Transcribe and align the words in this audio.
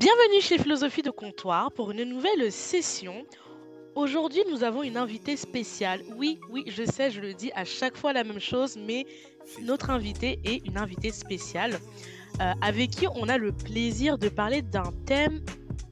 Bienvenue 0.00 0.40
chez 0.40 0.56
Philosophie 0.56 1.02
de 1.02 1.10
Comptoir 1.10 1.70
pour 1.72 1.90
une 1.90 2.04
nouvelle 2.04 2.50
session. 2.50 3.26
Aujourd'hui, 3.94 4.42
nous 4.50 4.64
avons 4.64 4.82
une 4.82 4.96
invitée 4.96 5.36
spéciale. 5.36 6.00
Oui, 6.16 6.40
oui, 6.48 6.64
je 6.68 6.84
sais, 6.84 7.10
je 7.10 7.20
le 7.20 7.34
dis 7.34 7.52
à 7.54 7.66
chaque 7.66 7.98
fois 7.98 8.14
la 8.14 8.24
même 8.24 8.40
chose, 8.40 8.78
mais 8.78 9.04
notre 9.60 9.90
invitée 9.90 10.40
est 10.42 10.66
une 10.66 10.78
invitée 10.78 11.12
spéciale 11.12 11.78
euh, 12.40 12.54
avec 12.62 12.92
qui 12.92 13.08
on 13.08 13.28
a 13.28 13.36
le 13.36 13.52
plaisir 13.52 14.16
de 14.16 14.30
parler 14.30 14.62
d'un 14.62 14.90
thème 15.04 15.44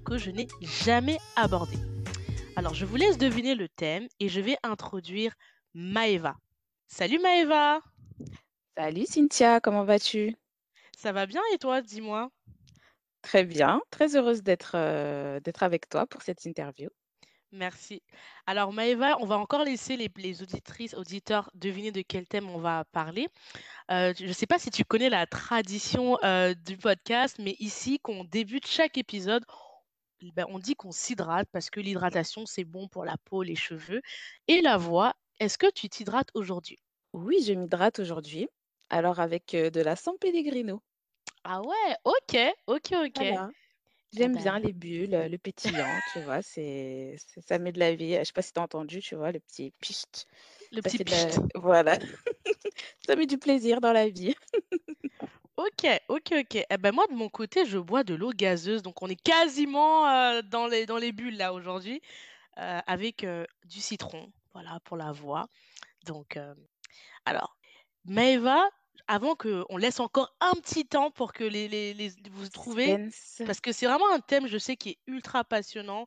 que 0.07 0.17
je 0.17 0.31
n'ai 0.31 0.49
jamais 0.63 1.19
abordé. 1.37 1.77
Alors, 2.57 2.73
je 2.73 2.87
vous 2.87 2.97
laisse 2.97 3.19
deviner 3.19 3.55
le 3.55 3.69
thème 3.69 4.09
et 4.21 4.31
je 4.31 4.41
vais 4.41 4.57
introduire 4.63 5.35
Maeva. 5.75 6.35
Salut 6.87 7.19
Maeva 7.19 7.81
Salut 8.75 9.05
Cynthia, 9.05 9.61
comment 9.61 9.85
vas-tu? 9.85 10.35
Ça 10.97 11.13
va 11.13 11.27
bien 11.27 11.43
et 11.53 11.59
toi, 11.59 11.83
dis-moi 11.83 12.31
Très 13.23 13.45
bien, 13.45 13.81
très 13.91 14.17
heureuse 14.17 14.43
d'être 14.43 14.73
euh, 14.75 15.41
d'être 15.41 15.63
avec 15.63 15.89
toi 15.89 16.07
pour 16.07 16.23
cette 16.23 16.45
interview. 16.45 16.89
Merci. 17.51 18.03
Alors 18.47 18.73
Maëva, 18.73 19.17
on 19.21 19.27
va 19.27 19.39
encore 19.39 19.65
laisser 19.65 19.97
les, 19.97 20.11
les 20.17 20.43
auditrices, 20.43 20.95
auditeurs 20.95 21.51
deviner 21.55 21.91
de 21.91 22.03
quel 22.03 22.27
thème 22.29 22.49
on 22.51 22.59
va 22.59 22.85
parler. 22.93 23.29
Euh, 23.91 24.13
je 24.19 24.27
ne 24.27 24.33
sais 24.33 24.47
pas 24.47 24.59
si 24.59 24.71
tu 24.71 24.85
connais 24.85 25.09
la 25.09 25.27
tradition 25.27 26.19
euh, 26.25 26.55
du 26.55 26.77
podcast, 26.77 27.37
mais 27.39 27.57
ici, 27.59 27.99
qu'on 28.01 28.25
débute 28.25 28.67
chaque 28.67 28.99
épisode, 28.99 29.45
ben, 30.35 30.47
on 30.49 30.59
dit 30.59 30.75
qu'on 30.75 30.93
s'hydrate 30.93 31.49
parce 31.53 31.71
que 31.71 31.81
l'hydratation, 31.81 32.45
c'est 32.45 32.65
bon 32.65 32.87
pour 32.89 33.05
la 33.05 33.17
peau, 33.25 33.43
les 33.43 33.57
cheveux 33.57 34.03
et 34.47 34.61
la 34.61 34.77
voix. 34.77 35.15
Est-ce 35.41 35.57
que 35.57 35.71
tu 35.71 35.89
t'hydrates 35.89 36.31
aujourd'hui? 36.35 36.79
Oui, 37.15 37.43
je 37.47 37.55
m'hydrate 37.55 37.99
aujourd'hui, 37.99 38.47
alors 38.91 39.21
avec 39.21 39.53
de 39.53 39.81
la 39.81 39.97
San 39.97 40.15
Pellegrino. 40.21 40.83
Ah 41.45 41.61
ouais, 41.63 41.97
ok, 42.05 42.37
ok, 42.67 42.93
ok. 43.07 43.23
Voilà. 43.23 43.51
Eh 44.19 44.29
J'aime 44.29 44.37
bien 44.37 44.59
ben, 44.59 44.61
les 44.61 44.73
bulles, 44.73 45.11
le 45.31 45.39
pétillant, 45.39 46.01
tu 46.03 46.21
vois, 46.21 46.43
c'est, 46.43 47.17
c'est- 47.19 47.41
ça 47.43 47.59
met 47.59 47.73
de 47.73 47.79
la 47.81 47.95
vie. 47.95 48.15
Je 48.19 48.25
sais 48.25 48.33
pas 48.33 48.43
si 48.43 48.53
tu 48.53 48.61
as 48.61 48.63
entendu, 48.65 49.01
tu 49.03 49.15
vois, 49.17 49.33
le 49.33 49.41
petit 49.41 49.73
pchit. 49.81 50.05
le 50.73 50.83
Ça 50.83 50.91
petit 50.91 50.99
fait 50.99 51.05
de 51.05 51.11
la... 51.11 51.27
pchit. 51.31 51.41
Voilà, 51.55 51.99
ça 53.07 53.17
met 53.17 53.27
du 53.27 53.39
plaisir 53.39 53.81
dans 53.81 53.93
la 53.93 54.09
vie. 54.09 54.35
Ok, 55.57 55.87
ok, 56.09 56.33
ok. 56.41 56.65
Eh 56.71 56.77
ben 56.79 56.93
moi, 56.93 57.07
de 57.09 57.15
mon 57.15 57.29
côté, 57.29 57.67
je 57.67 57.79
bois 57.79 58.05
de 58.05 58.15
l'eau 58.15 58.31
gazeuse. 58.33 58.83
Donc, 58.83 59.03
on 59.03 59.09
est 59.09 59.21
quasiment 59.21 60.07
euh, 60.09 60.43
dans 60.43 60.67
les, 60.69 60.87
dans 60.87 60.99
les 60.99 61.13
bulles 61.13 61.37
là 61.37 61.53
aujourd'hui, 61.53 62.01
euh, 62.59 62.81
avec 62.87 63.25
euh, 63.25 63.45
du 63.67 63.81
citron, 63.81 64.33
voilà, 64.55 64.81
pour 64.85 64.97
la 64.97 65.13
voix. 65.13 65.49
Donc, 66.07 66.37
euh, 66.37 66.55
alors, 67.27 67.57
Maëva, 68.07 68.63
avant 69.09 69.35
que 69.35 69.65
on 69.71 69.79
laisse 69.79 70.01
encore 70.01 70.37
un 70.41 70.53
petit 70.61 70.87
temps 70.87 71.11
pour 71.11 71.33
que 71.33 71.43
les, 71.43 71.67
les, 71.67 71.95
les- 71.95 72.13
vous 72.31 72.49
trouvez, 72.49 73.11
Suspense. 73.11 73.43
parce 73.47 73.61
que 73.61 73.73
c'est 73.73 73.87
vraiment 73.87 74.11
un 74.13 74.21
thème, 74.21 74.47
je 74.47 74.59
sais, 74.59 74.77
qui 74.77 74.91
est 74.91 74.99
ultra 75.07 75.45
passionnant 75.45 76.07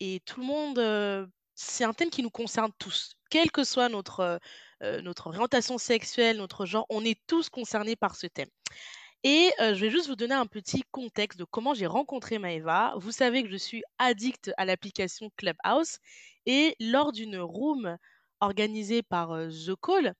et 0.00 0.20
tout 0.24 0.40
le 0.40 0.46
monde, 0.46 0.78
euh, 0.78 1.26
c'est 1.54 1.84
un 1.84 1.92
thème 1.92 2.10
qui 2.10 2.22
nous 2.22 2.30
concerne 2.30 2.72
tous, 2.78 3.16
quelle 3.30 3.50
que 3.50 3.64
soit 3.64 3.88
notre, 3.88 4.20
euh, 4.20 4.38
euh, 4.82 5.02
notre 5.02 5.26
orientation 5.26 5.76
sexuelle, 5.76 6.38
notre 6.38 6.66
genre, 6.66 6.86
on 6.88 7.04
est 7.04 7.20
tous 7.26 7.48
concernés 7.50 7.96
par 7.96 8.16
ce 8.16 8.26
thème. 8.26 8.48
Et 9.24 9.50
euh, 9.60 9.74
je 9.74 9.80
vais 9.80 9.90
juste 9.90 10.06
vous 10.06 10.14
donner 10.16 10.34
un 10.34 10.46
petit 10.46 10.84
contexte 10.92 11.38
de 11.38 11.44
comment 11.44 11.74
j'ai 11.74 11.88
rencontré 11.88 12.38
Maëva. 12.38 12.94
Vous 12.98 13.10
savez 13.10 13.42
que 13.42 13.50
je 13.50 13.56
suis 13.56 13.82
addict 13.98 14.52
à 14.56 14.64
l'application 14.64 15.30
Clubhouse 15.36 15.98
et 16.46 16.76
lors 16.78 17.10
d'une 17.12 17.36
room 17.38 17.96
organisée 18.40 19.02
par 19.02 19.30
The 19.30 19.74
Call, 19.82 20.14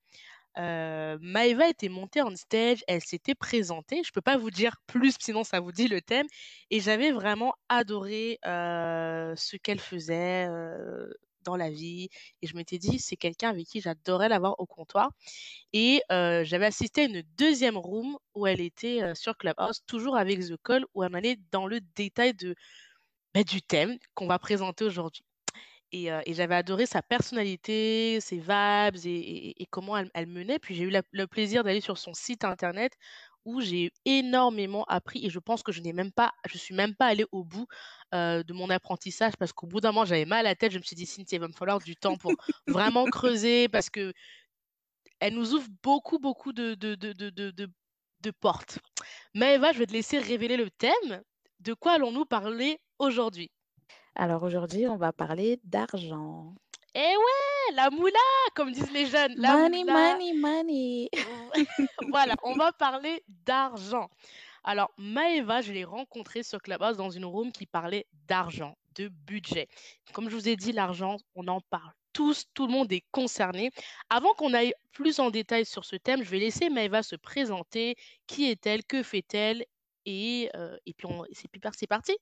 Maëva 0.56 1.68
était 1.68 1.88
montée 1.88 2.22
en 2.22 2.34
stage, 2.34 2.82
elle 2.88 3.02
s'était 3.02 3.34
présentée. 3.34 4.02
Je 4.04 4.12
peux 4.12 4.20
pas 4.20 4.36
vous 4.36 4.50
dire 4.50 4.76
plus, 4.86 5.14
sinon 5.20 5.44
ça 5.44 5.60
vous 5.60 5.72
dit 5.72 5.88
le 5.88 6.00
thème. 6.00 6.26
Et 6.70 6.80
j'avais 6.80 7.12
vraiment 7.12 7.54
adoré 7.68 8.38
ce 8.44 9.56
qu'elle 9.56 9.80
faisait 9.80 10.48
dans 11.44 11.56
la 11.56 11.70
vie. 11.70 12.08
Et 12.42 12.46
je 12.46 12.56
m'étais 12.56 12.78
dit, 12.78 12.98
c'est 12.98 13.16
quelqu'un 13.16 13.50
avec 13.50 13.66
qui 13.66 13.80
j'adorais 13.80 14.28
l'avoir 14.28 14.58
au 14.58 14.66
comptoir. 14.66 15.10
Et 15.72 16.02
j'avais 16.10 16.66
assisté 16.66 17.02
à 17.02 17.04
une 17.04 17.22
deuxième 17.36 17.76
room 17.76 18.16
où 18.34 18.46
elle 18.46 18.60
était 18.60 19.14
sur 19.14 19.36
Clubhouse, 19.36 19.82
toujours 19.86 20.16
avec 20.16 20.40
The 20.40 20.56
Call, 20.62 20.84
où 20.94 21.04
elle 21.04 21.14
allait 21.14 21.38
dans 21.52 21.66
le 21.66 21.80
détail 21.94 22.34
de, 22.34 22.54
bah, 23.34 23.44
du 23.44 23.62
thème 23.62 23.96
qu'on 24.14 24.26
va 24.26 24.38
présenter 24.38 24.84
aujourd'hui. 24.84 25.22
Et, 25.92 26.10
j'avais 26.34 26.54
adoré 26.54 26.86
sa 26.86 27.02
personnalité, 27.02 28.20
ses 28.20 28.38
vibes 28.38 29.04
et, 29.06 29.66
comment 29.70 29.96
elle, 29.96 30.26
menait. 30.26 30.58
Puis 30.58 30.74
j'ai 30.74 30.84
eu 30.84 30.92
le 31.12 31.26
plaisir 31.26 31.64
d'aller 31.64 31.80
sur 31.80 31.98
son 31.98 32.14
site 32.14 32.44
internet 32.44 32.92
où 33.44 33.62
j'ai 33.62 33.90
énormément 34.04 34.84
appris 34.84 35.24
et 35.24 35.30
je 35.30 35.38
pense 35.38 35.62
que 35.62 35.72
je 35.72 35.80
n'ai 35.80 35.94
même 35.94 36.12
pas, 36.12 36.32
je 36.46 36.58
suis 36.58 36.74
même 36.74 36.94
pas 36.94 37.06
allée 37.06 37.24
au 37.32 37.44
bout 37.44 37.66
de 38.12 38.52
mon 38.52 38.68
apprentissage 38.68 39.32
parce 39.38 39.52
qu'au 39.52 39.66
bout 39.66 39.80
d'un 39.80 39.92
moment 39.92 40.04
j'avais 40.04 40.26
mal 40.26 40.40
à 40.40 40.50
la 40.50 40.54
tête. 40.54 40.72
Je 40.72 40.78
me 40.78 40.82
suis 40.82 40.96
dit, 40.96 41.06
Cynthia, 41.06 41.36
il 41.36 41.40
va 41.40 41.48
me 41.48 41.54
falloir 41.54 41.78
du 41.78 41.96
temps 41.96 42.16
pour 42.16 42.32
vraiment 42.66 43.06
creuser 43.06 43.68
parce 43.68 43.88
que 43.88 44.12
elle 45.20 45.34
nous 45.34 45.54
ouvre 45.54 45.68
beaucoup, 45.82 46.18
beaucoup 46.18 46.52
de, 46.52 46.74
de, 46.74 46.94
de, 46.94 47.12
de- 47.12 47.70
de 48.20 48.30
portes. 48.30 48.78
Mais 49.34 49.54
Eva, 49.54 49.72
je 49.72 49.78
vais 49.78 49.86
te 49.86 49.92
laisser 49.92 50.18
révéler 50.18 50.56
le 50.56 50.70
thème. 50.70 51.22
De 51.60 51.74
quoi 51.74 51.92
allons-nous 51.92 52.24
parler 52.24 52.80
aujourd'hui? 52.98 53.50
Alors 54.20 54.42
aujourd'hui, 54.42 54.88
on 54.88 54.96
va 54.96 55.12
parler 55.12 55.60
d'argent. 55.62 56.52
Eh 56.94 56.98
ouais, 56.98 57.74
la 57.74 57.88
moula, 57.90 58.18
comme 58.56 58.72
disent 58.72 58.90
les 58.92 59.06
jeunes, 59.06 59.34
la 59.36 59.56
Money, 59.56 59.84
moula. 59.84 60.16
money, 60.16 60.32
money. 60.34 61.08
Voilà, 62.12 62.34
on 62.42 62.54
va 62.54 62.72
parler 62.72 63.22
d'argent. 63.28 64.10
Alors, 64.64 64.90
Maëva, 64.98 65.60
je 65.62 65.72
l'ai 65.72 65.84
rencontrée 65.84 66.42
sur 66.42 66.60
Clubhouse 66.60 66.96
dans 66.96 67.10
une 67.10 67.24
room 67.26 67.52
qui 67.52 67.64
parlait 67.66 68.06
d'argent, 68.26 68.76
de 68.96 69.06
budget. 69.06 69.68
Comme 70.12 70.28
je 70.28 70.34
vous 70.34 70.48
ai 70.48 70.56
dit, 70.56 70.72
l'argent, 70.72 71.16
on 71.36 71.46
en 71.46 71.60
parle 71.60 71.92
tous, 72.12 72.46
tout 72.54 72.66
le 72.66 72.72
monde 72.72 72.90
est 72.92 73.04
concerné. 73.12 73.70
Avant 74.10 74.34
qu'on 74.34 74.52
aille 74.52 74.74
plus 74.90 75.20
en 75.20 75.30
détail 75.30 75.64
sur 75.64 75.84
ce 75.84 75.94
thème, 75.94 76.24
je 76.24 76.28
vais 76.30 76.40
laisser 76.40 76.70
Maëva 76.70 77.04
se 77.04 77.14
présenter. 77.14 77.94
Qui 78.26 78.50
est-elle? 78.50 78.84
Que 78.84 79.04
fait-elle? 79.04 79.64
Et, 80.06 80.50
euh, 80.56 80.76
et 80.86 80.94
puis, 80.94 81.06
on- 81.06 81.24
c'est 81.30 81.86
parti. 81.86 82.16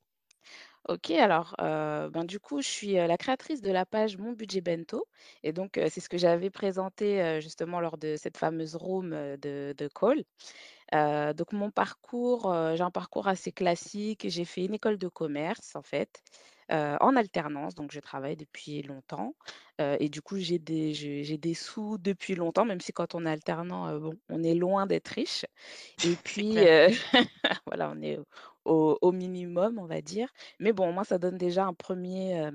Ok, 0.89 1.11
alors, 1.11 1.57
euh, 1.61 2.09
ben, 2.11 2.25
du 2.25 2.39
coup, 2.39 2.63
je 2.63 2.69
suis 2.69 2.97
euh, 2.99 3.09
la 3.09 3.17
créatrice 3.19 3.61
de 3.61 3.73
la 3.73 3.85
page 3.85 4.17
Mon 4.19 4.33
Budget 4.33 4.61
Bento. 4.61 5.09
Et 5.43 5.53
donc, 5.53 5.79
euh, 5.79 5.89
c'est 5.91 6.01
ce 6.01 6.09
que 6.09 6.17
j'avais 6.17 6.49
présenté 6.49 7.21
euh, 7.21 7.41
justement 7.41 7.81
lors 7.81 7.99
de 7.99 8.15
cette 8.17 8.37
fameuse 8.37 8.77
room 8.77 9.13
euh, 9.13 9.37
de, 9.37 9.75
de 9.77 9.89
call. 9.89 10.23
Euh, 10.95 11.33
donc, 11.35 11.53
mon 11.53 11.71
parcours, 11.71 12.53
euh, 12.53 12.77
j'ai 12.77 12.83
un 12.85 12.91
parcours 12.93 13.29
assez 13.29 13.53
classique. 13.53 14.27
J'ai 14.29 14.45
fait 14.45 14.65
une 14.67 14.75
école 14.75 14.99
de 14.99 15.09
commerce, 15.09 15.77
en 15.77 15.83
fait, 15.83 16.23
euh, 16.73 16.97
en 17.01 17.17
alternance. 17.17 17.75
Donc, 17.75 17.93
je 17.93 18.01
travaille 18.01 18.37
depuis 18.37 18.83
longtemps. 18.83 19.35
Euh, 19.81 19.97
et 20.01 20.09
du 20.11 20.23
coup, 20.23 20.39
j'ai 20.39 20.59
des, 20.61 20.95
j'ai 20.95 21.25
j'ai 21.25 21.39
des 21.39 21.55
sous 21.55 21.99
depuis 21.99 22.35
longtemps, 22.37 22.65
même 22.67 22.81
si 22.81 22.93
quand 22.93 23.15
on 23.15 23.27
est 23.27 23.31
alternant, 23.31 23.89
euh, 23.89 23.99
bon, 24.01 24.15
on 24.31 24.43
est 24.45 24.55
loin 24.55 24.87
d'être 24.87 25.09
riche. 25.09 25.47
Et 26.03 26.17
C'est 26.25 26.45
puis, 26.45 26.49
clair. 26.49 26.69
euh, 26.69 26.91
voilà, 27.67 27.91
on 27.95 28.01
est 28.03 28.19
au, 28.67 28.99
au 29.03 29.13
minimum, 29.13 29.79
on 29.79 29.87
va 29.87 30.01
dire. 30.03 30.29
Mais 30.61 30.73
bon, 30.73 30.93
moi, 30.93 31.05
ça 31.05 31.19
donne 31.19 31.39
déjà 31.39 31.65
un 31.67 31.75
premier, 31.75 32.41
euh, 32.41 32.51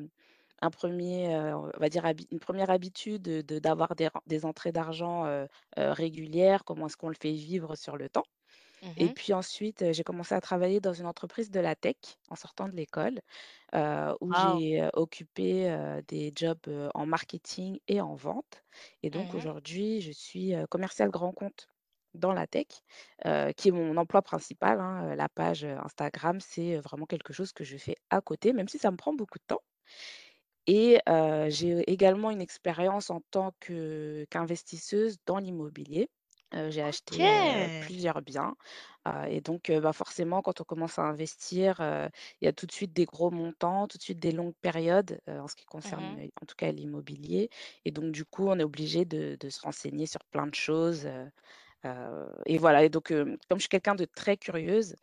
un 0.62 0.70
premier, 0.72 1.36
euh, 1.36 1.58
on 1.58 1.72
va 1.80 1.90
dire, 1.90 2.06
une 2.32 2.40
première 2.40 2.70
habitude 2.72 3.22
de, 3.24 3.42
de- 3.42 3.60
d'avoir 3.60 3.96
des, 3.96 4.10
des 4.28 4.46
entrées 4.46 4.72
d'argent 4.72 5.26
euh, 5.28 5.48
régulières, 5.78 6.64
comment 6.66 6.88
est-ce 6.88 6.98
qu'on 6.98 7.10
le 7.10 7.16
fait 7.22 7.34
vivre 7.34 7.76
sur 7.76 7.98
le 7.98 8.10
temps. 8.10 8.26
Et 8.98 9.10
Mhm. 9.10 9.16
puis 9.16 9.34
ensuite, 9.34 9.92
j'ai 9.94 10.04
commencé 10.04 10.36
à 10.36 10.42
travailler 10.42 10.80
dans 10.82 10.94
une 10.94 11.06
entreprise 11.08 11.52
de 11.52 11.60
la 11.60 11.76
tech 11.76 11.96
en 12.30 12.36
sortant 12.36 12.68
de 12.70 12.76
l'école, 12.76 13.22
euh, 13.76 14.16
où 14.22 14.34
Wow. 14.34 14.34
j'ai 14.34 14.90
occupé 14.94 15.72
euh, 15.72 16.02
des 16.08 16.34
jobs 16.36 16.60
euh, 16.70 16.90
en 16.96 17.06
marketing 17.08 17.80
et 17.90 18.02
en 18.02 18.16
vente. 18.16 18.64
Et 19.04 19.10
donc 19.12 19.34
Mhm. 19.34 19.36
aujourd'hui, 19.36 20.02
je 20.02 20.12
suis 20.12 20.54
commerciale 20.70 21.12
grand 21.12 21.34
compte 21.34 21.71
dans 22.14 22.34
la 22.34 22.48
tech, 22.48 22.68
euh, 23.26 23.52
qui 23.54 23.70
est 23.70 23.72
mon 23.72 23.98
emploi 23.98 24.22
principal. 24.22 24.80
hein. 24.80 25.12
Euh, 25.12 25.16
La 25.16 25.30
page 25.30 25.64
euh, 25.66 25.78
Instagram, 25.84 26.40
c'est 26.42 26.78
vraiment 26.78 27.06
quelque 27.06 27.34
chose 27.34 27.52
que 27.54 27.64
je 27.64 27.78
fais 27.78 27.96
à 28.10 28.22
côté, 28.22 28.54
même 28.54 28.68
si 28.68 28.78
ça 28.80 28.92
me 28.92 28.98
prend 28.98 29.14
beaucoup 29.14 29.40
de 29.40 29.44
temps. 29.48 29.62
Et 30.68 31.00
euh, 31.10 31.50
j'ai 31.50 31.80
également 31.92 32.30
une 32.32 32.42
expérience 32.42 33.10
en 33.10 33.22
tant 33.32 33.52
qu'investisseuse 33.60 35.18
dans 35.26 35.38
l'immobilier. 35.40 36.10
Euh, 36.54 36.70
j'ai 36.70 36.82
acheté 36.82 37.30
euh, 37.40 37.70
plusieurs 37.80 38.22
biens. 38.22 38.56
euh, 39.08 39.24
et 39.24 39.40
donc, 39.42 39.72
bah 39.72 39.94
forcément, 39.94 40.42
quand 40.42 40.60
on 40.62 40.64
commence 40.66 41.00
à 41.00 41.04
investir, 41.04 41.78
il 42.42 42.46
y 42.46 42.48
a 42.48 42.54
tout 42.54 42.66
de 42.68 42.72
suite 42.74 42.94
des 42.94 43.06
gros 43.06 43.32
montants, 43.32 43.88
tout 43.88 43.98
de 43.98 44.04
suite 44.04 44.20
des 44.20 44.32
longues 44.32 44.56
périodes 44.62 45.20
en 45.28 45.48
ce 45.48 45.56
qui 45.56 45.66
concerne, 45.66 46.20
euh, 46.20 46.28
en 46.42 46.46
tout 46.46 46.56
cas, 46.58 46.72
l'immobilier. 46.72 47.50
Et 47.86 47.92
donc, 47.92 48.12
du 48.12 48.26
coup, 48.26 48.48
on 48.50 48.60
est 48.60 48.64
obligé 48.64 49.06
de, 49.06 49.38
de 49.40 49.50
se 49.50 49.62
renseigner 49.62 50.06
sur 50.06 50.20
plein 50.32 50.46
de 50.48 50.56
choses. 50.56 51.08
Euh, 51.86 52.28
et 52.46 52.58
voilà. 52.58 52.84
Et 52.84 52.90
donc, 52.90 53.12
euh, 53.12 53.38
comme 53.50 53.58
je 53.60 53.64
suis 53.64 53.70
quelqu'un 53.70 53.96
de 53.96 54.06
très 54.06 54.38
curieuse, 54.38 54.96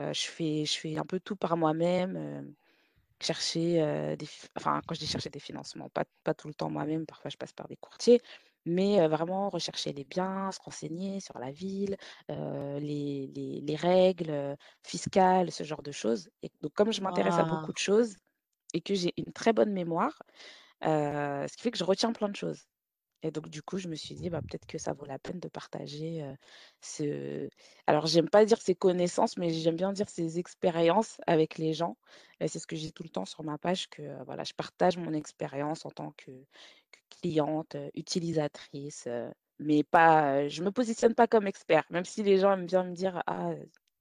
euh, 0.00 0.12
je 0.14 0.22
fais, 0.28 0.64
je 0.66 0.78
fais 0.78 0.98
un 0.98 1.04
peu 1.06 1.20
tout 1.20 1.36
par 1.36 1.56
moi-même. 1.56 2.54
chercher 3.22 3.82
euh, 3.82 4.16
des, 4.16 4.26
fi- 4.26 4.48
enfin, 4.56 4.80
quand 4.86 4.94
je 4.94 5.00
dis 5.00 5.06
chercher 5.06 5.30
des 5.30 5.40
financements, 5.40 5.88
pas, 5.90 6.04
pas 6.24 6.34
tout 6.34 6.48
le 6.48 6.54
temps 6.54 6.70
moi-même, 6.70 7.06
parfois 7.06 7.30
je 7.30 7.36
passe 7.36 7.52
par 7.52 7.68
des 7.68 7.76
courtiers, 7.76 8.20
mais 8.66 9.06
vraiment 9.08 9.48
rechercher 9.50 9.92
les 9.92 10.04
biens, 10.04 10.50
se 10.52 10.60
renseigner 10.62 11.20
sur 11.20 11.38
la 11.38 11.50
ville, 11.52 11.96
les 12.28 13.28
les 13.34 13.60
les 13.62 13.76
règles, 13.76 14.56
fiscales, 14.84 15.52
ce 15.52 15.64
genre 15.64 15.82
de 15.82 15.92
choses 15.92 16.30
et 16.42 16.50
donc 16.62 16.72
comme 16.74 16.92
je 16.92 17.00
m'intéresse 17.02 17.38
à 17.38 17.44
beaucoup 17.44 17.72
de 17.72 17.78
choses 17.78 18.16
et 18.74 18.80
que 18.82 18.94
j'ai 18.94 19.12
une 19.18 19.32
très 19.32 19.52
bonne 19.54 19.72
mémoire, 19.72 20.22
ce 20.82 21.56
qui 21.56 21.62
fait 21.62 21.70
que 21.72 21.78
je 21.78 21.84
retiens 21.84 22.12
plein 22.12 22.28
de 22.30 22.36
choses. 22.36 22.66
Et 23.22 23.30
donc 23.30 23.48
du 23.48 23.62
coup, 23.62 23.78
je 23.78 23.88
me 23.88 23.94
suis 23.96 24.14
dit: 24.14 24.30
«Bah, 24.30 24.40
peut-être 24.42 24.66
que 24.66 24.78
ça 24.78 24.92
vaut 24.94 25.04
la 25.06 25.18
peine 25.18 25.40
de 25.40 25.48
partager, 25.48 26.24
ce» 26.80 27.48
alors 27.86 28.06
j'aime 28.06 28.28
pas 28.30 28.44
dire 28.44 28.60
ses 28.60 28.74
connaissances, 28.74 29.36
mais 29.36 29.50
j'aime 29.52 29.76
bien 29.76 29.92
dire 29.92 30.08
ses 30.08 30.38
expériences 30.38 31.20
avec 31.26 31.58
les 31.58 31.74
gens. 31.74 31.96
Et 32.40 32.48
c'est 32.48 32.58
ce 32.58 32.66
que 32.66 32.74
dis 32.76 32.92
tout 32.92 33.02
le 33.02 33.10
temps 33.10 33.26
sur 33.26 33.42
ma 33.44 33.58
page 33.58 33.88
que, 33.90 34.22
voilà, 34.24 34.44
je 34.44 34.54
partage 34.54 34.96
mon 34.96 35.12
expérience 35.12 35.84
en 35.86 35.90
tant 35.90 36.12
que 36.16 36.30
cliente, 37.20 37.76
utilisatrice, 37.94 39.08
mais 39.58 39.82
pas, 39.84 40.48
je 40.48 40.62
me 40.62 40.70
positionne 40.72 41.14
pas 41.14 41.26
comme 41.28 41.46
expert, 41.46 41.84
même 41.90 42.04
si 42.04 42.22
les 42.22 42.38
gens 42.38 42.52
aiment 42.52 42.66
bien 42.66 42.84
me 42.84 42.94
dire: 42.94 43.22
«Ah, 43.26 43.52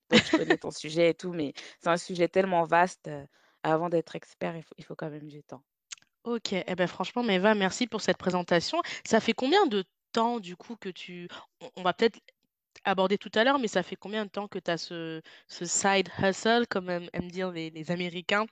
toi 0.10 0.20
tu 0.22 0.34
connais 0.34 0.58
ton 0.58 0.72
sujet 0.72 1.10
et 1.12 1.14
tout», 1.16 1.34
mais 1.34 1.54
c'est 1.82 1.90
un 1.90 1.98
sujet 1.98 2.28
tellement 2.30 2.64
vaste, 2.64 3.10
avant 3.64 3.90
d'être 3.90 4.16
expert, 4.16 4.56
il 4.78 4.84
faut 4.86 4.96
quand 4.96 5.10
même 5.10 5.28
du 5.28 5.44
temps. 5.44 5.64
OK. 6.24 6.54
Eh 6.54 6.76
ben, 6.76 6.88
franchement, 6.88 7.24
Maëva, 7.24 7.56
merci 7.56 7.88
pour 7.88 8.02
cette 8.02 8.18
présentation. 8.18 8.82
Ça 9.06 9.20
fait 9.20 9.34
combien 9.34 9.66
de 9.68 9.84
temps, 10.12 10.40
du 10.40 10.56
coup, 10.56 10.76
que 10.76 10.90
tu 10.90 11.28
on 11.76 11.82
va 11.84 11.94
peut-être 11.94 12.20
aborder 12.86 13.18
tout 13.18 13.32
à 13.36 13.44
l'heure, 13.44 13.60
mais 13.60 13.68
ça 13.70 13.84
fait 13.84 13.96
combien 13.98 14.26
de 14.26 14.32
temps 14.32 14.48
que 14.48 14.60
tu 14.60 14.72
as 14.72 14.78
ce 14.78 15.22
ce 15.48 15.66
side 15.66 16.10
hustle, 16.22 16.68
comme 16.70 16.90
aiment 16.90 17.32
dire 17.32 17.52
les 17.52 17.92
Américains? 17.92 18.48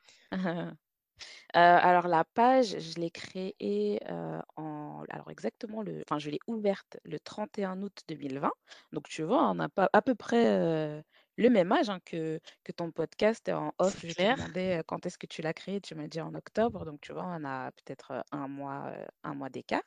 Heu, 1.55 1.59
alors 1.59 2.07
la 2.07 2.23
page, 2.25 2.77
je 2.79 2.99
l'ai 2.99 3.11
créée, 3.11 3.99
heu, 4.09 4.39
en 4.55 5.03
alors 5.09 5.29
exactement 5.31 5.81
le 5.81 6.03
enfin 6.07 6.19
je 6.19 6.29
l'ai 6.29 6.39
ouverte 6.47 6.97
le 7.05 7.19
31 7.19 7.81
août 7.81 8.01
2020. 8.07 8.51
Donc 8.91 9.07
tu 9.09 9.23
vois, 9.23 9.49
on 9.51 9.59
a 9.59 9.69
pas 9.69 9.89
à 9.93 10.01
peu 10.01 10.15
près, 10.15 10.45
heu, 10.59 11.03
le 11.37 11.49
même 11.49 11.71
âge, 11.71 11.89
hein, 11.89 11.99
que 12.05 12.39
que 12.63 12.71
ton 12.71 12.91
podcast. 12.91 13.47
En 13.49 13.73
off, 13.79 14.05
je 14.05 14.13
te 14.13 14.23
demandais, 14.23 14.81
quand 14.87 15.05
est-ce 15.05 15.17
que 15.17 15.27
tu 15.27 15.41
l'as 15.41 15.53
créé? 15.53 15.79
Tu 15.81 15.95
m'as 15.95 16.07
dit 16.07 16.21
en 16.21 16.33
octobre, 16.35 16.85
donc 16.85 17.01
tu 17.01 17.13
vois, 17.13 17.25
on 17.27 17.45
a 17.45 17.71
peut-être, 17.71 18.23
1 18.31 18.47
mois, 18.47 18.91
1 19.23 19.33
mois 19.35 19.49
d'écart 19.49 19.83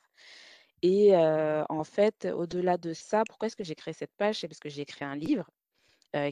et 0.83 1.15
en 1.17 1.85
fait, 1.85 2.27
au-delà 2.35 2.79
de 2.79 2.93
ça, 2.95 3.23
pourquoi 3.29 3.47
est-ce 3.47 3.57
que 3.57 3.65
j'ai 3.65 3.75
créé 3.75 3.93
cette 3.95 4.15
page? 4.17 4.41
C'est 4.41 4.49
parce 4.49 4.61
que 4.61 4.69
j'ai 4.71 4.83
écrit 4.83 5.05
un 5.05 5.17
livre 5.17 5.51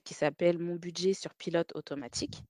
qui 0.05 0.15
s'appelle 0.15 0.59
«Mon 0.59 0.77
budget 0.77 1.15
sur 1.15 1.35
pilote 1.35 1.75
automatique», 1.75 2.43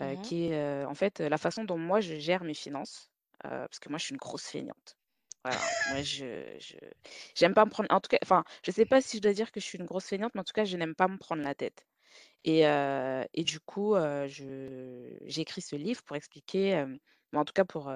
Mmh 0.00 0.20
qui 0.22 0.46
est, 0.46 0.84
en 0.84 0.94
fait, 0.94 1.20
la 1.20 1.38
façon 1.38 1.64
dont 1.64 1.78
moi 1.78 2.00
je 2.00 2.16
gère 2.16 2.42
mes 2.44 2.54
finances, 2.54 3.10
parce 3.42 3.78
que 3.78 3.88
moi 3.88 3.98
je 3.98 4.04
suis 4.06 4.12
une 4.14 4.18
grosse 4.18 4.46
feignante. 4.46 4.96
Voilà, 5.44 5.60
moi 5.90 6.02
je 6.02 6.56
je 6.58 6.76
j'aime 7.36 7.54
pas 7.54 7.64
me 7.64 7.70
prendre 7.70 7.88
en 7.92 8.00
tout 8.00 8.08
cas, 8.08 8.18
enfin, 8.22 8.44
je 8.64 8.70
sais 8.72 8.86
pas 8.86 9.00
si 9.00 9.18
je 9.18 9.22
dois 9.22 9.32
dire 9.32 9.52
que 9.52 9.60
je 9.60 9.66
suis 9.66 9.78
une 9.78 9.86
grosse 9.86 10.06
feignante, 10.06 10.34
mais 10.34 10.40
en 10.40 10.44
tout 10.44 10.52
cas, 10.54 10.64
je 10.64 10.76
n'aime 10.76 10.94
pas 10.94 11.08
me 11.08 11.18
prendre 11.18 11.42
la 11.42 11.54
tête 11.54 11.84
et 12.44 13.44
du 13.44 13.60
coup, 13.60 13.94
je 13.96 15.16
j'ai 15.24 15.42
écrit 15.42 15.62
ce 15.62 15.76
livre 15.76 16.02
pour 16.02 16.16
expliquer, 16.16 16.84
mais 17.32 17.38
en 17.38 17.44
tout 17.44 17.52
cas 17.54 17.64
pour, 17.64 17.92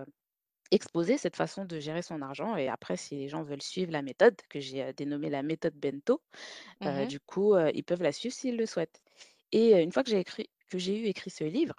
exposer 0.72 1.16
cette 1.16 1.36
façon 1.36 1.64
de 1.64 1.78
gérer 1.78 2.02
son 2.02 2.22
argent 2.22 2.56
et 2.56 2.68
après 2.68 2.96
si 2.96 3.16
les 3.16 3.28
gens 3.28 3.42
veulent 3.42 3.62
suivre 3.62 3.92
la 3.92 4.02
méthode 4.02 4.36
que 4.48 4.58
j'ai, 4.60 4.92
dénommée 4.94 5.30
la 5.30 5.42
méthode 5.42 5.74
Bento, 5.74 6.20
Mmh 6.80 7.06
du 7.06 7.20
coup, 7.20 7.56
ils 7.74 7.84
peuvent 7.84 8.02
la 8.02 8.12
suivre 8.12 8.34
s'ils 8.34 8.56
le 8.56 8.66
souhaitent 8.66 9.00
et 9.52 9.80
une 9.82 9.92
fois 9.92 10.02
que 10.04 10.10
j'ai 10.10 10.20
écrit 10.20 10.50
que 10.70 10.78
j'ai 10.78 10.98
eu 11.00 11.06
écrit 11.06 11.30
ce 11.30 11.44
livre, 11.44 11.74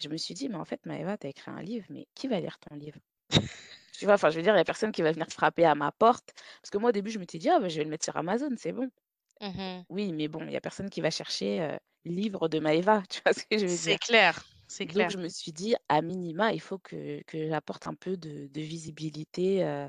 je 0.00 0.08
me 0.08 0.16
suis 0.16 0.34
dit: 0.34 0.48
«Mais 0.48 0.56
en 0.56 0.64
fait, 0.64 0.84
Maëva, 0.86 1.16
tu 1.18 1.26
as 1.26 1.30
écrit 1.30 1.50
un 1.50 1.62
livre, 1.62 1.86
mais 1.90 2.06
qui 2.14 2.28
va 2.28 2.40
lire 2.40 2.58
ton 2.58 2.74
livre?» 2.76 2.98
tu 3.92 4.04
vois? 4.06 4.14
Enfin, 4.14 4.30
je 4.30 4.36
veux 4.36 4.42
dire, 4.42 4.54
il 4.54 4.58
y 4.58 4.60
a 4.60 4.64
personne 4.64 4.92
qui 4.92 5.02
va 5.02 5.12
venir 5.12 5.26
frapper 5.28 5.64
à 5.64 5.74
ma 5.74 5.92
porte 5.92 6.32
parce 6.62 6.70
que 6.70 6.78
moi, 6.78 6.90
au 6.90 6.92
début, 6.92 7.10
je 7.10 7.18
m'étais 7.18 7.38
dit: 7.38 7.48
«Ah 7.50 7.60
bah, 7.60 7.68
je 7.68 7.78
vais 7.78 7.84
le 7.84 7.90
mettre 7.90 8.04
sur 8.04 8.16
Amazon, 8.16 8.50
c'est 8.58 8.72
bon». 8.72 8.90
Mmh 9.40 9.84
Oui, 9.88 10.12
mais 10.12 10.28
bon, 10.28 10.46
il 10.46 10.52
y 10.52 10.56
a 10.56 10.60
personne 10.60 10.88
qui 10.90 11.00
va 11.00 11.10
chercher, 11.10 11.60
heu, 11.62 11.78
livre 12.04 12.48
de 12.48 12.60
Maëva, 12.60 13.02
tu 13.10 13.20
vois 13.24 13.32
ce 13.34 13.44
que 13.44 13.58
je 13.58 13.66
veux 13.66 13.78
C'est 13.78 13.78
dire? 13.78 13.98
clair, 13.98 14.50
c'est 14.66 14.86
Donc 14.86 15.10
clair. 15.10 15.12
je 15.12 15.18
me 15.18 15.28
suis 15.28 15.52
dit: 15.52 15.74
«À 15.88 16.02
minima, 16.02 16.52
il 16.54 16.60
faut 16.60 16.78
que 16.78 17.22
que 17.26 17.48
j'apporte 17.48 17.86
un 17.88 17.94
peu 17.94 18.16
de 18.16 18.48
de 18.48 18.60
visibilité, 18.62 19.64
heu, 19.64 19.88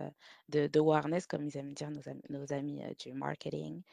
de 0.49 0.67
de 0.67 0.79
awareness», 0.79 1.27
comme 1.27 1.45
ils 1.45 1.57
aiment 1.57 1.73
dire 1.73 1.91
nos 1.91 2.07
am 2.09 2.19
nos 2.29 2.53
amis, 2.53 2.81
du 2.99 3.13
marketing, 3.13 3.83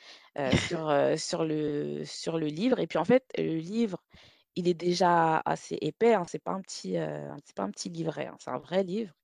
sur, 1.17 1.45
le 1.45 2.05
sur 2.07 2.39
le 2.39 2.47
livre 2.49 2.79
et 2.81 2.87
puis 2.89 2.99
en 2.99 3.05
fait, 3.05 3.25
le 3.39 3.57
livre, 3.59 4.05
il 4.57 4.69
est 4.69 4.75
déjà 4.75 5.39
assez 5.47 5.79
épais, 5.83 6.15
hein, 6.15 6.25
c'est 6.29 6.43
pas 6.43 6.53
un 6.53 6.63
petit, 6.63 6.95
pas 7.57 7.63
un 7.65 7.71
petit 7.73 7.91
livret, 7.91 8.27
hein, 8.29 8.37
c'est 8.41 8.51
un 8.51 8.59
vrai 8.59 8.85
livre, 8.85 9.15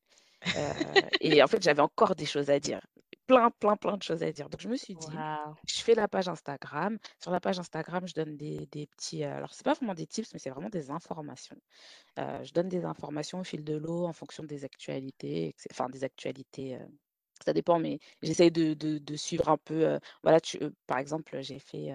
et 1.20 1.42
en 1.42 1.46
fait, 1.48 1.62
j'avais 1.62 1.82
encore 1.82 2.14
des 2.16 2.26
choses 2.26 2.50
à 2.50 2.60
dire. 2.60 2.80
Plein, 3.29 3.50
plein, 3.50 3.76
plein 3.76 3.97
de 3.97 4.03
choses 4.03 4.23
à 4.23 4.32
dire. 4.32 4.50
Donc 4.50 4.61
je 4.61 4.69
me 4.69 4.76
suis 4.76 4.94
dit! 4.97 5.25
«Je 5.67 5.81
fais 5.81 5.94
la 5.94 6.09
page 6.09 6.29
Instagram». 6.29 6.99
Sur 7.23 7.31
la 7.31 7.41
page 7.41 7.59
Instagram, 7.59 8.06
je 8.06 8.12
donne 8.12 8.37
des 8.37 8.67
des 8.67 8.87
petits, 8.87 9.25
heu, 9.25 9.29
alors 9.29 9.55
c'est 9.55 9.65
pas 9.65 9.73
vraiment 9.73 9.94
des 9.94 10.06
tips, 10.06 10.31
mais 10.35 10.38
c'est 10.38 10.50
vraiment 10.50 10.69
des 10.69 10.91
informations. 10.91 11.56
Heu, 12.19 12.44
je 12.44 12.53
donne 12.53 12.69
des 12.69 12.85
informations 12.85 13.41
au 13.41 13.44
fil 13.44 13.65
de 13.65 13.76
l'eau 13.76 14.06
en 14.06 14.12
fonction 14.15 14.44
des 14.44 14.65
actualités 14.65 15.55
enfin 15.71 15.88
des 15.91 16.05
actualités, 16.05 16.76
heu, 16.76 16.87
ça 17.44 17.53
dépend, 17.55 17.79
mais 17.81 17.99
j'essaye 18.23 18.50
de 18.53 18.75
de 18.75 18.99
de 18.99 19.17
suivre 19.17 19.49
un 19.50 19.59
peu, 19.59 19.85
heu, 19.97 20.00
voilà, 20.25 20.41
tu 20.41 20.59
par 20.87 20.99
exemple, 20.99 21.41
j'ai 21.43 21.59
fait, 21.61 21.93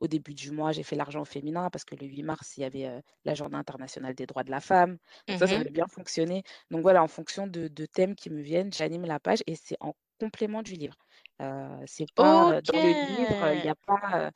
au 0.00 0.08
début 0.08 0.34
du 0.34 0.50
mois, 0.52 0.72
j'ai 0.72 0.82
fait 0.84 0.96
l'argent 0.96 1.22
au 1.22 1.24
féminin 1.26 1.70
parce 1.70 1.84
que 1.84 1.94
le 1.96 2.06
8 2.06 2.22
mars, 2.24 2.56
il 2.56 2.62
y 2.62 2.64
avait, 2.64 3.02
la 3.24 3.34
journée 3.34 3.56
internationale 3.58 4.14
des 4.14 4.26
droits 4.26 4.44
de 4.44 4.50
la 4.50 4.60
femme. 4.60 4.98
Ça, 5.34 5.46
ça 5.48 5.56
Mmh 5.56 5.60
avait 5.60 5.70
bien 5.70 5.86
fonctionné. 5.88 6.42
Donc 6.70 6.82
voilà, 6.82 7.02
en 7.02 7.08
fonction 7.08 7.46
de 7.46 7.68
de 7.68 7.86
thèmes 7.86 8.14
qui 8.16 8.30
me 8.30 8.40
viennent, 8.42 8.72
j'anime 8.72 9.04
la 9.06 9.20
page 9.20 9.40
et 9.46 9.56
c'est 9.56 9.76
en 9.80 9.94
complément 10.20 10.62
du 10.62 10.74
livre. 10.74 10.96
Heu, 11.42 11.82
c'est 11.86 12.06
pas, 12.14 12.60
dans 12.62 12.80
le 12.80 12.92
livre, 12.92 13.54
il 13.54 13.60
y 13.62 13.68
a 13.68 13.74
pas, 13.86 14.28
heu 14.28 14.30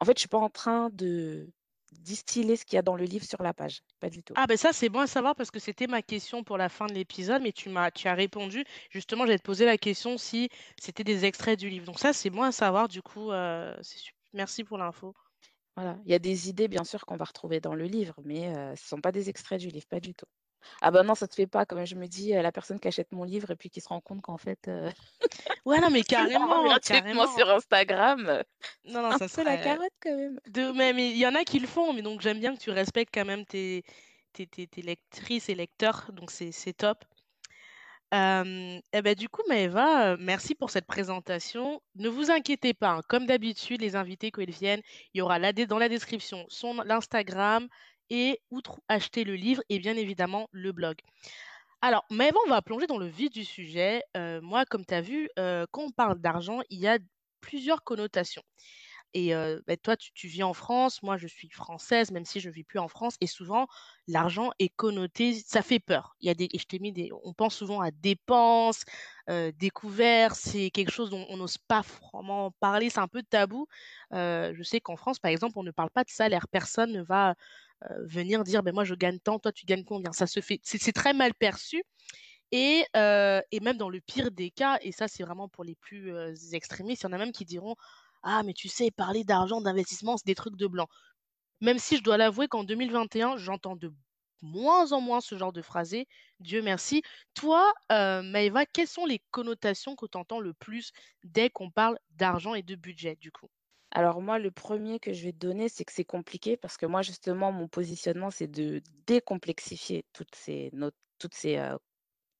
en 0.00 0.04
fait, 0.06 0.14
je 0.18 0.20
suis 0.22 0.28
pas 0.28 0.38
en 0.38 0.50
train 0.50 0.90
de 0.92 1.50
distiller 1.92 2.56
ce 2.56 2.64
qu'il 2.66 2.76
y 2.76 2.80
a 2.80 2.82
dans 2.82 2.96
le 2.96 3.04
livre 3.04 3.24
sur 3.26 3.42
la 3.42 3.54
page, 3.54 3.80
pas 4.00 4.10
du 4.10 4.22
tout. 4.24 4.36
Ah 4.36 4.46
ben 4.48 4.56
ça, 4.56 4.72
c'est 4.72 4.88
bon 4.88 4.98
à 5.00 5.06
savoir 5.06 5.36
parce 5.36 5.50
que 5.52 5.60
c'était 5.60 5.86
ma 5.86 6.02
question 6.02 6.42
pour 6.42 6.58
la 6.58 6.68
fin 6.68 6.86
de 6.86 6.92
l'épisode, 6.94 7.40
mais 7.42 7.52
tu 7.52 7.68
m'as 7.68 7.90
tu 7.92 8.08
as 8.08 8.14
répondu. 8.14 8.64
Justement, 8.90 9.26
j'allais 9.26 9.38
te 9.38 9.44
poser 9.44 9.64
la 9.64 9.78
question 9.78 10.18
si 10.18 10.48
c'était 10.80 11.04
des 11.04 11.24
extraits 11.24 11.58
du 11.58 11.68
livre. 11.68 11.86
Donc 11.86 12.00
ça, 12.00 12.12
c'est 12.12 12.30
bon 12.30 12.42
à 12.42 12.50
savoir 12.52 12.88
du 12.88 13.00
coup, 13.00 13.30
sup 13.82 14.14
merci 14.32 14.64
pour 14.64 14.78
l'info. 14.78 15.14
Voilà, 15.76 15.98
il 16.06 16.10
y 16.12 16.14
a 16.14 16.18
des 16.20 16.48
idées 16.50 16.68
bien 16.68 16.84
sûr 16.84 17.06
qu'on 17.06 17.16
va 17.16 17.24
retrouver 17.26 17.60
dans 17.60 17.74
le 17.74 17.84
livre, 17.86 18.14
mais 18.24 18.76
ce 18.76 18.86
sont 18.88 19.00
pas 19.00 19.12
des 19.12 19.28
extraits 19.30 19.60
du 19.60 19.68
livre, 19.68 19.86
pas 19.88 20.00
du 20.00 20.14
tout. 20.14 20.26
Ah 20.80 20.90
bah 20.90 21.02
non, 21.02 21.14
ça 21.14 21.26
se 21.26 21.34
fait 21.34 21.46
pas 21.46 21.64
même, 21.76 21.86
je 21.86 21.94
me 21.96 22.06
dis, 22.06 22.30
la 22.32 22.52
personne 22.52 22.78
qui 22.80 22.88
achète 22.88 23.12
mon 23.12 23.24
livre 23.24 23.50
et 23.50 23.56
puis 23.56 23.70
qui 23.70 23.80
se 23.80 23.88
rend 23.88 24.00
compte 24.00 24.22
qu'en 24.22 24.38
fait, 24.38 24.68
heu, 24.68 24.90
Ouais, 25.66 25.80
non, 25.80 25.90
mais 25.90 26.04
carrément, 26.04 26.62
gratuitement 26.62 27.26
carrément. 27.26 27.26
sur 27.26 27.50
Instagram, 27.50 28.42
Non, 28.84 29.02
non, 29.02 29.12
ça 29.12 29.28
peu 29.34 29.42
la 29.44 29.58
serait 29.58 29.58
carotte 29.58 29.92
quand 30.02 30.16
même. 30.16 30.40
de 30.46 30.72
même 30.72 30.98
il 30.98 31.16
y 31.18 31.26
en 31.26 31.34
a 31.34 31.44
qui 31.44 31.58
le 31.60 31.66
font, 31.66 31.92
mais 31.92 32.02
donc 32.02 32.20
j'aime 32.22 32.40
bien 32.40 32.54
que 32.54 32.60
tu 32.60 32.70
respectes 32.70 33.14
quand 33.14 33.24
même 33.26 33.44
tes 33.46 33.84
tes 34.32 34.46
tes 34.46 34.66
tes 34.68 34.82
lectrices 34.82 35.48
et 35.50 35.54
lecteurs, 35.54 36.10
donc 36.12 36.30
c'est 36.30 36.52
top. 36.74 37.04
Hem, 38.12 38.80
et 38.92 39.02
bah, 39.02 39.14
du 39.14 39.28
coup, 39.28 39.42
Maëva, 39.48 40.16
merci 40.18 40.54
pour 40.54 40.70
cette 40.70 40.86
présentation. 40.86 41.80
Ne 41.96 42.08
vous 42.08 42.30
inquiétez 42.30 42.72
pas, 42.74 42.90
hein, 42.90 43.00
comme 43.08 43.26
d'habitude, 43.26 43.80
les 43.80 43.96
invités, 43.96 44.30
quand 44.30 44.42
ils 44.42 44.50
viennent, 44.52 44.82
il 45.14 45.18
y 45.18 45.20
aura 45.22 45.38
la 45.38 45.52
dans 45.52 45.78
la 45.78 45.88
description 45.88 46.44
son 46.48 46.74
l'Instagram 46.82 47.68
et 48.10 48.40
où 48.50 48.60
trou 48.62 48.80
acheter 48.88 49.24
le 49.24 49.34
livre 49.34 49.62
et 49.68 49.78
bien 49.78 49.96
évidemment 49.96 50.48
le 50.52 50.72
blog. 50.72 50.96
Alors, 51.82 52.04
Maëva, 52.10 52.38
on 52.46 52.50
va 52.50 52.62
plonger 52.62 52.86
dans 52.86 52.98
le 52.98 53.06
vif 53.06 53.30
du 53.30 53.44
sujet. 53.44 54.02
Heu, 54.16 54.40
moi, 54.40 54.64
comme 54.64 54.86
tu 54.86 54.94
as 54.94 55.00
vu, 55.02 55.28
heu, 55.38 55.66
quand 55.70 55.82
on 55.84 55.90
parle 55.90 56.18
d'argent, 56.20 56.60
il 56.70 56.78
y 56.80 56.88
a 56.88 56.98
plusieurs 57.40 57.84
connotations. 57.84 58.42
Et 59.14 59.34
heu, 59.34 59.62
bah, 59.66 59.76
toi, 59.76 59.96
tu 59.96 60.28
vis 60.28 60.42
en 60.42 60.54
France, 60.54 61.02
moi, 61.02 61.16
je 61.16 61.26
suis 61.28 61.48
française, 61.50 62.10
même 62.10 62.24
si 62.24 62.40
je 62.40 62.50
vis 62.50 62.64
plus 62.64 62.80
en 62.80 62.88
France 62.88 63.16
et 63.20 63.26
souvent, 63.28 63.66
l'argent 64.08 64.50
est 64.58 64.70
connoté 64.70 65.34
ça 65.34 65.62
fait 65.62 65.78
peur. 65.80 66.16
Il 66.20 66.26
y 66.26 66.30
a 66.30 66.34
des 66.34 66.48
je 66.52 66.64
t'ai 66.64 66.80
mis 66.80 66.92
des 66.92 67.10
on 67.24 67.32
pense 67.32 67.54
souvent 67.54 67.80
à 67.80 67.90
dépenses, 67.92 68.84
découvertes, 69.58 70.36
c'est 70.36 70.70
quelque 70.70 70.90
chose 70.90 71.10
dont 71.10 71.26
on 71.28 71.36
n'ose 71.36 71.58
pas 71.58 71.82
vraiment 72.12 72.50
parler, 72.60 72.90
c'est 72.90 73.00
un 73.00 73.08
peu 73.08 73.22
tabou. 73.22 73.66
Je 74.12 74.62
sais 74.64 74.80
qu'en 74.80 74.96
France, 74.96 75.18
par 75.20 75.30
exemple, 75.30 75.54
on 75.58 75.62
ne 75.62 75.70
parle 75.70 75.90
pas 75.90 76.04
de 76.04 76.10
salaire. 76.10 76.48
Personne 76.48 76.92
ne 76.92 77.02
va, 77.02 77.34
venir 78.00 78.44
dire: 78.44 78.62
ben 78.62 78.74
moi, 78.74 78.84
je 78.84 78.94
gagne 78.94 79.18
tant, 79.20 79.38
toi, 79.38 79.52
tu 79.52 79.66
gagnes 79.66 79.84
combien?» 79.84 80.12
ça 80.12 80.26
se 80.26 80.40
fait 80.40 80.60
c'est 80.64 80.92
très 80.92 81.12
mal 81.14 81.34
perçu 81.34 81.82
et 82.52 82.84
heu 82.96 83.42
et 83.52 83.60
même 83.60 83.76
dans 83.78 83.90
le 83.90 84.00
pire 84.00 84.30
des 84.30 84.50
cas 84.50 84.78
et 84.82 84.92
ça, 84.92 85.08
c'est 85.08 85.22
vraiment 85.24 85.48
pour 85.48 85.64
les 85.64 85.74
plus, 85.76 86.12
heu, 86.12 86.34
extrémistes, 86.52 87.02
il 87.02 87.06
y 87.06 87.08
en 87.10 87.12
a 87.14 87.18
même 87.18 87.32
qui 87.32 87.44
diront: 87.44 87.74
«Ah 88.22 88.42
mais 88.44 88.54
tu 88.54 88.68
sais, 88.68 88.90
parler 88.90 89.24
d'argent, 89.24 89.60
d'investissement, 89.60 90.16
c'est 90.16 90.26
des 90.26 90.34
trucs 90.34 90.56
de 90.56 90.66
blancs». 90.66 90.88
Même 91.60 91.78
si 91.80 91.96
je 91.96 92.02
dois 92.04 92.16
l'avouer 92.16 92.46
qu'en 92.48 92.62
2021, 92.64 93.36
j'entends 93.38 93.74
de 93.76 93.92
moins 94.42 94.92
en 94.92 95.00
moins 95.00 95.20
ce 95.20 95.36
genre 95.38 95.52
de 95.52 95.62
phrasé, 95.62 96.06
Dieu 96.40 96.62
merci. 96.62 97.02
Toi, 97.34 97.72
heu, 97.92 98.22
Maëva, 98.22 98.66
quelles 98.66 98.86
sont 98.88 99.06
les 99.06 99.20
connotations 99.32 99.96
que 99.96 100.06
tu 100.06 100.18
entends 100.18 100.40
le 100.40 100.54
plus 100.54 100.92
dès 101.24 101.50
qu'on 101.50 101.70
parle 101.72 101.98
d'argent 102.10 102.54
et 102.54 102.62
de 102.62 102.76
budget, 102.76 103.16
du 103.16 103.32
coup? 103.32 103.48
Alors 103.94 104.20
moi, 104.20 104.38
le 104.38 104.50
premier 104.50 104.98
que 105.00 105.12
je 105.12 105.24
vais 105.24 105.32
te 105.32 105.38
donner, 105.38 105.68
c'est 105.68 105.84
que 105.84 105.92
c'est 105.92 106.04
compliqué 106.04 106.56
parce 106.56 106.76
que 106.76 106.86
moi, 106.86 107.02
justement, 107.02 107.52
mon 107.52 107.68
positionnement, 107.68 108.30
c'est 108.30 108.48
de 108.48 108.82
décomplexifier 109.06 110.04
toutes 110.12 110.34
ces 110.34 110.70
no 110.72 110.90
toutes 111.18 111.34
ces, 111.34 111.56
heu, 111.58 111.78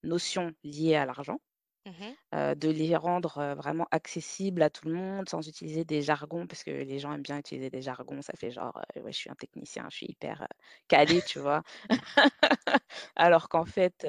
notions 0.04 0.52
liées 0.64 0.96
à 0.96 1.06
l'argent. 1.06 1.40
Mmh 1.86 2.16
de 2.32 2.68
les 2.68 2.96
rendre, 2.96 3.54
vraiment 3.56 3.86
accessibles 3.90 4.62
à 4.62 4.70
tout 4.70 4.88
le 4.88 4.94
monde 4.94 5.28
sans 5.28 5.46
utiliser 5.48 5.84
des 5.84 6.02
jargons 6.02 6.46
parce 6.46 6.64
que 6.64 6.70
les 6.70 6.98
gens 6.98 7.12
aiment 7.12 7.22
bien 7.22 7.38
utiliser 7.38 7.70
des 7.70 7.82
jargons, 7.82 8.22
ça 8.22 8.32
fait 8.36 8.50
genre, 8.50 8.80
«Ouais, 8.96 9.12
je 9.12 9.16
suis 9.16 9.30
un 9.30 9.34
technicien, 9.36 9.86
je 9.90 9.96
suis 9.96 10.06
hyper, 10.10 10.46
calé», 10.88 11.22
tu 11.22 11.38
vois? 11.38 11.62
Alors 13.16 13.48
qu'en 13.48 13.64
fait, 13.64 14.06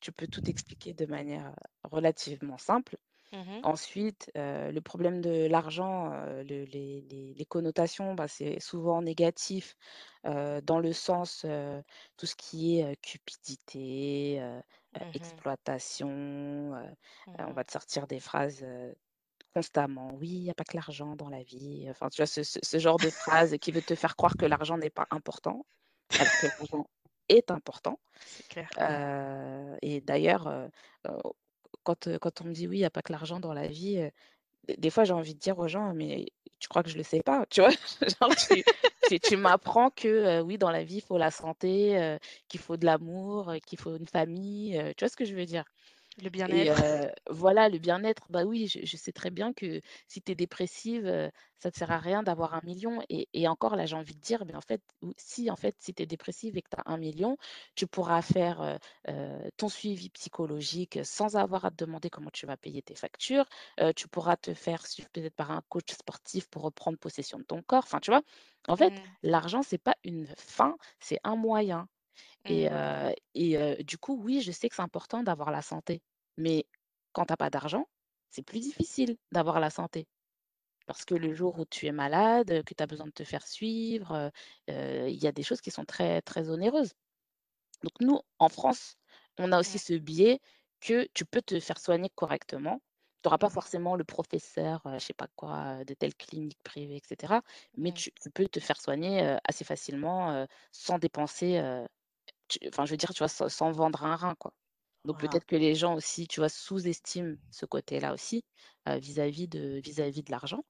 tu 0.00 0.12
peux 0.12 0.28
tout 0.28 0.48
expliquer 0.50 0.94
de 0.94 1.06
manière, 1.06 1.54
relativement 1.84 2.58
simple. 2.58 2.96
Mmh 3.32 3.64
Ensuite, 3.64 4.30
le 4.36 4.78
problème 4.80 5.20
de 5.20 5.46
l'argent, 5.46 6.10
le 6.12 6.42
les 6.64 7.00
les 7.02 7.34
les 7.34 7.44
connotations, 7.44 8.14
bah, 8.14 8.28
c'est 8.28 8.60
souvent 8.60 9.02
négatif, 9.02 9.74
dans 10.24 10.78
le 10.80 10.92
sens, 10.92 11.44
tout 12.16 12.26
ce 12.26 12.36
qui 12.36 12.78
est, 12.80 12.96
cupidité, 13.02 14.40
Mmh 15.00 15.08
exploitation, 15.12 16.72
on 17.38 17.52
Mmh 17.52 17.52
va 17.52 17.64
te 17.64 17.72
sortir 17.72 18.06
des 18.06 18.20
phrases, 18.20 18.64
constamment: 19.54 20.14
«Oui, 20.16 20.28
il 20.30 20.44
y 20.44 20.50
a 20.50 20.54
pas 20.54 20.64
que 20.64 20.76
l'argent 20.76 21.16
dans 21.16 21.30
la 21.30 21.42
vie», 21.44 21.86
enfin, 21.90 22.08
tu 22.10 22.22
vois? 22.22 22.26
Ce 22.26 22.42
ce 22.44 22.58
ce 22.62 22.78
genre 22.78 23.00
de 23.00 23.10
phrase 23.10 23.56
qui 23.60 23.72
veut 23.72 23.82
te 23.82 23.94
faire 23.96 24.16
croire 24.16 24.36
que 24.36 24.46
l'argent 24.46 24.78
n'est 24.78 24.90
pas 24.90 25.06
important, 25.10 25.66
alors 26.18 26.36
que 26.38 26.46
l'argent 26.58 26.86
est 27.30 27.50
important. 27.52 28.00
C'est 28.24 28.46
clair. 28.46 28.70
Et 29.82 30.00
d'ailleurs, 30.00 30.70
quand, 31.84 32.08
on 32.42 32.44
me 32.44 32.52
dit: 32.52 32.66
«Oui, 32.68 32.78
il 32.78 32.80
y 32.80 32.84
a 32.84 32.90
pas 32.90 33.02
que 33.02 33.12
l'argent 33.12 33.40
dans 33.40 33.52
la 33.54 33.66
vie», 33.66 34.08
des 34.78 34.90
fois, 34.90 35.04
j'ai 35.04 35.12
envie 35.14 35.34
de 35.34 35.40
dire 35.40 35.58
aux 35.58 35.68
gens: 35.68 35.94
«Mais 35.94 36.26
tu 36.60 36.68
crois 36.68 36.82
que 36.82 36.90
je 36.90 36.96
le 36.98 37.02
sais 37.04 37.22
pas?» 37.22 37.46
tu 37.50 37.60
vois? 37.62 37.70
Tu 39.22 39.36
m'apprends 39.38 39.90
que, 39.90 40.42
oui, 40.42 40.58
dans 40.58 40.70
la 40.70 40.84
vie, 40.84 40.96
il 40.96 41.02
faut 41.02 41.18
la 41.18 41.30
santé, 41.30 42.16
qu'il 42.48 42.60
faut 42.60 42.76
de 42.76 42.84
l'amour, 42.86 43.54
qu'il 43.66 43.78
faut 43.78 43.96
une 43.96 44.06
famille, 44.06 44.78
tu 44.96 45.04
vois 45.04 45.08
ce 45.08 45.16
que 45.16 45.24
je 45.24 45.34
veux 45.34 45.46
dire? 45.46 45.64
Le 46.18 46.28
bien-être? 46.28 46.84
voilà, 47.30 47.68
le 47.68 47.78
bien-être, 47.78 48.26
bah, 48.30 48.44
oui, 48.44 48.66
je 48.68 48.80
je 48.84 48.96
sais 48.96 49.12
très 49.12 49.30
bien 49.30 49.52
que 49.52 49.80
si 50.08 50.22
tu 50.22 50.32
es 50.32 50.34
dépressive, 50.34 51.04
ça 51.58 51.68
ne 51.68 51.70
te 51.72 51.76
sert 51.78 51.90
à 51.90 51.98
rien 51.98 52.22
d'avoir 52.22 52.54
un 52.54 52.60
million 52.64 53.02
et 53.08 53.28
et 53.32 53.48
encore 53.48 53.76
là, 53.76 53.86
j'ai 53.86 53.96
envie 53.96 54.14
de 54.14 54.20
dire, 54.20 54.44
mais 54.46 54.54
en 54.54 54.60
fait, 54.60 54.82
si 55.16 55.50
en 55.50 55.56
fait, 55.56 55.76
si 55.78 55.94
tu 55.94 56.02
es 56.02 56.06
dépressive 56.06 56.56
et 56.56 56.62
que 56.62 56.68
tu 56.70 56.76
as 56.80 56.90
1 56.90 56.96
000 56.98 57.14
000, 57.16 57.36
tu 57.76 57.86
pourras 57.86 58.22
faire, 58.22 58.78
ton 59.56 59.68
suivi 59.68 60.10
psychologique, 60.10 60.98
sans 61.04 61.36
avoir 61.36 61.64
à 61.64 61.70
te 61.70 61.76
demander 61.84 62.10
comment 62.10 62.30
tu 62.32 62.46
vas 62.46 62.56
payer 62.56 62.82
tes 62.82 62.94
factures. 62.94 63.46
Tu 63.96 64.08
pourras 64.08 64.36
te 64.36 64.54
faire 64.54 64.86
suivre 64.86 65.08
peut-être 65.12 65.34
par 65.34 65.50
un 65.50 65.62
coach 65.68 65.92
sportif 65.92 66.48
pour 66.48 66.62
reprendre 66.62 66.98
possession 66.98 67.38
de 67.38 67.44
ton 67.44 67.62
corps. 67.62 67.84
Enfin, 67.84 68.00
tu 68.00 68.10
vois? 68.10 68.22
En 68.68 68.76
fait, 68.76 68.94
Mmh. 68.98 69.16
l'argent, 69.22 69.62
c'est 69.62 69.78
pas 69.78 69.94
une 70.04 70.26
fin, 70.38 70.76
c'est 71.00 71.18
un 71.24 71.36
moyen. 71.36 71.88
Et 72.46 72.68
Mmh. 72.70 72.98
et 73.34 73.84
du 73.84 73.98
coup, 73.98 74.20
oui, 74.22 74.40
je 74.42 74.52
sais 74.52 74.68
que 74.68 74.74
c'est 74.76 74.82
important 74.82 75.22
d'avoir 75.22 75.50
la 75.50 75.62
santé, 75.62 76.02
mais 76.38 76.66
quand 77.14 77.26
tu 77.26 77.34
as 77.34 77.38
pas 77.38 77.50
d'argent, 77.50 77.86
c'est 78.30 78.42
plus 78.44 78.60
difficile 78.60 79.18
d'avoir 79.32 79.60
la 79.60 79.70
santé. 79.70 80.08
Parce 80.86 81.04
que 81.04 81.14
le 81.14 81.34
jour 81.34 81.58
où 81.58 81.64
tu 81.66 81.86
es 81.86 81.92
malade, 81.92 82.64
que 82.64 82.74
tu 82.74 82.82
as 82.82 82.86
besoin 82.86 83.06
de 83.06 83.12
te 83.12 83.24
faire 83.24 83.46
suivre, 83.46 84.32
heu, 84.70 85.08
il 85.10 85.16
y 85.22 85.26
a 85.26 85.32
des 85.32 85.42
choses 85.42 85.60
qui 85.60 85.70
sont 85.70 85.84
très, 85.84 86.22
très 86.22 86.50
onéreuses. 86.50 86.92
Donc 87.82 87.92
nous, 88.00 88.20
en 88.38 88.48
France, 88.48 88.96
on 89.38 89.52
a 89.52 89.60
aussi 89.60 89.78
ce 89.78 89.94
biais 89.94 90.40
que 90.80 91.08
tu 91.14 91.24
peux 91.24 91.42
te 91.42 91.60
faire 91.60 91.78
soigner 91.80 92.10
correctement. 92.14 92.80
Tu 93.22 93.28
auras 93.28 93.38
pas 93.38 93.48
Mmh 93.48 93.50
forcément 93.50 93.96
le 93.96 94.04
professeur, 94.04 94.82
heu, 94.86 94.94
je 94.94 94.98
sais 95.06 95.14
pas 95.14 95.28
quoi, 95.36 95.84
de 95.84 95.94
telle 95.94 96.14
clinique 96.14 96.62
privée 96.64 96.96
et 96.96 97.02
cetera, 97.06 97.42
mais 97.76 97.92
tu 97.92 98.12
tu 98.22 98.30
peux 98.30 98.46
te 98.48 98.60
faire 98.60 98.80
soigner, 98.80 99.22
heu, 99.24 99.38
assez 99.44 99.64
facilement, 99.64 100.46
sans 100.72 100.98
dépenser, 100.98 101.60
tu 102.48 102.58
enfin, 102.68 102.84
je 102.86 102.90
veux 102.92 102.96
dire, 102.96 103.10
tu 103.14 103.18
vois, 103.20 103.28
sans 103.28 103.48
sans 103.48 103.72
vendre 103.72 104.04
un 104.04 104.16
rein, 104.16 104.34
quoi. 104.36 104.52
Donc 105.04 105.18
Waouh. 105.18 105.18
peut-être 105.18 105.46
que 105.46 105.56
les 105.56 105.74
gens 105.74 105.94
aussi, 105.94 106.28
tu 106.28 106.40
vois, 106.40 106.48
sous-estiment 106.48 107.36
ce 107.50 107.66
côté-là 107.66 108.12
aussi, 108.14 108.44
heu, 108.88 108.98
vis-à-vis 108.98 109.48
de 109.48 109.80
vis-à-vis 109.84 110.22
de 110.22 110.30
l'argent 110.32 110.62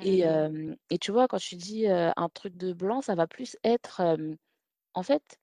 et 0.00 0.22
Mmh 0.22 0.50
et 0.90 0.98
tu 0.98 1.12
vois, 1.12 1.28
quand 1.28 1.38
tu 1.38 1.56
dis, 1.56 1.86
un 1.88 2.28
truc 2.34 2.56
de 2.56 2.72
blanc, 2.72 3.00
ça 3.02 3.14
va 3.14 3.26
plus 3.26 3.56
être, 3.64 4.02
en 4.94 5.02
fait, 5.02 5.38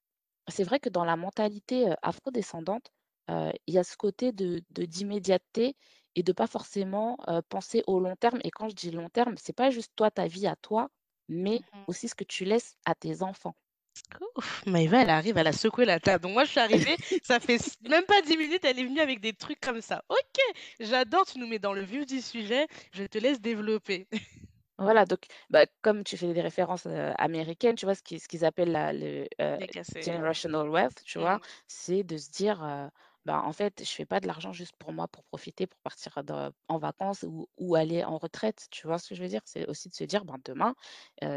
c'est 0.50 0.63
vrai 0.63 0.80
que 0.80 0.89
dans 0.89 1.06
la 1.06 1.18
mentalité, 1.18 1.94
afro-descendante, 2.04 2.92
il 3.30 3.74
y 3.75 3.77
a 3.80 3.84
ce 3.86 3.98
côté 3.98 4.32
de 4.34 4.63
d'immédiateté 4.72 5.75
et 6.16 6.24
de 6.24 6.34
pas 6.34 6.48
forcément, 6.48 7.18
penser 7.50 7.84
au 7.88 8.00
long 8.00 8.16
terme 8.18 8.39
et 8.46 8.51
quand 8.51 8.70
je 8.70 8.75
dis 8.75 8.92
long 8.92 9.10
terme, 9.10 9.36
c'est 9.38 9.54
pas 9.56 9.72
juste 9.72 9.94
toi, 9.96 10.12
ta 10.12 10.27
vie 10.27 10.48
à 10.48 10.56
toi, 10.58 10.89
mais 11.30 11.63
Mmh 11.74 11.88
aussi 11.88 12.08
ce 12.10 12.16
que 12.16 12.24
tu 12.25 12.46
laisses 12.46 12.75
à 12.86 12.96
tes 12.96 13.24
enfants. 13.24 13.56
Ouf, 14.36 14.66
Maëva, 14.66 15.01
elle 15.01 15.10
arrive, 15.10 15.38
elle 15.38 15.48
a 15.48 15.51
secoué 15.51 15.86
la 15.86 16.00
table. 16.00 16.24
Donc 16.24 16.34
moi, 16.34 16.46
je 16.46 16.51
suis 16.51 16.60
arrivée, 16.60 16.96
ça 17.24 17.39
fait 17.39 17.58
même 17.88 18.06
pas 18.06 18.22
10 18.22 18.38
minutes, 18.38 18.63
elle 18.63 18.80
est 18.80 18.84
venue 18.86 19.00
avec 19.00 19.20
des 19.20 19.34
trucs 19.34 19.60
comme 19.60 19.82
ça. 19.82 20.04
OK, 20.10 20.42
j'adore, 20.80 21.25
tu 21.25 21.39
nous 21.39 21.48
mets 21.48 21.60
dans 21.60 21.74
le 21.74 21.82
vif 21.82 22.06
du 22.06 22.22
sujet, 22.22 22.68
je 22.92 23.04
te 23.04 23.18
laisse 23.18 23.42
développer. 23.42 24.08
Voilà, 24.80 25.06
donc 25.06 25.22
bah, 25.50 25.66
comme 25.82 26.04
tu 26.04 26.18
fais 26.18 26.32
des 26.34 26.42
références, 26.42 26.86
heu, 26.86 27.12
américaines, 27.18 27.74
tu 27.75 27.88
vois? 27.88 27.96
Ce 27.96 28.04
qui 28.04 28.20
ce 28.20 28.27
qu'ils 28.27 28.46
appellent 28.46 28.72
la 28.72 28.94
le, 28.94 29.27
casser. 29.72 30.04
generational 30.04 30.70
wealth, 30.70 31.01
tu 31.04 31.18
vois? 31.18 31.38
Mmh. 31.38 31.42
C'est 31.68 32.04
de 32.04 32.16
se 32.18 32.30
dire, 32.30 32.63
heu: 32.63 32.88
«Bah, 33.28 33.42
en 33.46 33.54
fait, 33.54 33.84
je 33.86 33.92
fais 33.92 34.06
pas 34.06 34.20
de 34.22 34.28
l'argent 34.28 34.54
juste 34.54 34.76
pour 34.80 34.94
moi, 34.94 35.08
pour 35.10 35.24
profiter, 35.26 35.68
pour 35.68 35.80
partir 35.82 36.18
en 36.70 36.78
vacances 36.80 37.24
ou 37.24 37.48
ou 37.58 37.76
aller 37.76 38.04
en 38.06 38.18
retraite», 38.18 38.68
tu 38.72 38.88
vois 38.88 39.00
ce 39.00 39.10
que 39.10 39.16
je 39.16 39.22
veux 39.24 39.30
dire? 39.30 39.42
C'est 39.46 39.68
aussi 39.68 39.90
de 39.90 39.96
se 39.96 40.04
dire: 40.06 40.26
«Ben, 40.26 40.38
demain, 40.46 40.76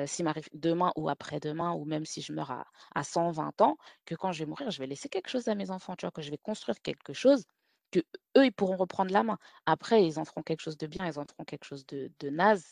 s'il 0.06 0.24
m'arrive 0.24 0.48
demain 0.54 0.92
ou 0.96 1.08
après-demain 1.08 1.72
ou 1.74 1.84
même 1.84 2.06
si 2.06 2.22
je 2.22 2.32
meurs 2.32 2.50
à 2.52 2.64
à 2.94 3.04
120 3.04 3.60
ans, 3.62 3.76
que 4.06 4.14
quand 4.14 4.32
je 4.32 4.40
vais 4.40 4.46
mourir, 4.46 4.70
je 4.70 4.78
vais 4.80 4.86
laisser 4.86 5.08
quelque 5.08 5.28
chose 5.30 5.48
à 5.48 5.54
mes 5.56 5.70
enfants», 5.70 5.96
tu 5.96 6.06
vois? 6.06 6.12
Que 6.12 6.22
je 6.22 6.30
vais 6.30 6.38
construire 6.38 6.80
quelque 6.82 7.12
chose 7.12 7.44
que 7.92 8.00
eux 8.38 8.44
ils 8.46 8.52
pourront 8.52 8.76
reprendre 8.76 9.12
la 9.12 9.22
main. 9.24 9.38
Après, 9.66 10.04
ils 10.06 10.18
en 10.20 10.24
feront 10.24 10.42
quelque 10.42 10.60
chose 10.60 10.76
de 10.78 10.86
bien, 10.86 11.06
ils 11.06 11.18
en 11.18 11.24
feront 11.26 11.44
quelque 11.44 11.64
chose 11.64 11.84
de 11.86 12.10
naze, 12.30 12.64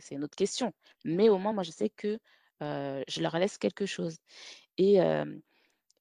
c'est 0.00 0.14
une 0.14 0.24
autre 0.24 0.36
question. 0.36 0.72
Mais 1.04 1.28
au 1.28 1.38
moins, 1.38 1.52
moi, 1.52 1.64
je 1.64 1.72
sais 1.72 1.90
que, 1.90 2.18
je 2.60 3.20
leur 3.22 3.36
laisse 3.38 3.58
quelque 3.58 3.86
chose 3.86 4.18
et 4.78 5.00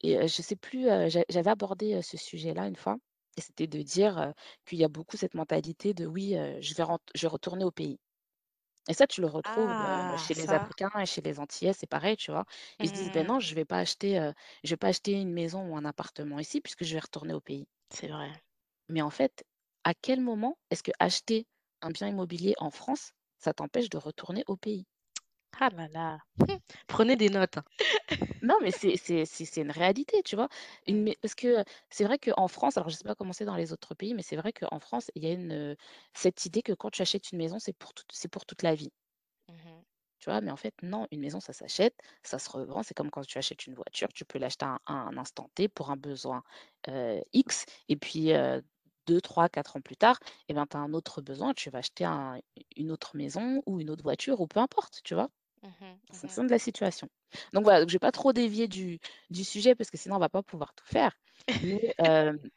et 0.03 0.27
je 0.27 0.41
sais 0.41 0.55
plus, 0.55 0.83
j'a 1.09 1.23
j'avais 1.29 1.49
abordé, 1.51 2.01
ce 2.01 2.17
sujet-là 2.17 2.67
une 2.67 2.75
fois 2.75 2.97
et 3.37 3.41
c'était 3.41 3.65
de 3.67 3.81
dire, 3.81 4.33
qu'il 4.65 4.77
y 4.79 4.83
a 4.83 4.87
beaucoup 4.89 5.17
cette 5.17 5.33
mentalité 5.33 5.93
de: 5.95 6.05
«Oui, 6.05 6.35
je 6.61 6.75
vais 6.75 6.83
rent 6.83 6.99
je 7.15 7.21
vais 7.23 7.27
retourner 7.29 7.63
au 7.65 7.71
pays» 7.71 7.99
et 8.89 8.93
ça, 8.93 9.07
tu 9.07 9.21
le 9.21 9.27
retrouves, 9.27 9.77
Ah, 9.77 10.17
chez 10.17 10.33
les 10.35 10.51
ça. 10.51 10.53
Africains 10.53 10.89
et 10.99 11.05
chez 11.05 11.21
les 11.21 11.39
Antillais, 11.39 11.73
c'est 11.73 11.87
pareil, 11.87 12.17
tu 12.17 12.31
vois? 12.31 12.45
Ils 12.81 12.89
se 12.89 12.93
disent: 12.93 13.11
«Beh, 13.11 13.23
Mmh 13.23 13.29
non, 13.29 13.39
je 13.41 13.55
vais 13.55 13.65
pas 13.65 13.79
acheter, 13.79 14.19
heu, 14.19 14.33
je 14.63 14.69
vais 14.71 14.77
pas 14.77 14.87
acheter 14.89 15.13
une 15.13 15.31
maison 15.33 15.67
ou 15.69 15.77
un 15.77 15.85
appartement 15.85 16.39
ici 16.39 16.61
puisque 16.61 16.83
je 16.85 16.93
vais 16.93 16.99
retourner 17.01 17.33
au 17.33 17.41
pays». 17.41 17.67
C'est 17.89 18.09
vrai. 18.09 18.33
Mais 18.87 19.01
en 19.01 19.09
fait, 19.09 19.43
à 19.83 19.93
quel 19.93 20.21
moment 20.21 20.57
est-ce 20.69 20.83
que 20.83 20.91
acheter 20.99 21.47
un 21.81 21.89
bien 21.91 22.07
immobilier 22.07 22.53
en 22.59 22.71
France, 22.71 23.11
ça 23.37 23.53
t'empêche 23.53 23.89
de 23.89 23.97
retourner 23.97 24.45
au 24.47 24.55
pays? 24.55 24.85
Ah 25.59 25.69
là 25.71 25.87
là. 25.87 26.19
Prenez 26.87 27.15
des 27.15 27.29
notes, 27.29 27.57
hein. 27.57 27.63
Non, 28.41 28.57
mais 28.61 28.71
c'est 28.71 28.97
c'est 28.97 29.25
c'est 29.25 29.45
c'est 29.45 29.61
une 29.61 29.71
réalité, 29.71 30.21
tu 30.23 30.35
vois? 30.35 30.49
Une 30.87 31.03
mais 31.03 31.17
parce 31.21 31.35
que, 31.35 31.63
c'est 31.89 32.03
vrai 32.05 32.19
qu'en 32.19 32.47
France, 32.47 32.77
alors 32.77 32.89
je 32.89 32.95
sais 32.95 33.03
pas 33.03 33.15
comment 33.15 33.33
c'est 33.33 33.45
dans 33.45 33.55
les 33.55 33.71
autres 33.73 33.95
pays, 33.95 34.13
mais 34.13 34.21
c'est 34.23 34.35
vrai 34.35 34.53
qu'en 34.53 34.79
France, 34.79 35.09
il 35.15 35.23
y 35.23 35.27
a 35.27 35.33
une, 35.33 35.51
heu, 35.53 35.75
cette 36.13 36.45
idée 36.45 36.61
que 36.61 36.73
quand 36.73 36.91
tu 36.91 37.01
achètes 37.01 37.31
une 37.31 37.37
maison, 37.39 37.59
c'est 37.59 37.73
pour 37.73 37.93
toute 37.93 38.07
c'est 38.13 38.27
pour 38.29 38.45
toute 38.45 38.61
la 38.63 38.75
vie, 38.75 38.91
Mmh 39.47 39.83
tu 40.19 40.29
vois? 40.29 40.41
Mais 40.41 40.51
en 40.51 40.55
fait, 40.57 40.73
non, 40.83 41.07
une 41.11 41.19
maison, 41.21 41.39
ça 41.39 41.53
s'achète, 41.53 41.95
ça 42.23 42.39
se 42.39 42.49
revend. 42.49 42.83
C'est 42.83 42.93
comme 42.93 43.11
quand 43.11 43.25
tu 43.25 43.37
achètes 43.37 43.65
une 43.67 43.75
voiture, 43.75 44.07
tu 44.13 44.25
peux 44.25 44.39
l'acheter 44.39 44.65
à 44.65 44.69
un 44.69 44.79
à 44.85 44.93
un 44.93 45.17
instant 45.17 45.49
T 45.55 45.67
pour 45.69 45.91
un 45.91 45.97
besoin, 45.97 46.43
heu, 46.89 47.21
X 47.33 47.65
et 47.89 47.95
puis, 47.97 48.31
heu, 48.33 48.63
2-3-4 49.07 49.75
ans 49.77 49.81
plus 49.81 49.97
tard 49.97 50.17
et 50.47 50.53
ben, 50.53 50.65
tu 50.67 50.77
as 50.77 50.79
un 50.79 50.93
autre 50.93 51.21
besoin, 51.21 51.53
tu 51.53 51.69
vas 51.69 51.79
acheter 51.79 52.05
un 52.05 52.39
une 52.77 52.91
autre 52.91 53.15
maison 53.17 53.61
ou 53.65 53.81
une 53.81 53.89
autre 53.89 54.03
voiture 54.03 54.39
ou 54.41 54.47
peu 54.47 54.59
importe, 54.61 55.01
tu 55.03 55.13
vois? 55.15 55.29
Mmh 55.63 55.99
En 56.11 56.13
Mmh 56.13 56.27
fonction 56.27 56.43
de 56.43 56.49
la 56.51 56.59
situation. 56.59 57.09
Donc 57.53 57.63
voilà, 57.63 57.79
donc 57.81 57.89
je 57.89 57.95
vais 57.95 57.99
pas 57.99 58.11
trop 58.11 58.33
dévier 58.33 58.67
du 58.67 58.99
du 59.29 59.43
sujet 59.43 59.75
parce 59.75 59.89
que 59.91 59.97
sinon 59.97 60.15
on 60.17 60.19
va 60.19 60.29
pas 60.29 60.43
pouvoir 60.43 60.73
tout 60.75 60.85
faire. 60.85 61.17
Mais, 61.61 61.95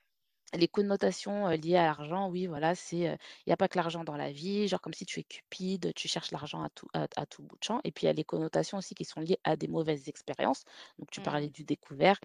les 0.54 0.68
connotations, 0.68 1.48
liées 1.50 1.76
à 1.76 1.84
l'argent, 1.84 2.30
oui, 2.30 2.46
voilà, 2.46 2.74
c'est, 2.74 2.96
il 2.98 3.50
y 3.50 3.52
a 3.52 3.56
pas 3.56 3.68
que 3.68 3.76
l'argent 3.76 4.04
dans 4.04 4.16
la 4.16 4.30
vie, 4.32 4.68
genre 4.68 4.80
comme 4.80 4.94
si 4.94 5.04
tu 5.04 5.20
es 5.20 5.24
cupide, 5.24 5.92
tu 5.94 6.08
cherches 6.08 6.30
l'argent 6.30 6.62
à 6.62 6.70
tout 6.70 6.88
à 6.94 7.06
à 7.16 7.26
tout 7.26 7.42
bout 7.42 7.56
de 7.58 7.64
champ 7.64 7.80
et 7.84 7.92
puis 7.92 8.04
il 8.04 8.06
y 8.06 8.10
a 8.10 8.12
les 8.12 8.24
connotations 8.24 8.78
aussi 8.78 8.94
qui 8.94 9.04
sont 9.04 9.20
liées 9.20 9.38
à 9.44 9.56
des 9.56 9.68
mauvaises 9.68 10.08
expériences. 10.08 10.64
Donc 10.98 11.10
tu 11.10 11.20
Mmh. 11.20 11.20
parlais 11.20 11.48
du 11.50 11.64
découvert, 11.64 12.18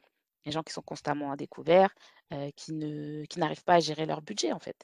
les 0.45 0.51
gens 0.51 0.63
qui 0.63 0.71
sont 0.73 0.81
constamment 0.83 1.31
à 1.31 1.35
découvert, 1.35 1.93
qui 2.55 2.73
ne 2.73 3.25
qui 3.25 3.39
n'arrivent 3.39 3.63
pas 3.63 3.75
à 3.75 3.79
gérer 3.79 4.05
leur 4.05 4.21
budget, 4.21 4.51
en 4.53 4.59
fait. 4.59 4.77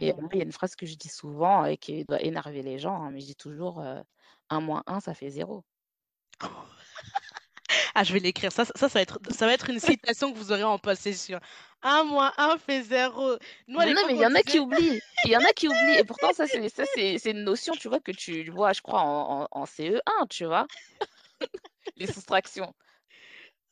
Et 0.00 0.12
Mmh 0.12 0.30
il 0.32 0.38
y 0.38 0.42
a 0.42 0.44
une 0.44 0.52
phrase 0.52 0.76
que 0.76 0.86
je 0.86 0.96
dis 0.96 1.08
souvent 1.08 1.64
et 1.66 1.76
qui 1.78 2.04
doit 2.04 2.22
énerver 2.22 2.62
les 2.62 2.78
gens, 2.78 2.96
hein, 3.02 3.10
mais 3.12 3.20
je 3.20 3.26
dis 3.26 3.36
toujours, 3.36 3.80
«1 4.50 4.60
moins 4.60 4.82
1 4.86 5.00
ça 5.00 5.14
fait 5.14 5.30
zéro. 5.30 5.64
Ah, 7.94 8.02
je 8.04 8.12
vais 8.12 8.18
l'écrire. 8.18 8.52
Ça 8.52 8.64
ça 8.64 8.72
ça 8.76 8.88
va 8.88 9.00
être 9.00 9.18
ça 9.30 9.46
va 9.46 9.52
être 9.52 9.70
une 9.70 9.80
citation 9.80 10.32
que 10.32 10.38
vous 10.38 10.52
aurez 10.52 10.64
en 10.64 10.78
possession. 10.78 11.38
Un 11.82 12.04
moins 12.04 12.32
un 12.38 12.58
fait 12.58 12.82
zéro. 12.82 13.36
Nous, 13.68 13.78
à 13.80 13.86
Mais 13.86 13.94
non, 13.94 14.02
mais 14.06 14.14
il 14.14 14.20
y 14.20 14.26
en 14.26 14.34
a 14.34 14.42
qui 14.42 14.58
oublient. 14.58 15.00
Il 15.24 15.30
y 15.30 15.36
en 15.36 15.40
a 15.44 15.52
qui 15.54 15.68
oublient 15.68 15.98
et 15.98 16.04
pourtant 16.04 16.32
ça 16.32 16.46
c'est 16.46 16.68
ça 16.68 16.84
c'est 16.94 17.18
c'est 17.18 17.30
une 17.32 17.44
notion, 17.44 17.74
tu 17.74 17.88
vois, 17.88 18.00
que 18.00 18.12
tu 18.12 18.50
vois, 18.50 18.72
je 18.72 18.80
crois 18.82 19.00
en 19.00 19.42
en 19.44 19.48
en 19.50 19.66
CE1, 19.66 20.26
tu 20.28 20.44
vois? 20.46 20.66
Les 21.96 22.06
soustractions. 22.08 22.74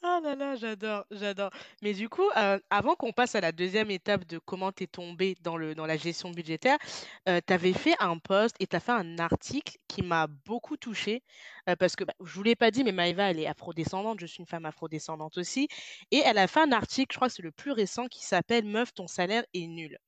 Oh 0.05 0.21
là 0.23 0.35
là 0.35 0.57
j'adore, 0.57 1.05
j'adore. 1.11 1.51
Mais 1.83 1.93
du 1.95 2.09
coup, 2.09 2.29
heu, 2.37 2.61
avant 2.71 2.95
qu'on 2.97 3.13
passe 3.13 3.35
à 3.35 3.41
la 3.41 3.53
deuxième 3.53 3.91
étape 3.91 4.25
de 4.27 4.39
comment 4.39 4.73
tu 4.73 4.85
es 4.85 4.87
tombée 4.87 5.37
dans 5.41 5.57
le 5.57 5.75
dans 5.75 5.87
la 5.87 5.97
gestion 5.97 6.31
budgétaire, 6.31 6.79
heu, 7.29 7.41
tu 7.47 7.53
avais 7.53 7.73
fait 7.73 7.95
un 8.01 8.19
post 8.19 8.57
et 8.61 8.67
tu 8.67 8.77
as 8.77 8.81
fait 8.81 8.93
un 8.93 9.19
article 9.19 9.77
qui 9.89 10.03
m'a 10.03 10.27
beaucoup 10.27 10.77
touchée, 10.77 11.23
heu, 11.69 11.77
parce 11.77 11.97
que, 11.97 12.05
bah, 12.05 12.15
je 12.23 12.33
vous 12.35 12.43
l'ai 12.43 12.57
pas 12.57 12.71
dit, 12.71 12.85
mais 12.85 12.93
Maëva, 12.93 13.31
elle 13.31 13.41
est 13.41 13.47
afrodescendante, 13.47 14.21
je 14.21 14.27
suis 14.27 14.41
une 14.41 14.47
femme 14.47 14.67
afrodescendante 14.67 15.39
aussi 15.39 15.69
et 16.11 16.19
elle 16.25 16.39
a 16.39 16.47
fait 16.49 16.61
un 16.61 16.73
article, 16.73 17.13
je 17.13 17.19
crois 17.19 17.29
que 17.29 17.35
c'est 17.35 17.43
le 17.43 17.53
plus 17.53 17.73
récent, 17.73 18.07
qui 18.09 18.25
s'appelle 18.25 18.65
«Meuf, 18.65 18.93
ton 18.95 19.07
salaire 19.07 19.45
est 19.55 19.67
nul» 19.67 19.99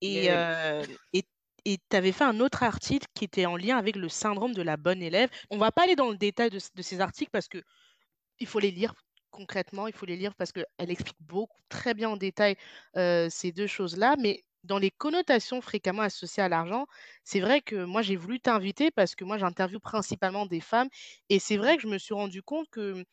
et 0.00 0.24
hem 0.26 0.96
et 1.12 1.24
et 1.64 1.78
tu 1.90 1.96
avais 1.96 2.10
fait 2.10 2.24
un 2.24 2.40
autre 2.40 2.64
article 2.64 3.06
qui 3.14 3.24
était 3.24 3.46
en 3.46 3.56
lien 3.56 3.76
avec 3.78 3.94
le 3.94 4.08
syndrome 4.08 4.52
de 4.52 4.62
la 4.62 4.76
bonne 4.76 5.00
élève. 5.00 5.30
On 5.50 5.58
va 5.58 5.70
pas 5.70 5.84
aller 5.84 5.94
dans 5.94 6.10
le 6.10 6.16
détail 6.16 6.50
de 6.50 6.58
ces 6.82 7.00
articles 7.00 7.30
parce 7.30 7.46
que 7.46 7.62
il 8.42 8.46
faut 8.48 8.58
les 8.60 8.70
lire 8.70 8.94
concrètement, 9.30 9.86
il 9.86 9.94
faut 9.94 10.06
les 10.06 10.16
lire 10.16 10.34
parce 10.34 10.52
qu'elle 10.52 10.66
explique 10.90 11.16
beaucoup 11.20 11.62
très 11.70 11.94
bien 11.94 12.10
en 12.10 12.16
détail, 12.18 12.56
heu, 12.96 13.28
ces 13.30 13.50
2 13.52 13.66
choses-là. 13.66 14.16
Mais 14.20 14.44
dans 14.64 14.78
les 14.78 14.90
connotations 14.90 15.60
fréquemment 15.62 16.02
associées 16.02 16.42
à 16.42 16.48
l'argent, 16.50 16.86
c'est 17.24 17.40
vrai 17.40 17.60
que 17.62 17.84
moi 17.84 18.02
j'ai 18.02 18.16
voulu 18.16 18.40
t'inviter 18.40 18.90
parce 18.90 19.14
que 19.14 19.24
moi 19.24 19.38
j'interviewe 19.38 19.80
principalement 19.80 20.46
des 20.46 20.60
femmes 20.60 20.88
et 21.30 21.38
c'est 21.38 21.56
vrai 21.56 21.76
que 21.76 21.82
je 21.82 21.88
me 21.88 21.98
suis 21.98 22.14
rendu 22.14 22.42
compte 22.42 22.68
que 22.70 23.04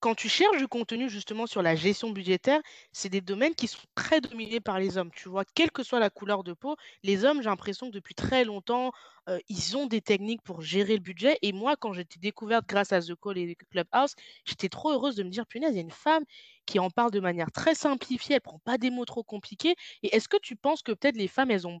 quand 0.00 0.14
tu 0.14 0.28
cherches 0.28 0.58
du 0.58 0.68
contenu 0.68 1.08
justement 1.10 1.46
sur 1.46 1.62
la 1.62 1.74
gestion 1.76 2.10
budgétaire, 2.10 2.60
c'est 2.92 3.08
des 3.08 3.20
domaines 3.20 3.54
qui 3.54 3.66
sont 3.68 3.78
très 3.96 4.20
dominés 4.20 4.60
par 4.60 4.78
les 4.78 4.96
hommes, 4.96 5.10
tu 5.12 5.28
vois? 5.28 5.44
Quelle 5.54 5.70
que 5.72 5.82
soit 5.82 5.98
la 6.00 6.10
couleur 6.10 6.44
de 6.44 6.52
peau, 6.52 6.76
les 7.02 7.24
hommes, 7.24 7.42
j'ai 7.42 7.48
l'impression 7.48 7.86
que 7.88 7.92
depuis 7.94 8.14
très 8.14 8.44
longtemps, 8.44 8.92
heu, 9.28 9.40
ils 9.48 9.76
ont 9.76 9.86
des 9.86 10.00
techniques 10.00 10.42
pour 10.42 10.62
gérer 10.62 10.94
le 10.94 11.00
budget 11.02 11.38
et 11.42 11.52
moi, 11.52 11.76
quand 11.76 11.94
été 11.94 12.18
découverte 12.20 12.66
grâce 12.68 12.92
à 12.92 13.00
The 13.02 13.14
Call 13.20 13.38
et 13.38 13.56
Clubhouse, 13.70 14.14
j'étais 14.44 14.68
trop 14.68 14.92
heureuse 14.92 15.16
de 15.16 15.22
me 15.24 15.30
dire: 15.30 15.46
«Punaise, 15.46 15.72
il 15.72 15.76
y 15.76 15.78
a 15.78 15.82
une 15.82 15.90
femme 15.90 16.24
qui 16.66 16.78
en 16.78 16.90
parle 16.90 17.10
de 17.10 17.20
manière 17.20 17.50
très 17.52 17.74
simplifiée, 17.74 18.36
elle 18.36 18.40
prend 18.40 18.60
pas 18.60 18.78
des 18.78 18.90
mots 18.90 19.04
trop 19.04 19.24
compliqués» 19.24 19.74
et 20.02 20.14
est-ce 20.16 20.28
que 20.28 20.36
tu 20.42 20.56
penses 20.56 20.82
que 20.82 20.92
peut-être 20.92 21.16
les 21.16 21.28
femmes, 21.28 21.50
elles 21.50 21.66
ont 21.66 21.80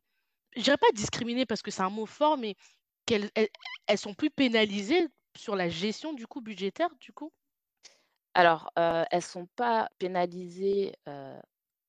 je 0.56 0.62
dirais 0.62 0.76
pas 0.78 0.92
discriminées 0.94 1.46
parce 1.46 1.62
que 1.62 1.70
c'est 1.70 1.82
un 1.82 1.90
mot 1.90 2.06
fort, 2.06 2.38
mais 2.38 2.56
qu'elles 3.06 3.30
elles 3.36 3.50
elles 3.88 3.98
sont 3.98 4.14
plus 4.14 4.30
pénalisées 4.30 5.08
sur 5.36 5.56
la 5.56 5.68
gestion 5.70 6.12
du 6.14 6.26
coup 6.28 6.40
budgétaire, 6.42 6.90
du 7.00 7.12
coup? 7.12 7.32
Alors, 8.34 8.70
heu, 8.78 9.04
elles 9.10 9.22
sont 9.22 9.46
pas 9.56 9.88
pénalisées, 9.98 10.94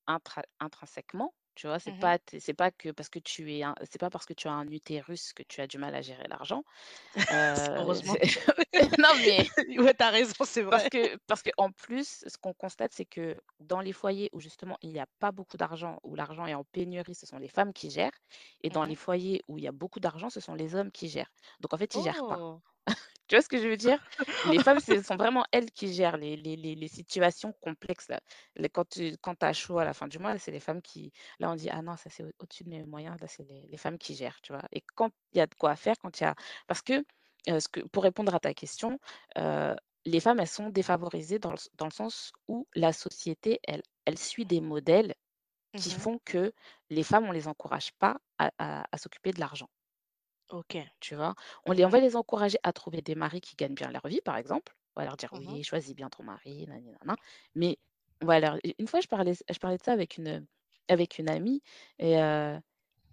intra 0.07 0.43
intrinsèquement, 0.59 1.33
tu 1.55 1.67
vois? 1.67 1.79
C'est 1.79 1.91
Mmh 1.91 1.99
pas 1.99 2.19
t 2.19 2.39
c'est 2.39 2.53
pas 2.53 2.71
que 2.71 2.89
parce 2.91 3.09
que 3.09 3.19
tu 3.19 3.53
es 3.55 3.63
un 3.63 3.75
c'est 3.89 3.99
pas 3.99 4.09
parce 4.09 4.25
que 4.25 4.33
tu 4.33 4.47
as 4.47 4.51
un 4.53 4.67
utérus 4.69 5.33
que 5.33 5.43
tu 5.43 5.61
as 5.61 5.67
du 5.67 5.77
mal 5.77 5.95
à 5.95 6.01
gérer 6.01 6.27
l'argent. 6.27 6.63
Heu, 7.31 7.35
Heureusement. 7.75 8.17
c'est 8.21 8.21
non 8.99 9.15
mais 9.19 9.51
Ouais, 9.77 9.93
tu 9.93 10.03
as 10.03 10.09
raison, 10.09 10.33
c'est 10.45 10.63
parce 10.69 10.85
vrai. 10.85 10.89
que 10.89 11.17
parce 11.27 11.41
qu'en 11.43 11.71
plus, 11.71 12.23
ce 12.27 12.37
qu'on 12.37 12.53
constate, 12.53 12.93
c'est 12.93 13.05
que 13.05 13.37
dans 13.59 13.81
les 13.81 13.93
foyers 13.93 14.29
où 14.33 14.39
justement 14.39 14.77
il 14.81 14.91
y 14.91 14.99
a 14.99 15.07
pas 15.19 15.31
beaucoup 15.31 15.57
d'argent, 15.57 15.99
où 16.03 16.15
l'argent 16.15 16.45
est 16.45 16.53
en 16.53 16.63
pénurie, 16.63 17.15
ce 17.15 17.25
sont 17.25 17.39
les 17.39 17.47
femmes 17.49 17.73
qui 17.73 17.89
gèrent 17.89 18.17
et 18.61 18.69
dans 18.69 18.83
Mmh 18.83 18.85
les 18.85 18.95
foyers 18.95 19.41
où 19.47 19.57
il 19.57 19.63
y 19.63 19.67
a 19.67 19.71
beaucoup 19.71 19.99
d'argent, 19.99 20.29
ce 20.29 20.39
sont 20.39 20.53
les 20.55 20.75
hommes 20.75 20.91
qui 20.91 21.09
gèrent. 21.09 21.31
Donc 21.61 21.73
en 21.73 21.77
fait, 21.77 21.95
ils 21.95 22.03
gèrent 22.03 22.23
pas. 22.27 22.39
Oh! 22.39 22.63
Tu 23.29 23.35
vois 23.35 23.41
ce 23.43 23.49
que 23.49 23.59
je 23.59 23.67
veux 23.69 23.77
dire? 23.77 23.99
Les 24.43 24.59
femmes, 24.59 24.79
ce 24.81 25.01
sont 25.03 25.15
vraiment 25.15 25.45
elles 25.53 25.71
qui 25.71 25.93
gèrent 25.93 26.17
les 26.17 26.35
les 26.35 26.55
les 26.57 26.75
les 26.75 26.87
situations 26.89 27.53
complexes 27.61 28.09
là. 28.09 28.19
Quand 28.73 28.85
tu 28.89 29.15
quand 29.21 29.41
as 29.43 29.53
chaud 29.53 29.79
à 29.79 29.85
la 29.85 29.93
fin 29.93 30.07
du 30.07 30.19
mois, 30.19 30.37
c'est 30.39 30.51
les 30.51 30.59
femmes 30.59 30.81
qui 30.81 31.13
là 31.39 31.51
on 31.51 31.55
dit: 31.55 31.69
«Ah 31.69 31.81
non, 31.81 31.95
ça 31.97 32.09
c'est 32.09 32.23
au 32.23 32.31
au-dessus 32.39 32.63
de 32.65 32.69
mes 32.69 32.83
moyens», 32.85 33.17
là 33.21 33.27
c'est 33.27 33.43
les 33.43 33.67
les 33.67 33.77
femmes 33.77 33.97
qui 33.99 34.15
gèrent, 34.15 34.41
tu 34.41 34.51
vois? 34.53 34.63
Et 34.71 34.81
quand 34.95 35.11
il 35.33 35.37
y 35.39 35.41
a 35.41 35.47
de 35.47 35.55
quoi 35.55 35.75
faire, 35.75 35.95
quand 35.99 36.19
il 36.19 36.23
y 36.23 36.27
a 36.27 36.35
parce 36.67 36.81
que, 36.81 37.05
ce 37.47 37.67
que 37.69 37.81
pour 37.81 38.03
répondre 38.03 38.33
à 38.35 38.39
ta 38.39 38.53
question, 38.53 38.99
heu, 39.37 39.75
les 40.05 40.19
femmes, 40.19 40.39
elles 40.39 40.47
sont 40.47 40.69
défavorisées 40.69 41.39
dans 41.39 41.51
le 41.51 41.57
dans 41.75 41.85
le 41.85 41.91
sens 41.91 42.31
où 42.47 42.67
la 42.75 42.93
société, 42.93 43.59
elle 43.67 43.83
elle 44.05 44.17
suit 44.17 44.45
des 44.45 44.61
modèles 44.61 45.13
qui 45.75 45.91
Mmh 45.91 46.03
font 46.03 46.19
que 46.25 46.53
les 46.91 47.03
femmes, 47.03 47.25
on 47.25 47.31
les 47.33 47.47
encourage 47.49 47.93
pas 47.99 48.19
à 48.39 48.51
à 48.59 48.85
à 48.91 48.97
s'occuper 48.99 49.31
de 49.33 49.39
l'argent. 49.41 49.69
OK. 50.49 50.77
Tu 50.99 51.15
vois? 51.15 51.35
On 51.65 51.71
les 51.71 51.85
on 51.85 51.89
Mmh 51.89 51.89
va 51.89 51.99
les 51.99 52.15
encourager 52.15 52.57
à 52.63 52.73
trouver 52.73 53.01
des 53.01 53.15
maris 53.15 53.41
qui 53.41 53.55
gagnent 53.55 53.75
bien 53.75 53.91
leur 53.91 54.07
vie, 54.07 54.21
par 54.21 54.37
exemple. 54.37 54.75
On 54.95 55.01
va 55.01 55.05
leur 55.05 55.17
dire: 55.17 55.29
Mmh 55.31 55.59
«Oui, 55.59 55.63
choisis 55.63 55.95
bien 55.95 56.09
ton 56.09 56.23
mari, 56.23 56.65
nani 56.67 56.91
nana». 56.91 57.17
Mais 57.55 57.77
on 58.21 58.25
va 58.25 58.39
leur 58.39 58.57
une 58.79 58.87
fois, 58.87 58.99
je 59.01 59.07
parlais 59.07 59.33
je 59.49 59.59
parlais 59.59 59.77
de 59.77 59.83
ça 59.83 59.93
avec 59.93 60.17
une, 60.17 60.45
avec 60.89 61.19
une 61.19 61.29
amie 61.29 61.61
et 61.99 62.17
heu, 62.21 62.59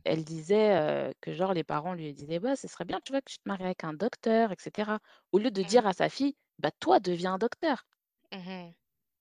elle 0.05 0.25
disait, 0.25 1.09
heu, 1.11 1.15
que 1.23 1.35
genre 1.35 1.55
les 1.55 1.65
parents 1.65 1.95
lui 1.95 2.13
disaient: 2.15 2.41
«Bah, 2.41 2.57
ce 2.57 2.69
serait 2.69 2.85
bien, 2.87 3.01
tu 3.05 3.13
vois, 3.13 3.21
que 3.23 3.31
tu 3.33 3.39
te 3.39 3.49
maries 3.49 3.65
avec 3.67 3.85
un 3.85 3.95
docteur 3.95 4.53
et 4.53 4.57
cetera». 4.61 5.01
Au 5.33 5.39
lieu 5.39 5.51
de 5.53 5.63
Mmh 5.63 5.65
dire 5.65 5.87
à 5.87 5.93
sa 5.95 6.09
fille: 6.11 6.37
«Bah, 6.59 6.71
toi, 6.81 7.01
deviens 7.01 7.35
un 7.35 7.39
docteur». 7.39 7.87
Mmh 8.33 8.75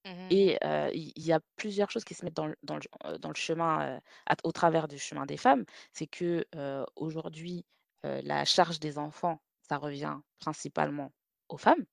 Mmh 0.05 0.31
Et 0.31 0.57
heu, 0.63 0.89
il 0.93 1.11
il 1.15 1.25
y 1.25 1.33
a 1.33 1.39
plusieurs 1.55 1.91
choses 1.91 2.03
qui 2.03 2.13
se 2.15 2.25
mettent 2.25 2.33
dans 2.35 2.47
le 2.47 2.55
dans 2.63 2.75
le 2.77 2.81
heu, 3.05 3.19
dans 3.19 3.29
le 3.29 3.35
chemin, 3.35 3.97
heu, 3.97 4.01
à 4.27 4.35
au 4.43 4.51
travers 4.51 4.87
du 4.87 4.97
chemin 4.99 5.25
des 5.27 5.37
femmes. 5.37 5.65
C'est 5.93 6.07
que, 6.07 6.45
heu, 6.55 6.85
aujourd'hui, 6.95 7.65
heu, 8.05 8.21
la 8.23 8.45
charge 8.45 8.79
des 8.79 8.97
enfants, 8.99 9.41
ça 9.61 9.77
revient 9.77 10.19
principalement 10.39 11.11
aux 11.49 11.57
femmes. 11.57 11.85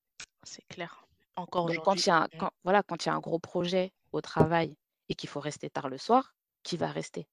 C'est 0.45 0.65
clair. 0.69 1.05
Encore 1.35 1.65
Donc 1.65 1.81
quand 1.83 1.95
aujourd'hui. 1.95 2.05
il 2.07 2.09
y 2.09 2.13
a 2.13 2.23
un 2.25 2.29
Mmh. 2.33 2.39
quand 2.39 2.51
voilà, 2.65 2.83
quand 2.83 3.05
il 3.05 3.09
y 3.09 3.11
a 3.11 3.15
un 3.15 3.21
gros 3.21 3.39
projet 3.39 3.93
au 4.13 4.21
travail 4.21 4.77
et 5.09 5.15
qu'il 5.15 5.29
faut 5.31 5.41
rester 5.41 5.71
tard 5.71 5.89
le 5.89 5.97
soir, 5.99 6.35
qui 6.63 6.77
va 6.77 6.89
rester? 6.89 7.27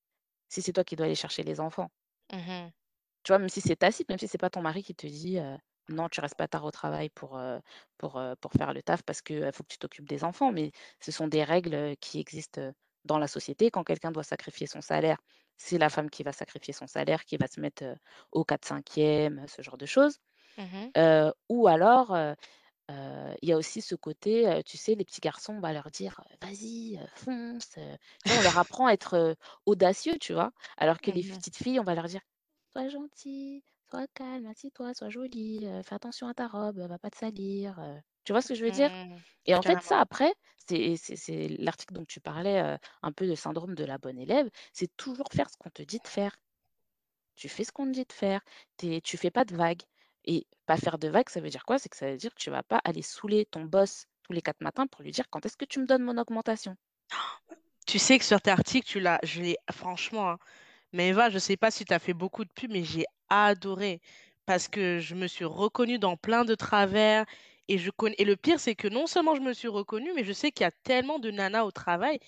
Si 0.50 0.62
c'est 0.62 0.74
toi 0.74 0.84
qui 0.86 0.96
dois 0.98 1.06
aller 1.08 1.16
chercher 1.16 1.44
les 1.44 1.60
enfants. 1.62 1.90
Mmh 2.32 2.72
Tu 3.24 3.32
vois? 3.32 3.40
Même 3.40 3.50
si 3.50 3.62
c'est 3.62 3.76
tacite, 3.76 4.10
même 4.10 4.18
si 4.20 4.28
c'est 4.28 4.38
pas 4.38 4.50
ton 4.50 4.62
mari 4.62 4.84
qui 4.84 4.96
te 4.96 5.08
dit, 5.08 5.38
heu: 5.40 5.58
«Non, 5.90 6.08
tu 6.10 6.22
restes 6.22 6.36
pas 6.38 6.48
tard 6.48 6.66
au 6.66 6.72
travail 6.72 7.10
pour, 7.10 7.38
heu, 7.38 7.60
pour, 7.98 8.20
pour 8.36 8.52
faire 8.54 8.74
le 8.74 8.82
taf 8.84 9.04
parce 9.04 9.22
heu, 9.34 9.52
faut 9.52 9.64
que 9.64 9.70
tu 9.70 9.78
t'occupes 9.80 10.08
des 10.08 10.24
enfants». 10.24 10.52
Mais 10.52 10.72
ce 11.02 11.12
sont 11.12 11.28
des 11.28 11.44
règles, 11.44 11.96
qui 11.98 12.20
existent, 12.20 12.72
dans 13.06 13.18
la 13.18 13.28
société. 13.28 13.72
Quand 13.72 13.84
quelqu'un 13.84 14.12
doit 14.12 14.24
sacrifier 14.24 14.68
son 14.68 14.82
salaire, 14.82 15.18
c'est 15.60 15.80
la 15.80 15.90
femme 15.92 16.10
qui 16.12 16.24
va 16.24 16.34
sacrifier 16.34 16.74
son 16.74 16.88
salaire, 16.88 17.26
qui 17.26 17.38
va 17.38 17.48
se 17.48 17.62
mettre, 17.62 17.86
au 18.34 18.46
4/5e, 18.46 19.46
ce 19.50 19.62
genre 19.64 19.78
de 19.80 19.88
choses. 19.88 20.20
Mmh 20.58 20.92
ou 21.50 21.68
alors, 21.68 22.16
il 22.90 23.50
y 23.50 23.54
a 23.54 23.58
aussi 23.58 23.82
ce 23.82 23.96
côté, 23.96 24.62
tu 24.66 24.78
sais, 24.78 24.96
les 24.96 25.06
petits 25.06 25.22
garçons, 25.22 25.54
on 25.56 25.62
va 25.62 25.74
leur 25.74 25.92
dire, 25.92 26.22
«Vas-y, 26.42 27.00
fonce»? 27.16 27.76
On 28.28 28.42
leur 28.42 28.58
apprend 28.58 28.88
à 28.88 28.94
être, 28.94 29.36
audacieux, 29.66 30.18
tu 30.20 30.34
vois? 30.34 30.52
Alors 30.78 31.02
que 31.02 31.12
les 31.12 31.24
Mmh 31.24 31.40
petites 31.40 31.58
filles, 31.58 31.80
on 31.80 31.84
va 31.84 31.96
leur 31.96 32.06
dire: 32.08 32.22
«Sois 32.74 32.88
gentille, 32.90 33.64
sois 33.90 34.08
calme, 34.08 34.46
assieds-toi, 34.48 34.94
sois 34.96 35.10
jolie, 35.10 35.68
fais 35.84 35.96
attention 35.96 36.28
à 36.28 36.34
ta 36.34 36.48
robe, 36.48 36.80
va 36.80 36.98
pas 37.00 37.10
te 37.12 37.18
salir», 37.18 37.80
tu 38.30 38.34
vois 38.34 38.44
ce 38.44 38.50
que 38.50 38.54
je 38.54 38.64
veux 38.64 38.70
dire? 38.70 38.92
Mmh. 38.92 39.16
Et 39.48 39.56
en 39.56 39.64
fait, 39.64 39.74
Carrément. 39.74 39.82
ça 39.82 40.00
après, 40.00 40.32
c'est 40.68 40.98
c'est 40.98 41.16
c'est 41.16 41.48
l'article 41.48 41.96
dont 41.96 42.06
tu 42.06 42.20
parlais, 42.20 42.78
un 43.02 43.12
peu 43.12 43.26
de 43.26 43.34
syndrome 43.34 43.74
de 43.74 43.84
la 43.84 43.98
bonne 43.98 44.20
élève, 44.20 44.48
c'est 44.72 44.96
toujours 44.98 45.26
faire 45.34 45.50
ce 45.50 45.58
qu'on 45.58 45.72
te 45.72 45.82
dit 45.82 45.98
de 45.98 46.08
faire. 46.08 46.38
Tu 47.36 47.50
fais 47.50 47.64
ce 47.64 47.72
qu'on 47.72 47.88
te 47.88 47.92
dit 47.92 48.06
de 48.06 48.14
faire, 48.14 48.42
tu 48.78 49.02
tu 49.02 49.18
fais 49.18 49.32
pas 49.32 49.46
de 49.46 49.56
vagues 49.56 49.82
et 50.26 50.46
pas 50.68 50.78
faire 50.78 51.00
de 51.00 51.08
vagues, 51.08 51.30
ça 51.30 51.42
veut 51.42 51.50
dire 51.50 51.66
quoi? 51.66 51.80
C'est 51.80 51.90
que 51.90 51.98
ça 51.98 52.12
veut 52.12 52.18
dire 52.18 52.36
que 52.36 52.40
tu 52.40 52.52
vas 52.52 52.62
pas 52.62 52.80
aller 52.84 53.02
saouler 53.02 53.48
ton 53.48 53.64
boss 53.66 54.06
tous 54.22 54.34
les 54.34 54.44
4 54.44 54.62
matins 54.62 54.86
pour 54.86 55.02
lui 55.02 55.10
dire: 55.12 55.26
«Quand 55.32 55.44
est-ce 55.48 55.58
que 55.58 55.66
tu 55.66 55.80
me 55.80 55.88
donnes 55.88 56.04
mon 56.04 56.20
augmentation?» 56.20 56.76
Tu 57.88 57.98
sais 58.00 58.20
que 58.20 58.26
sur 58.26 58.40
tes 58.42 58.52
articles, 58.52 58.88
tu 58.88 59.00
l'as 59.00 59.20
je 59.24 59.42
l'ai 59.42 59.58
franchement, 59.72 60.30
hein, 60.32 60.38
mais 60.94 61.10
Eva, 61.10 61.30
je 61.30 61.40
sais 61.40 61.58
pas 61.58 61.72
si 61.72 61.86
tu 61.86 61.94
as 61.94 62.00
fait 62.00 62.14
beaucoup 62.14 62.46
de 62.46 62.52
pubs, 62.52 62.72
mais 62.72 62.84
j'ai 62.84 63.06
adoré 63.30 64.02
parce 64.46 64.68
que 64.68 65.00
je 65.00 65.16
me 65.16 65.28
suis 65.28 65.46
reconnue 65.46 66.00
dans 66.00 66.18
plein 66.18 66.46
de 66.46 66.56
travers 66.56 67.26
et 67.70 67.80
je 67.80 67.92
connais 67.92 68.16
et 68.20 68.26
le 68.26 68.38
pire, 68.38 68.60
c'est 68.62 68.76
que 68.76 68.90
non 68.90 69.08
seulement 69.08 69.36
je 69.36 69.42
me 69.42 69.54
suis 69.54 69.70
reconnue, 69.70 70.14
mais 70.16 70.26
je 70.26 70.34
sais 70.34 70.52
qu'il 70.52 70.64
y 70.66 70.68
a 70.68 70.72
tellement 70.72 71.20
de 71.20 71.32
nanas 71.32 71.64
au 71.66 71.72
travail 71.72 72.20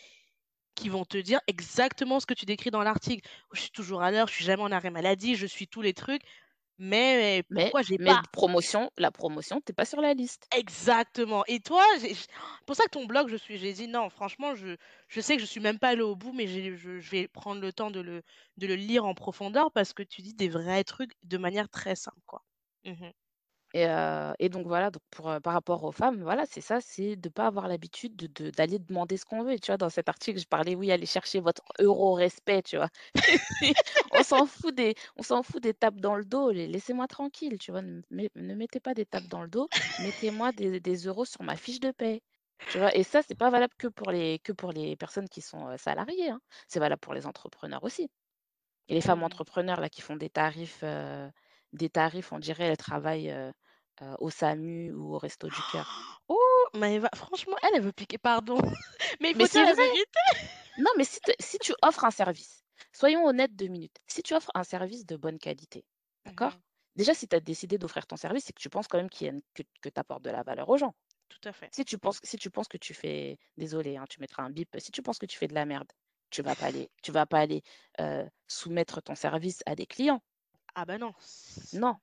qui 0.76 0.90
vont 0.90 1.06
te 1.06 1.18
dire 1.18 1.40
exactement 1.48 2.20
ce 2.20 2.26
que 2.28 2.34
tu 2.36 2.46
décris 2.46 2.72
dans 2.72 2.84
l'article. 2.84 3.30
Je 3.54 3.62
suis 3.62 3.72
toujours 3.72 4.04
à 4.04 4.12
l'heure, 4.12 4.28
je 4.28 4.36
suis 4.36 4.46
jamais 4.46 4.64
en 4.64 4.72
arrêt 4.72 4.92
maladie, 4.92 5.36
je 5.36 5.48
suis 5.48 5.68
tous 5.68 5.82
les 5.82 5.94
trucs, 5.94 6.24
mais 6.80 7.44
mais 7.52 7.72
pourquoi 7.72 7.82
j'ai 7.84 8.00
pas? 8.00 8.22
promotion 8.32 8.90
la 8.98 9.12
promotion, 9.12 9.62
tu 9.62 9.72
es 9.72 9.74
pas 9.74 9.86
sur 9.86 10.02
la 10.02 10.16
liste. 10.16 10.50
exactement 10.54 11.44
et 11.48 11.60
toi, 11.62 11.84
j 12.00 12.16
pour 12.66 12.76
ça 12.76 12.84
que 12.86 12.90
ton 12.92 13.06
blog, 13.06 13.30
je 13.30 13.36
suis 13.38 13.58
j'ai 13.58 13.74
dit: 13.74 13.88
«Non, 13.88 14.10
franchement, 14.10 14.56
je 14.56 14.76
je 15.08 15.22
sais 15.22 15.36
que 15.36 15.42
je 15.42 15.46
suis 15.48 15.60
même 15.62 15.80
pas 15.80 15.90
allée 15.90 16.02
au 16.02 16.16
bout, 16.16 16.34
mais 16.34 16.48
je 16.48 16.76
je 16.76 17.10
vais 17.10 17.28
prendre 17.28 17.62
le 17.62 17.72
temps 17.74 17.92
de 17.92 18.00
le 18.02 18.22
de 18.58 18.68
le 18.68 18.76
lire 18.76 19.06
en 19.06 19.14
profondeur» 19.14 19.72
parce 19.72 19.94
que 19.94 20.04
tu 20.04 20.22
dis 20.22 20.34
des 20.34 20.50
vrais 20.50 20.84
trucs 20.84 21.12
de 21.24 21.38
manière 21.38 21.70
très 21.70 21.96
simple, 21.96 22.20
quoi. 22.26 22.44
Mmh 22.84 23.14
Et 23.74 24.50
donc 24.50 24.68
voilà, 24.68 24.92
donc 24.92 25.02
pour, 25.12 25.40
par 25.42 25.54
rapport 25.54 25.84
aux 25.84 25.92
femmes, 25.92 26.22
voilà, 26.24 26.46
c'est 26.46 26.62
ça, 26.62 26.82
c'est 26.82 27.16
de 27.16 27.30
pas 27.30 27.48
avoir 27.48 27.68
l'habitude 27.68 28.16
de 28.16 28.28
de 28.28 28.50
d'aller 28.52 28.80
demander 28.80 29.18
ce 29.18 29.26
qu'on 29.26 29.44
veut. 29.44 29.54
Et 29.54 29.60
tu 29.60 29.68
vois, 29.72 29.78
dans 29.78 29.90
cet 29.90 30.10
article, 30.10 30.40
je 30.40 30.48
parlais, 30.48 30.76
oui, 30.76 30.92
allez 30.92 31.06
chercher 31.06 31.40
votre 31.40 31.64
euro-respect, 31.80 32.64
tu 32.64 32.78
vois? 32.78 32.90
On 34.12 34.24
s'en 34.24 34.46
fout 34.46 34.76
des 34.76 34.96
on 35.18 35.24
s'en 35.24 35.44
fout 35.44 35.62
des 35.64 35.74
tapes 35.74 36.00
dans 36.02 36.16
le 36.16 36.26
dos, 36.26 36.52
laissez-moi 36.52 37.08
tranquille, 37.08 37.58
tu 37.60 37.72
vois? 37.72 37.82
Ne 37.82 38.02
me 38.12 38.28
ne 38.36 38.56
mettez 38.56 38.80
pas 38.80 38.94
des 38.94 39.06
tapes 39.06 39.28
dans 39.28 39.42
le 39.44 39.50
dos, 39.50 39.70
mettez-moi 39.98 40.52
des 40.54 40.80
des 40.80 40.96
euros 41.08 41.26
sur 41.26 41.44
ma 41.44 41.56
fiche 41.58 41.80
de 41.80 41.92
paie, 41.92 42.22
tu 42.68 42.78
vois? 42.80 42.96
Et 42.96 43.04
ça, 43.04 43.22
c'est 43.28 43.36
pas 43.38 43.50
valable 43.50 43.74
que 43.78 43.88
pour 43.88 44.12
les 44.12 44.40
que 44.40 44.52
pour 44.54 44.72
les 44.72 44.96
personnes 44.98 45.30
qui 45.30 45.42
sont, 45.42 45.78
salariées, 45.78 46.30
hein. 46.32 46.42
C'est 46.68 46.80
valable 46.80 47.00
pour 47.02 47.14
les 47.14 47.26
entrepreneurs 47.28 47.84
aussi. 47.84 48.10
Et 48.88 48.94
les 48.96 49.02
femmes 49.02 49.24
Mmh. 49.24 49.24
entrepreneurs 49.24 49.80
là 49.82 49.90
qui 49.90 50.02
font 50.02 50.16
des 50.18 50.30
tarifs, 50.30 50.84
des 51.74 51.90
tarifs, 51.90 52.32
on 52.34 52.40
dirait 52.40 52.70
heu 53.32 53.52
heu, 54.02 54.16
au 54.20 54.30
SAMU 54.30 54.94
ou 54.94 55.16
au 55.16 55.18
Resto 55.20 55.50
du 55.50 55.64
Cœur. 55.64 55.94
Oh! 56.28 56.68
Maëva, 56.74 57.10
franchement, 57.16 57.58
elle, 57.64 57.72
elle 57.76 57.82
veut 57.84 57.92
piquer 57.94 58.18
pardon, 58.18 58.62
mais 59.22 59.32
il 59.32 59.36
Mais 59.36 59.48
dire 59.48 59.66
la 59.66 59.74
vrai! 59.74 59.76
vérité. 59.76 60.20
Non, 60.78 60.92
mais 60.98 61.04
si 61.06 61.22
te 61.22 61.32
si 61.40 61.60
tu 61.60 61.74
offres 61.84 62.06
un 62.06 62.12
service, 62.12 62.64
soyons 62.94 63.26
honnêtes 63.26 63.56
2 63.56 63.68
minutes. 63.68 63.98
Si 64.08 64.24
tu 64.24 64.34
offres 64.36 64.52
un 64.56 64.64
service 64.64 65.06
de 65.06 65.16
bonne 65.18 65.40
qualité, 65.40 65.86
Mmh 66.26 66.32
d'accord? 66.36 66.58
mh. 66.58 66.62
Déjà, 66.96 67.14
si 67.14 67.28
tu 67.28 67.36
as 67.36 67.40
décidé 67.40 67.78
d'offrir 67.78 68.08
ton 68.08 68.18
service, 68.18 68.46
c'est 68.46 68.54
que 68.54 68.62
tu 68.62 68.70
penses 68.70 68.88
quand 68.88 68.98
même 68.98 69.10
qu'il 69.10 69.28
y 69.28 69.30
a 69.30 69.34
une 69.34 69.42
que 69.54 69.64
que 69.82 69.90
tu 69.90 70.00
apportes 70.00 70.24
de 70.24 70.30
la 70.32 70.44
valeur 70.44 70.70
aux 70.70 70.78
gens. 70.78 70.94
Tout 71.30 71.48
à 71.48 71.54
fait. 71.54 71.74
Si 71.74 71.86
tu 71.86 71.98
penses 72.00 72.20
si 72.24 72.38
tu 72.38 72.52
penses 72.52 72.68
que 72.70 72.78
tu 72.78 72.94
fais 72.94 73.38
désolée, 73.58 73.98
hein, 73.98 74.06
tu 74.10 74.20
mettras 74.22 74.44
un 74.44 74.52
bip, 74.52 74.76
si 74.80 74.92
tu 74.92 75.02
penses 75.04 75.20
que 75.20 75.26
tu 75.28 75.38
fais 75.38 75.48
de 75.48 75.54
la 75.56 75.66
merde, 75.66 75.92
tu 76.32 76.42
vas 76.44 76.56
pas 76.56 76.68
aller 76.68 76.92
tu 77.04 77.12
vas 77.12 77.26
pas 77.28 77.40
aller, 77.42 77.64
soumettre 78.48 79.02
ton 79.04 79.16
service 79.16 79.62
à 79.66 79.76
des 79.76 79.86
clients. 79.88 80.22
Ah 80.76 80.86
bah 80.86 80.98
non, 80.98 81.14
Non. 81.74 81.96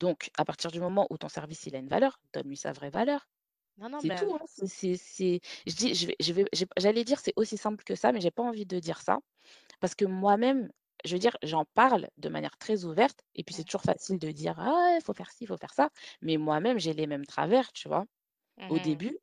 Donc 0.00 0.30
à 0.38 0.44
partir 0.46 0.70
du 0.72 0.80
moment 0.80 1.06
où 1.10 1.18
ton 1.18 1.28
service, 1.30 1.66
il 1.66 1.76
a 1.76 1.80
une 1.80 1.88
valeur, 1.88 2.20
donne-lui 2.34 2.56
sa 2.58 2.72
vraie 2.72 2.90
valeur. 2.90 3.28
non, 3.76 3.88
non, 3.90 4.02
C'est 4.02 4.10
bah, 4.10 4.16
tout, 4.16 4.34
hein. 4.34 4.46
C'est 4.46 4.66
c'est 4.68 4.96
c'est 4.96 5.40
je 5.66 5.74
dis 5.76 5.94
je 5.94 6.08
vais 6.08 6.16
je 6.20 6.32
vais 6.34 6.46
j'ai 6.54 6.66
j'allais 6.78 7.04
dire 7.04 7.20
c'est 7.20 7.34
aussi 7.36 7.58
simple 7.58 7.84
que 7.84 7.94
ça, 7.96 8.12
mais 8.12 8.20
j'ai 8.22 8.30
pas 8.32 8.42
envie 8.44 8.66
de 8.66 8.78
dire 8.80 9.00
ça 9.02 9.20
parce 9.80 9.94
que 9.96 10.04
moi-même, 10.06 10.70
je 11.04 11.14
veux 11.14 11.20
dire, 11.20 11.36
j'en 11.44 11.64
parle 11.74 12.08
de 12.18 12.28
manière 12.30 12.58
très 12.58 12.84
ouverte 12.86 13.20
et 13.36 13.44
puis 13.44 13.54
c'est 13.54 13.64
mmh, 13.64 13.66
toujours 13.66 13.82
facile 13.84 14.18
de 14.20 14.30
dire: 14.32 14.56
«Ah, 14.60 14.96
il 14.98 15.04
faut 15.04 15.14
faire 15.14 15.30
ci, 15.32 15.44
il 15.44 15.48
faut 15.48 15.58
faire 15.58 15.74
ça», 15.74 15.90
mais 16.22 16.36
moi-même, 16.38 16.78
j'ai 16.80 16.94
les 16.94 17.06
mêmes 17.08 17.26
travers, 17.26 17.72
tu 17.72 17.88
vois? 17.88 18.06
mmh 18.56 18.64
Au 18.68 18.78
mh. 18.78 19.02
début, 19.02 19.18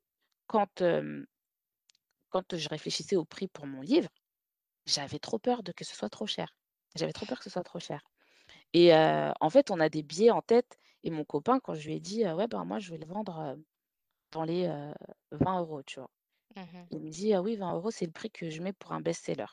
quand, 0.47 0.81
quand 2.29 2.55
je 2.57 2.69
réfléchissais 2.69 3.15
au 3.15 3.23
prix 3.25 3.47
pour 3.47 3.67
mon 3.67 3.81
livre, 3.81 4.09
j'avais 4.87 5.19
trop 5.19 5.39
peur 5.39 5.63
de 5.63 5.71
que 5.73 5.85
ce 5.85 5.95
soit 5.95 6.09
trop 6.09 6.27
cher. 6.27 6.55
J'avais 6.95 7.13
trop 7.13 7.25
peur 7.27 7.39
que 7.39 7.45
ce 7.45 7.49
soit 7.51 7.63
trop 7.63 7.79
cher 7.79 8.01
et 8.73 8.93
en 8.93 9.49
fait, 9.49 9.71
on 9.71 9.79
a 9.79 9.89
des 9.89 10.03
biais 10.03 10.31
en 10.31 10.41
tête 10.41 10.79
et 11.03 11.11
mon 11.11 11.25
copain, 11.25 11.59
quand 11.59 11.73
je 11.75 11.87
lui 11.87 11.95
ai 11.95 11.99
dit: 11.99 12.25
«Heu, 12.25 12.33
ouais, 12.35 12.47
ben, 12.47 12.65
moi, 12.65 12.79
je 12.79 12.91
vais 12.91 12.97
le 12.97 13.05
vendre, 13.07 13.57
dans 14.31 14.43
les, 14.43 14.67
heu, 14.67 14.93
20 15.31 15.81
€», 15.81 15.83
tu 15.83 15.99
vois? 15.99 16.09
Mmh 16.55 16.89
Il 16.91 16.99
me 17.01 17.09
dit: 17.09 17.33
«Ah 17.33 17.41
oui, 17.41 17.55
20 17.55 17.73
euros 17.75 17.91
c'est 17.91 18.05
le 18.05 18.11
prix 18.11 18.31
que 18.31 18.49
je 18.51 18.61
mets 18.61 18.73
pour 18.73 18.91
un 18.93 19.01
best-seller» 19.01 19.47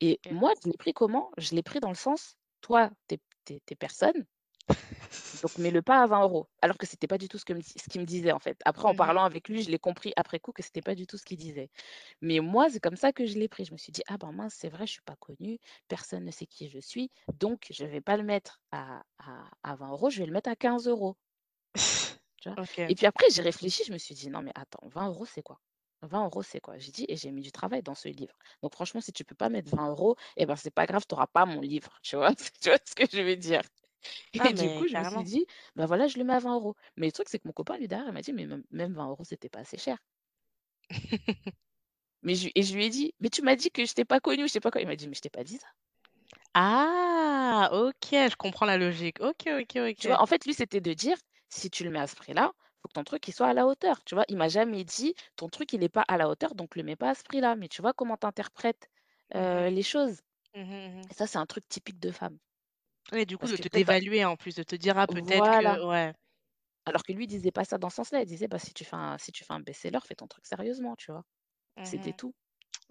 et 0.00 0.20
OK. 0.26 0.28
moi, 0.30 0.52
je 0.64 0.70
l'ai 0.70 0.76
pris 0.78 0.92
comment? 0.94 1.30
Je 1.38 1.54
l'ai 1.54 1.62
pris 1.62 1.80
dans 1.80 1.90
le 1.90 1.94
sens: 1.96 2.36
«Toi, 2.62 2.90
tu 3.08 3.16
es 3.16 3.20
tu 3.46 3.54
es 3.54 3.60
tu 3.66 3.74
es 3.74 3.76
personne, 3.76 4.26
donc 5.42 5.58
mets-le 5.58 5.82
pas 5.82 6.02
à 6.02 6.06
20 6.06 6.22
euros. 6.22 6.48
Alors 6.62 6.78
que 6.78 6.86
c'était 6.86 7.06
pas 7.08 7.18
du 7.18 7.28
tout 7.28 7.38
ce 7.38 7.44
que 7.44 7.52
me 7.52 7.60
ce 7.62 7.88
qu'il 7.90 8.00
me 8.00 8.06
disait, 8.06 8.32
en 8.32 8.38
fait. 8.38 8.58
Après, 8.64 8.88
en 8.88 8.94
Mmh 8.94 8.94
parlant 8.94 9.24
avec 9.24 9.48
lui, 9.48 9.62
je 9.62 9.70
l'ai 9.70 9.78
compris 9.78 10.12
après 10.16 10.38
coup 10.40 10.52
que 10.52 10.62
c'était 10.62 10.82
pas 10.82 10.94
du 10.94 11.06
tout 11.06 11.18
ce 11.18 11.24
qu'il 11.24 11.38
disait. 11.38 11.70
Mais 12.20 12.40
moi, 12.40 12.68
c'est 12.70 12.80
comme 12.80 12.96
ça 12.96 13.12
que 13.12 13.26
je 13.26 13.38
l'ai 13.38 13.48
pris. 13.48 13.64
Je 13.64 13.72
me 13.72 13.78
suis 13.78 13.92
dit: 13.92 14.02
«Ah 14.08 14.18
ben 14.18 14.32
mince, 14.32 14.54
c'est 14.56 14.68
vrai, 14.68 14.86
je 14.86 14.92
suis 14.92 15.02
pas 15.02 15.16
connue, 15.16 15.58
personne 15.88 16.24
ne 16.24 16.30
sait 16.30 16.46
qui 16.46 16.68
je 16.68 16.78
suis, 16.80 17.10
donc 17.40 17.66
je 17.70 17.84
vais 17.86 18.00
pas 18.00 18.16
le 18.16 18.22
mettre 18.24 18.60
à 18.72 19.02
à 19.18 19.44
à 19.64 19.76
20 19.76 20.08
€, 20.08 20.10
je 20.10 20.20
vais 20.20 20.26
le 20.26 20.32
mettre 20.32 20.50
à 20.50 20.56
15 20.56 20.86
euros». 20.88 21.16
Tu 22.40 22.48
vois? 22.48 22.58
OK. 22.58 22.78
Et 22.88 22.94
puis 22.94 23.06
après, 23.06 23.26
j'ai 23.30 23.42
réfléchi, 23.42 23.84
je 23.84 23.92
me 23.92 23.98
suis 23.98 24.14
dit: 24.14 24.28
«Non 24.30 24.42
mais 24.42 24.52
attends, 24.54 24.86
20 24.88 25.08
euros 25.08 25.24
c'est 25.26 25.42
quoi? 25.42 25.60
20 26.02 26.24
euros 26.26 26.42
c'est 26.42 26.60
quoi?» 26.60 26.76
J'ai 26.78 26.90
dit 26.92 27.06
et 27.08 27.16
j'ai 27.16 27.30
mis 27.30 27.42
du 27.42 27.52
travail 27.52 27.82
dans 27.82 27.94
ce 27.94 28.08
livre. 28.08 28.36
Donc 28.62 28.72
franchement, 28.74 29.00
si 29.00 29.12
tu 29.12 29.24
peux 29.24 29.34
pas 29.34 29.48
mettre 29.48 29.74
20 29.74 29.88
euros, 29.90 30.16
et 30.36 30.44
ben, 30.46 30.56
c'est 30.56 30.70
pas 30.74 30.86
grave, 30.86 31.04
tu 31.08 31.14
auras 31.14 31.26
pas 31.28 31.46
mon 31.46 31.60
livre, 31.60 31.98
tu 32.02 32.16
vois? 32.16 32.32
Tu 32.62 32.68
vois 32.70 32.78
ce 32.84 32.94
que 32.94 33.04
je 33.10 33.22
veux 33.22 33.36
dire? 33.36 33.62
Ah 34.38 34.50
Et 34.50 34.52
du 34.52 34.70
mais 34.70 34.70
coup, 34.70 34.86
je 34.88 34.96
me 34.96 35.04
suis 35.04 35.22
carrément. 35.22 35.24
dit: 35.24 35.46
«Bah 35.76 35.86
voilà, 35.86 36.06
je 36.08 36.18
le 36.18 36.24
mets 36.24 36.34
à 36.34 36.38
20 36.40 36.54
euros. 36.54 36.76
Mais 36.96 37.06
le 37.06 37.12
truc, 37.12 37.28
c'est 37.28 37.38
que 37.38 37.46
mon 37.48 37.52
copain, 37.52 37.76
lui, 37.78 37.88
derrière, 37.88 38.08
il 38.08 38.12
m'a 38.14 38.22
dit: 38.22 38.32
«Mais 38.32 38.46
même 38.46 38.64
même 38.70 38.94
20 38.94 39.22
€ 39.22 39.24
c'était 39.24 39.48
pas 39.48 39.60
assez 39.60 39.78
cher». 39.78 39.98
Mais 42.22 42.34
je 42.34 42.48
et 42.56 42.62
je 42.64 42.74
lui 42.74 42.86
ai 42.86 42.90
dit: 42.90 43.14
«Mais 43.20 43.30
tu 43.30 43.42
m'as 43.42 43.54
dit 43.56 43.70
que 43.70 43.84
je 43.86 43.94
t'ai 43.94 44.04
pas 44.04 44.18
connu, 44.20 44.42
je 44.48 44.52
sais 44.52 44.60
pas 44.60 44.70
quoi». 44.72 44.80
Il 44.80 44.88
m'a 44.88 44.96
dit: 44.96 45.06
«Mais 45.08 45.14
je 45.14 45.20
t'ai 45.20 45.30
pas 45.30 45.44
dit 45.44 45.58
ça». 45.58 45.68
Ah! 46.54 47.68
OK, 47.72 48.08
je 48.12 48.36
comprends 48.36 48.66
la 48.66 48.76
logique. 48.78 49.20
OK, 49.20 49.46
OK, 49.46 49.78
Tu 49.98 50.08
vois? 50.08 50.20
En 50.20 50.26
fait, 50.26 50.44
lui, 50.46 50.52
c'était 50.54 50.80
de 50.80 50.92
dire: 50.92 51.16
«Si 51.48 51.70
tu 51.70 51.84
le 51.84 51.90
mets 51.90 52.00
à 52.00 52.06
ce 52.06 52.14
prix-là, 52.16 52.52
faut 52.82 52.88
que 52.88 52.92
ton 52.94 53.04
truc, 53.04 53.26
il 53.28 53.32
soit 53.32 53.46
à 53.48 53.54
la 53.54 53.66
hauteur», 53.66 54.02
tu 54.04 54.14
vois? 54.14 54.24
Il 54.28 54.36
m'a 54.36 54.48
jamais 54.48 54.84
dit: 54.84 55.14
«Ton 55.36 55.48
truc, 55.48 55.72
il 55.72 55.82
est 55.82 55.88
pas 55.88 56.02
à 56.08 56.16
la 56.18 56.28
hauteur, 56.28 56.54
donc 56.54 56.76
le 56.76 56.82
mets 56.82 56.96
pas 56.96 57.10
à 57.10 57.14
ce 57.14 57.22
prix-là». 57.24 57.56
Mais 57.56 57.68
tu 57.68 57.80
vois 57.82 57.92
comment 57.94 58.16
tu 58.18 58.26
interprètes, 58.26 58.88
Mmh 59.34 59.48
mh. 59.56 59.68
les 59.70 59.82
choses? 59.82 60.20
Mmh 60.54 60.62
mh, 60.72 61.02
mmh. 61.02 61.10
Et 61.10 61.14
ça, 61.14 61.26
c'est 61.28 61.38
un 61.38 61.46
truc 61.46 61.68
typique 61.68 62.00
de 62.00 62.10
femme. 62.10 62.38
Ouais, 63.12 63.26
du 63.26 63.36
coup, 63.38 63.46
Parce 63.46 63.52
de 63.52 63.56
que 63.56 63.62
te 63.62 63.68
dévaluer 63.68 64.24
en 64.24 64.36
plus, 64.36 64.54
de 64.56 64.62
te 64.62 64.74
dire: 64.76 64.96
«Ah 64.98 65.06
peut-être 65.06 65.48
voilà. 65.48 65.58
que» 65.58 65.84
ouais. 65.86 66.12
Alors 66.86 67.02
que 67.02 67.12
lui, 67.12 67.24
il 67.24 67.26
disait 67.28 67.50
pas 67.52 67.64
ça 67.64 67.76
dans 67.78 67.90
ce 67.90 67.96
sens-là. 67.96 68.20
Il 68.22 68.26
disait: 68.26 68.46
«Bah, 68.48 68.58
si 68.60 68.72
tu 68.74 68.84
fais 68.84 68.94
un 68.96 69.18
si 69.18 69.32
tu 69.32 69.42
fais 69.44 69.52
un 69.52 69.58
best-seller, 69.60 69.98
fais 70.06 70.14
ton 70.14 70.26
truc 70.28 70.46
sérieusement», 70.46 70.94
tu 70.96 71.10
vois? 71.12 71.24
C'était 71.82 72.12
Mmh 72.12 72.14
tout. 72.14 72.34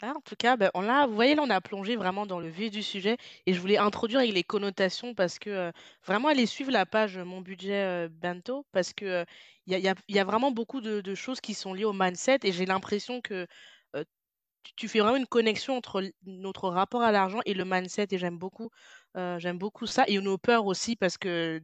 Ah, 0.03 0.13
en 0.17 0.21
tout 0.21 0.35
cas, 0.37 0.57
bah, 0.57 0.71
on 0.75 0.89
a 0.89 1.07
vous 1.07 1.15
voyez, 1.15 1.35
là, 1.35 1.43
on 1.43 1.49
a 1.51 1.61
plongé 1.61 1.95
vraiment 1.97 2.25
dans 2.27 2.39
le 2.39 2.49
vif 2.49 2.71
du 2.71 2.83
sujet 2.83 3.17
et 3.47 3.53
je 3.53 3.59
voulais 3.61 3.77
introduire 3.77 4.19
avec 4.21 4.33
les 4.33 4.43
connotations 4.43 5.13
parce 5.15 5.39
que, 5.39 5.49
heu, 5.69 5.73
vraiment 6.05 6.29
aller 6.29 6.45
suivre 6.47 6.71
la 6.71 6.85
page, 6.87 7.17
heu, 7.17 7.23
Mon 7.25 7.41
budget, 7.41 8.05
heu, 8.05 8.09
Bento 8.09 8.65
parce 8.73 8.93
que, 8.93 9.05
heu, 9.23 9.25
il 9.67 9.73
y 9.73 9.75
a 9.75 9.79
y 9.79 9.89
a 9.89 9.95
y 10.09 10.19
a 10.19 10.23
vraiment 10.25 10.51
beaucoup 10.51 10.81
de 10.81 11.01
de 11.01 11.15
choses 11.15 11.41
qui 11.41 11.53
sont 11.55 11.73
liées 11.73 11.85
au 11.85 11.93
mindset 11.93 12.39
et 12.43 12.51
j'ai 12.53 12.65
l'impression 12.65 13.21
que, 13.21 13.47
tu 14.63 14.73
tu 14.75 14.87
fais 14.87 14.99
vraiment 14.99 15.17
une 15.17 15.27
connexion 15.27 15.75
entre 15.77 16.03
notre 16.25 16.69
rapport 16.69 17.01
à 17.01 17.11
l'argent 17.11 17.39
et 17.45 17.53
le 17.53 17.65
mindset 17.65 18.07
et 18.11 18.17
j'aime 18.17 18.37
beaucoup, 18.37 18.69
heu, 19.17 19.37
j'aime 19.39 19.57
beaucoup 19.57 19.85
ça 19.87 20.03
et 20.07 20.19
nos 20.19 20.37
peurs 20.37 20.65
aussi 20.65 20.95
parce 20.95 21.17
que 21.17 21.61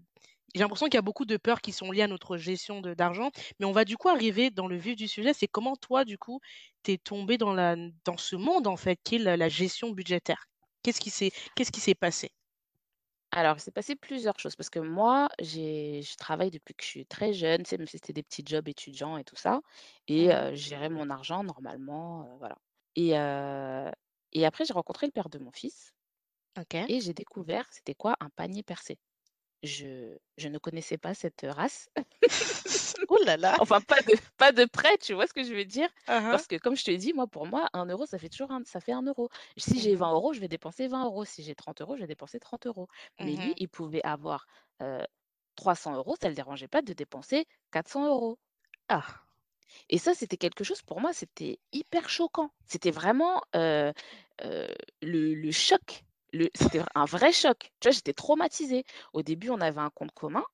j'ai 0.55 0.61
l'impression 0.61 0.87
qu'il 0.87 0.95
y 0.95 0.97
a 0.99 1.01
beaucoup 1.01 1.25
de 1.25 1.37
peurs 1.37 1.61
qui 1.61 1.71
sont 1.73 1.91
liées 1.91 2.03
à 2.03 2.07
notre 2.07 2.37
gestion 2.37 2.81
d'argent. 2.81 3.31
Mais 3.59 3.65
on 3.65 3.71
va 3.73 3.85
du 3.85 3.97
coup 3.97 4.09
arriver 4.09 4.49
dans 4.51 4.67
le 4.67 4.77
vif 4.77 4.95
du 4.95 5.07
sujet, 5.07 5.33
c'est 5.33 5.47
comment 5.47 5.75
toi, 5.75 6.05
du 6.05 6.17
coup, 6.17 6.39
t'es 6.83 6.97
tombé 6.97 7.37
dans 7.37 7.53
la 7.53 7.75
dans 8.05 8.17
ce 8.17 8.35
monde, 8.35 8.67
en 8.67 8.77
fait, 8.77 8.99
qui 9.03 9.15
est 9.15 9.19
la 9.19 9.37
la 9.37 9.49
gestion 9.49 9.91
budgétaire? 9.91 10.45
Qu'est-ce 10.83 11.01
qui 11.01 11.09
s'est 11.81 11.95
passé? 11.95 12.31
Alors, 13.31 13.55
il 13.57 13.59
s'est 13.61 13.71
passé 13.71 13.95
plusieurs 13.95 14.37
choses 14.39 14.55
parce 14.55 14.69
que 14.69 14.79
moi, 14.79 15.29
j'ai 15.39 16.01
je 16.01 16.15
travaille 16.15 16.49
depuis 16.51 16.73
que 16.75 16.83
je 16.83 16.87
suis 16.89 17.05
très 17.05 17.33
jeune, 17.33 17.63
même 17.77 17.87
si 17.87 17.97
c'était 17.97 18.13
des 18.13 18.23
petits 18.23 18.43
jobs 18.45 18.67
étudiants 18.67 19.17
et 19.17 19.23
tout 19.25 19.35
ça 19.35 19.61
et 20.07 20.29
Mmh 20.29 20.47
je 20.51 20.55
gérais 20.55 20.89
mon 20.89 21.09
argent 21.09 21.43
normalement, 21.43 22.23
heu, 22.25 22.37
voilà 22.39 22.57
et 24.33 24.45
après 24.45 24.65
j'ai 24.65 24.73
rencontré 24.73 25.05
le 25.07 25.11
père 25.11 25.29
de 25.29 25.39
mon 25.39 25.51
fils 25.51 25.91
OK. 26.57 26.87
et 26.87 27.01
j'ai 27.01 27.13
découvert 27.13 27.67
c'était 27.71 27.95
quoi 27.95 28.17
un 28.21 28.29
panier 28.29 28.63
percé. 28.63 28.99
Je 29.63 30.17
je 30.37 30.47
ne 30.47 30.57
connaissais 30.57 30.97
pas 30.97 31.13
cette 31.13 31.45
race. 31.47 31.89
Ouh 33.09 33.17
là 33.25 33.37
là! 33.37 33.55
Enfin, 33.59 33.81
pas 33.81 34.01
de 34.01 34.13
pas 34.37 34.51
de 34.51 34.65
près, 34.65 34.97
tu 34.97 35.13
vois 35.13 35.27
ce 35.27 35.33
que 35.33 35.43
je 35.43 35.53
veux 35.53 35.65
dire? 35.65 35.89
Hein. 36.07 36.23
Parce 36.29 36.47
que 36.47 36.55
comme 36.57 36.75
je 36.75 36.83
te 36.85 36.91
dis, 36.91 37.13
moi, 37.13 37.27
pour 37.27 37.47
moi, 37.47 37.69
un 37.73 37.85
euro 37.85 38.05
ça 38.05 38.17
fait 38.19 38.29
toujours 38.29 38.51
un 38.51 38.63
ça 38.65 38.79
fait 38.81 38.91
un 38.93 39.01
euro. 39.03 39.29
Si 39.57 39.79
j'ai 39.79 39.95
Mmh 39.95 39.95
20 39.95 40.13
euros, 40.13 40.33
je 40.33 40.39
vais 40.39 40.47
dépenser 40.47 40.87
20 40.87 41.05
euros. 41.05 41.25
Si 41.25 41.43
j'ai 41.43 41.55
30 41.55 41.81
euros, 41.81 41.95
je 41.95 42.01
vais 42.01 42.07
dépenser 42.07 42.39
30 42.39 42.65
euros. 42.67 42.87
Mais 43.21 43.35
lui, 43.37 43.53
Mmh 43.53 43.57
il 43.57 43.69
pouvait 43.69 44.03
avoir, 44.03 44.45
heu, 44.81 45.03
300 45.55 45.95
€, 46.15 46.15
ça 46.21 46.27
ne 46.27 46.31
le 46.31 46.35
dérangeait 46.35 46.67
pas 46.67 46.81
de 46.81 46.93
dépenser 46.93 47.45
400 47.71 48.05
euros. 48.07 48.37
Ah! 48.89 49.26
Et 49.89 49.97
ça, 49.97 50.13
c'était 50.13 50.37
quelque 50.37 50.63
chose 50.63 50.81
pour 50.81 51.01
moi, 51.01 51.13
c'était 51.13 51.59
hyper 51.73 52.09
choquant. 52.09 52.51
C'était 52.67 52.91
vraiment, 52.91 53.41
heu 53.55 53.93
heu, 54.43 54.67
le 55.01 55.33
le 55.35 55.51
choc, 55.51 56.03
le 56.33 56.49
c'était 56.55 56.81
un 56.95 57.05
vrai 57.05 57.31
choc. 57.31 57.71
Tu 57.79 57.87
vois, 57.89 57.91
j'étais 57.95 58.13
traumatisée. 58.13 58.83
Au 59.13 59.21
début, 59.23 59.49
on 59.49 59.61
avait 59.61 59.81
un 59.81 59.89
compte 59.89 60.11
commun, 60.13 60.45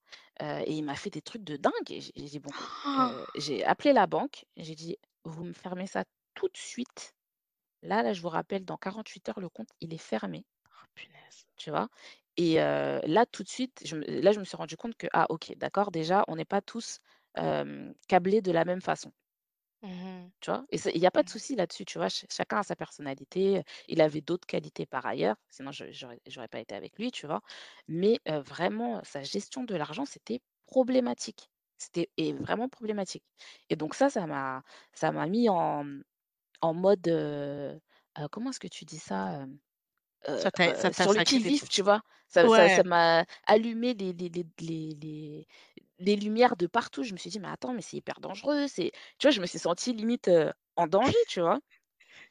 heu 0.41 0.61
et 0.65 0.73
il 0.73 0.83
m'a 0.83 0.95
fait 0.95 1.09
des 1.09 1.21
trucs 1.21 1.43
de 1.43 1.57
dingue 1.57 1.73
et 1.91 2.01
j'ai 2.01 2.11
j'ai 2.15 2.25
dit: 2.25 2.39
«Bon», 2.39 2.53
heu, 2.99 3.25
j'ai 3.35 3.63
appelé 3.65 3.93
la 3.93 4.07
banque 4.07 4.45
et 4.55 4.63
j'ai 4.63 4.75
dit: 4.75 4.97
«Vous 5.25 5.43
me 5.43 5.53
fermez 5.53 5.87
ça 5.87 6.05
tout 6.35 6.47
de 6.49 6.57
suite. 6.57 7.15
Là 7.83 8.03
là, 8.03 8.13
je 8.13 8.21
vous 8.21 8.29
rappelle, 8.29 8.65
dans 8.65 8.77
48 8.77 9.29
heures, 9.29 9.39
le 9.41 9.49
compte, 9.49 9.69
il 9.81 9.93
est 9.93 9.97
fermé», 9.99 10.45
Oh 10.65 10.85
punaise. 10.93 11.45
tu 11.57 11.69
vois? 11.69 11.89
Et 12.37 12.55
là, 12.55 13.25
tout 13.31 13.43
de 13.43 13.49
suite, 13.49 13.81
je 13.85 13.95
me 13.95 14.03
là, 14.21 14.31
je 14.31 14.39
me 14.39 14.43
suis 14.45 14.57
rendu 14.57 14.75
compte 14.77 14.95
que, 14.95 15.07
ah 15.13 15.27
OK, 15.29 15.53
d'accord, 15.57 15.91
déjà, 15.91 16.23
on 16.27 16.35
n'est 16.35 16.45
pas 16.45 16.61
tous, 16.61 16.99
hem, 17.35 17.93
câblés 18.07 18.41
de 18.41 18.51
la 18.51 18.65
même 18.65 18.81
façon. 18.81 19.11
Mmh 19.81 20.31
Tu 20.41 20.51
vois? 20.51 20.65
Et 20.71 20.77
il 20.95 21.01
y 21.01 21.05
a 21.05 21.11
pas 21.11 21.23
de 21.23 21.29
Mmh. 21.29 21.29
souci 21.29 21.55
là-dessus, 21.55 21.85
tu 21.85 21.97
vois? 21.97 22.09
Ch 22.09 22.25
chacun 22.29 22.57
a 22.59 22.63
sa 22.63 22.75
personnalité, 22.75 23.63
il 23.87 24.01
avait 24.01 24.19
d'autres 24.21 24.45
qualités 24.47 24.85
par 24.85 25.05
ailleurs, 25.05 25.37
sinon 25.49 25.71
je 25.71 25.85
j'aurais 26.27 26.47
pas 26.49 26.59
été 26.59 26.75
avec 26.75 26.97
lui, 26.99 27.11
tu 27.11 27.27
vois? 27.27 27.41
Mais 27.87 28.19
vraiment, 28.27 29.01
sa 29.03 29.23
gestion 29.23 29.63
de 29.63 29.75
l'argent, 29.75 30.05
c'était 30.05 30.41
problématique. 30.65 31.49
C'était 31.77 32.09
vraiment 32.39 32.67
problématique. 32.69 33.23
Et 33.69 33.75
donc 33.77 33.95
ça, 33.95 34.09
ça 34.09 34.25
m'a 34.27 34.63
ça 34.93 35.11
m'a 35.11 35.27
mis 35.27 35.47
en, 35.49 35.85
en 36.61 36.73
mode, 36.73 37.07
comment 38.31 38.49
est-ce 38.51 38.59
que 38.59 38.67
tu 38.67 38.85
dis 38.85 38.99
ça? 38.99 39.45
Ça 40.35 40.51
t'a 40.51 40.91
ça 40.91 40.91
sur 40.93 41.13
le 41.13 41.21
qui-vive, 41.21 41.67
tu 41.69 41.81
vois? 41.83 42.01
Ça 42.27 42.47
ouais. 42.47 42.83
m'a 42.83 43.25
allumé 43.45 43.93
les 43.93 44.13
les 44.13 44.29
les 44.29 44.47
les 44.59 45.47
les 45.99 46.15
lumières 46.15 46.55
de 46.57 46.67
partout. 46.67 47.03
Je 47.03 47.13
me 47.13 47.17
suis 47.17 47.29
dit: 47.29 47.39
«Mais 47.39 47.47
attends, 47.49 47.73
mais 47.73 47.81
c'est 47.81 47.97
hyper 47.97 48.19
dangereux, 48.21 48.67
c'est» 48.67 48.91
tu 49.19 49.27
vois? 49.27 49.31
Je 49.31 49.41
me 49.41 49.45
suis 49.45 49.59
sentie 49.59 49.93
limite, 49.93 50.29
en 50.75 50.87
danger, 50.87 51.17
tu 51.27 51.41
vois? 51.41 51.59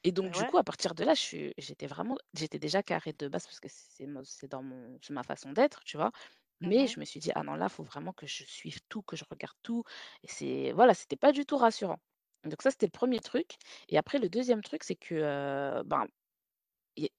Et 0.05 0.13
donc 0.13 0.31
Bah 0.31 0.33
du 0.33 0.45
ouais. 0.45 0.47
coup, 0.47 0.59
à 0.59 0.65
partir 0.65 0.95
de 0.95 1.05
là, 1.05 1.15
je 1.15 1.21
suis 1.21 1.55
j'étais 1.59 1.87
vraiment 1.87 2.17
j'étais 2.35 2.59
déjà 2.59 2.83
carrée 2.83 3.13
de 3.13 3.29
base 3.29 3.47
parce 3.47 3.61
que 3.61 3.69
c'est 3.71 4.07
c'est 4.25 4.49
dans 4.49 4.63
mon 4.63 4.99
c'est 5.03 5.13
ma 5.15 5.23
façon 5.25 5.53
d'être, 5.53 5.81
tu 5.85 5.97
vois? 5.97 6.13
Mais 6.61 6.87
Mmh 6.87 6.89
je 6.89 7.01
me 7.01 7.05
suis 7.05 7.21
dit: 7.21 7.31
«Ah 7.35 7.43
non, 7.43 7.55
là, 7.55 7.69
faut 7.69 7.83
vraiment 7.85 8.13
que 8.13 8.27
je 8.27 8.45
suive 8.45 8.81
tout, 8.89 9.03
que 9.03 9.17
je 9.17 9.25
regarde 9.31 9.57
tout» 9.63 9.85
et 10.23 10.29
c'est 10.29 10.73
voilà, 10.73 10.95
c'était 10.95 11.17
pas 11.17 11.33
du 11.33 11.45
tout 11.47 11.57
rassurant. 11.57 11.99
Donc 12.45 12.63
ça, 12.63 12.71
c'était 12.71 12.87
le 12.87 12.91
premier 12.93 13.21
truc 13.21 13.57
et 13.89 13.99
après 13.99 14.19
le 14.19 14.29
deuxième 14.29 14.63
truc, 14.63 14.85
c'est 14.85 14.97
que, 14.97 15.83
ben, 15.85 16.07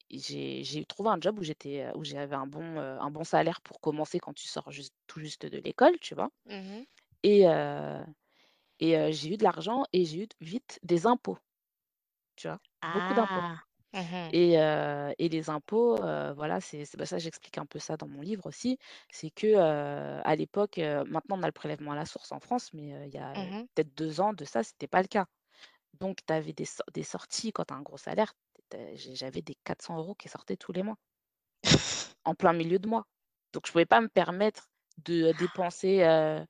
j'ai 0.09 0.63
j'ai 0.63 0.85
trouvé 0.85 1.09
un 1.09 1.19
job 1.21 1.39
où 1.39 1.43
j'étais, 1.43 1.85
heu, 1.85 1.91
où 1.97 2.03
j'avais 2.03 2.35
un 2.35 2.47
bon, 2.47 2.61
heu, 2.79 2.97
un 3.01 3.11
bon 3.11 3.23
salaire 3.23 3.61
pour 3.61 3.79
commencer 3.81 4.19
quand 4.19 4.33
tu 4.33 4.47
sors 4.47 4.71
juste 4.71 4.93
tout 5.07 5.19
juste 5.19 5.45
de 5.45 5.57
l'école, 5.59 5.99
tu 5.99 6.15
vois? 6.15 6.29
Mmh 6.45 6.85
Et 7.23 7.47
heu 7.47 8.05
et 8.79 9.13
j'ai 9.13 9.33
eu 9.33 9.37
de 9.37 9.43
l'argent 9.43 9.85
et 9.93 10.05
j'ai 10.05 10.23
eu 10.25 10.27
vite 10.41 10.79
des 10.83 11.07
impôts, 11.07 11.37
tu 12.35 12.47
vois? 12.47 12.59
Beaucoup 12.87 13.13
d'impôts 13.13 13.43
Ah! 13.43 13.63
Mmh 13.93 14.33
et 14.33 14.53
et 14.55 15.29
les 15.29 15.49
impôts, 15.49 15.97
voilà, 16.35 16.61
c'est 16.61 16.83
bah, 16.97 17.05
ça 17.05 17.17
j'explique 17.19 17.57
un 17.57 17.65
peu 17.65 17.79
ça 17.79 17.97
dans 17.97 18.07
mon 18.07 18.21
livre 18.21 18.45
aussi. 18.47 18.77
C'est 19.11 19.29
que, 19.31 19.55
à 19.57 20.35
l'époque, 20.35 20.77
maintenant 20.79 21.39
on 21.39 21.43
a 21.43 21.47
le 21.47 21.51
prélèvement 21.53 21.91
à 21.93 21.95
la 21.95 22.05
source 22.05 22.31
en 22.31 22.39
France, 22.39 22.73
mais 22.73 23.07
il 23.07 23.13
y 23.13 23.17
a, 23.19 23.35
Mmh 23.35 23.67
peut-être 23.75 23.93
2 23.95 24.21
ans 24.21 24.33
de 24.33 24.45
ça, 24.45 24.63
c'était 24.63 24.87
pas 24.87 25.01
le 25.01 25.07
cas. 25.07 25.27
Donc 25.99 26.19
tu 26.25 26.33
avais 26.33 26.53
des 26.53 26.65
des 26.93 27.03
sorties 27.03 27.51
quand 27.53 27.65
tu 27.65 27.73
as 27.73 27.77
un 27.77 27.81
gros 27.83 27.97
salaire, 27.97 28.33
j'avais 28.95 29.41
des 29.41 29.55
400 29.63 29.97
euros 29.97 30.15
qui 30.15 30.29
sortaient 30.29 30.57
tous 30.57 30.71
les 30.73 30.83
mois, 30.83 30.97
en 32.25 32.35
plein 32.35 32.53
milieu 32.53 32.79
de 32.79 32.87
mois. 32.87 33.05
Donc 33.53 33.67
je 33.67 33.71
pouvais 33.71 33.85
pas 33.85 34.01
me 34.01 34.07
permettre 34.09 34.69
de 34.97 35.31
dépenser, 35.33 36.03
heu, 36.03 36.45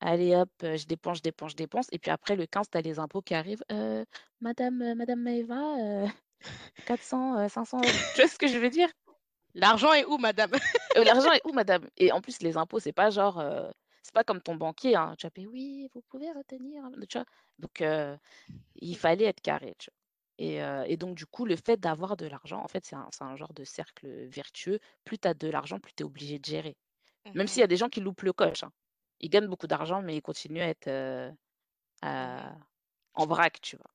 allez 0.00 0.36
hop, 0.36 0.50
heu, 0.64 0.76
je 0.76 0.86
dépense, 0.86 1.18
je 1.18 1.22
dépense, 1.24 1.52
je 1.52 1.56
dépense 1.56 1.88
et 1.92 1.98
puis 2.00 2.10
après 2.10 2.36
le 2.36 2.46
15, 2.46 2.70
tu 2.70 2.78
as 2.78 2.82
les 2.82 2.98
impôts 3.00 3.22
qui 3.22 3.34
arrivent: 3.34 3.64
«Heu, 3.72 4.06
madame, 4.40 4.94
madame 4.96 5.20
Maëva, 5.22 6.06
heu, 6.06 6.08
400, 6.86 7.38
heu, 7.44 7.48
500 7.48 7.82
€». 7.82 8.00
Tu 8.14 8.22
vois 8.22 8.28
ce 8.28 8.38
que 8.38 8.46
je 8.48 8.58
veux 8.58 8.70
dire? 8.70 8.88
L'argent 9.54 9.92
est 9.94 10.04
où 10.06 10.18
madame? 10.18 10.52
«Heu, 10.96 11.04
l'argent 11.04 11.32
est 11.32 11.42
où 11.46 11.52
madame?» 11.52 11.88
et 11.96 12.12
en 12.12 12.20
plus 12.20 12.42
les 12.42 12.56
impôts, 12.58 12.80
c'est 12.80 12.92
pas 12.92 13.10
genre, 13.10 13.42
c'est 14.02 14.14
pas 14.14 14.24
comme 14.24 14.42
ton 14.42 14.56
banquier, 14.56 14.96
hein, 14.96 15.14
tu 15.18 15.26
vas 15.26 15.30
payer: 15.30 15.46
«Oui, 15.48 15.88
vous 15.94 16.02
pouvez 16.02 16.32
retenir», 16.32 16.84
tu 17.08 17.18
vois? 17.18 17.26
Donc 17.58 17.82
Il 18.76 18.96
fallait 18.98 19.24
être 19.24 19.40
carré, 19.40 19.74
tu 19.78 19.90
vois? 19.90 20.01
Et 20.38 20.96
donc 20.96 21.14
du 21.16 21.26
coup, 21.26 21.44
le 21.46 21.56
fait 21.56 21.78
d'avoir 21.78 22.16
de 22.16 22.26
l'argent, 22.26 22.62
en 22.62 22.68
fait, 22.68 22.84
c'est 22.84 22.96
un 22.96 23.36
genre 23.36 23.52
de 23.54 23.64
cercle, 23.64 24.26
vertueux. 24.28 24.80
Plus 25.04 25.18
tu 25.18 25.28
as 25.28 25.34
de 25.34 25.48
l'argent, 25.48 25.78
plus 25.80 25.92
tu 25.94 26.02
es 26.02 26.06
obligé 26.06 26.38
de 26.38 26.44
gérer. 26.44 26.76
Même 27.34 27.48
s'il 27.48 27.60
y 27.60 27.64
Mmh 27.64 27.64
a 27.64 27.68
des 27.68 27.76
gens 27.78 27.88
qui 27.90 28.00
loupent 28.00 28.22
le 28.22 28.32
coche, 28.34 28.64
hein. 28.64 28.72
Ils 29.20 29.30
gagnent 29.30 29.48
beaucoup 29.48 29.68
d'argent, 29.68 30.02
mais 30.02 30.16
ils 30.16 30.22
continuent 30.22 30.62
à 30.62 30.68
être, 30.68 30.88
à 32.02 32.56
en 33.14 33.26
vrac, 33.26 33.60
tu 33.62 33.76
vois? 33.76 33.90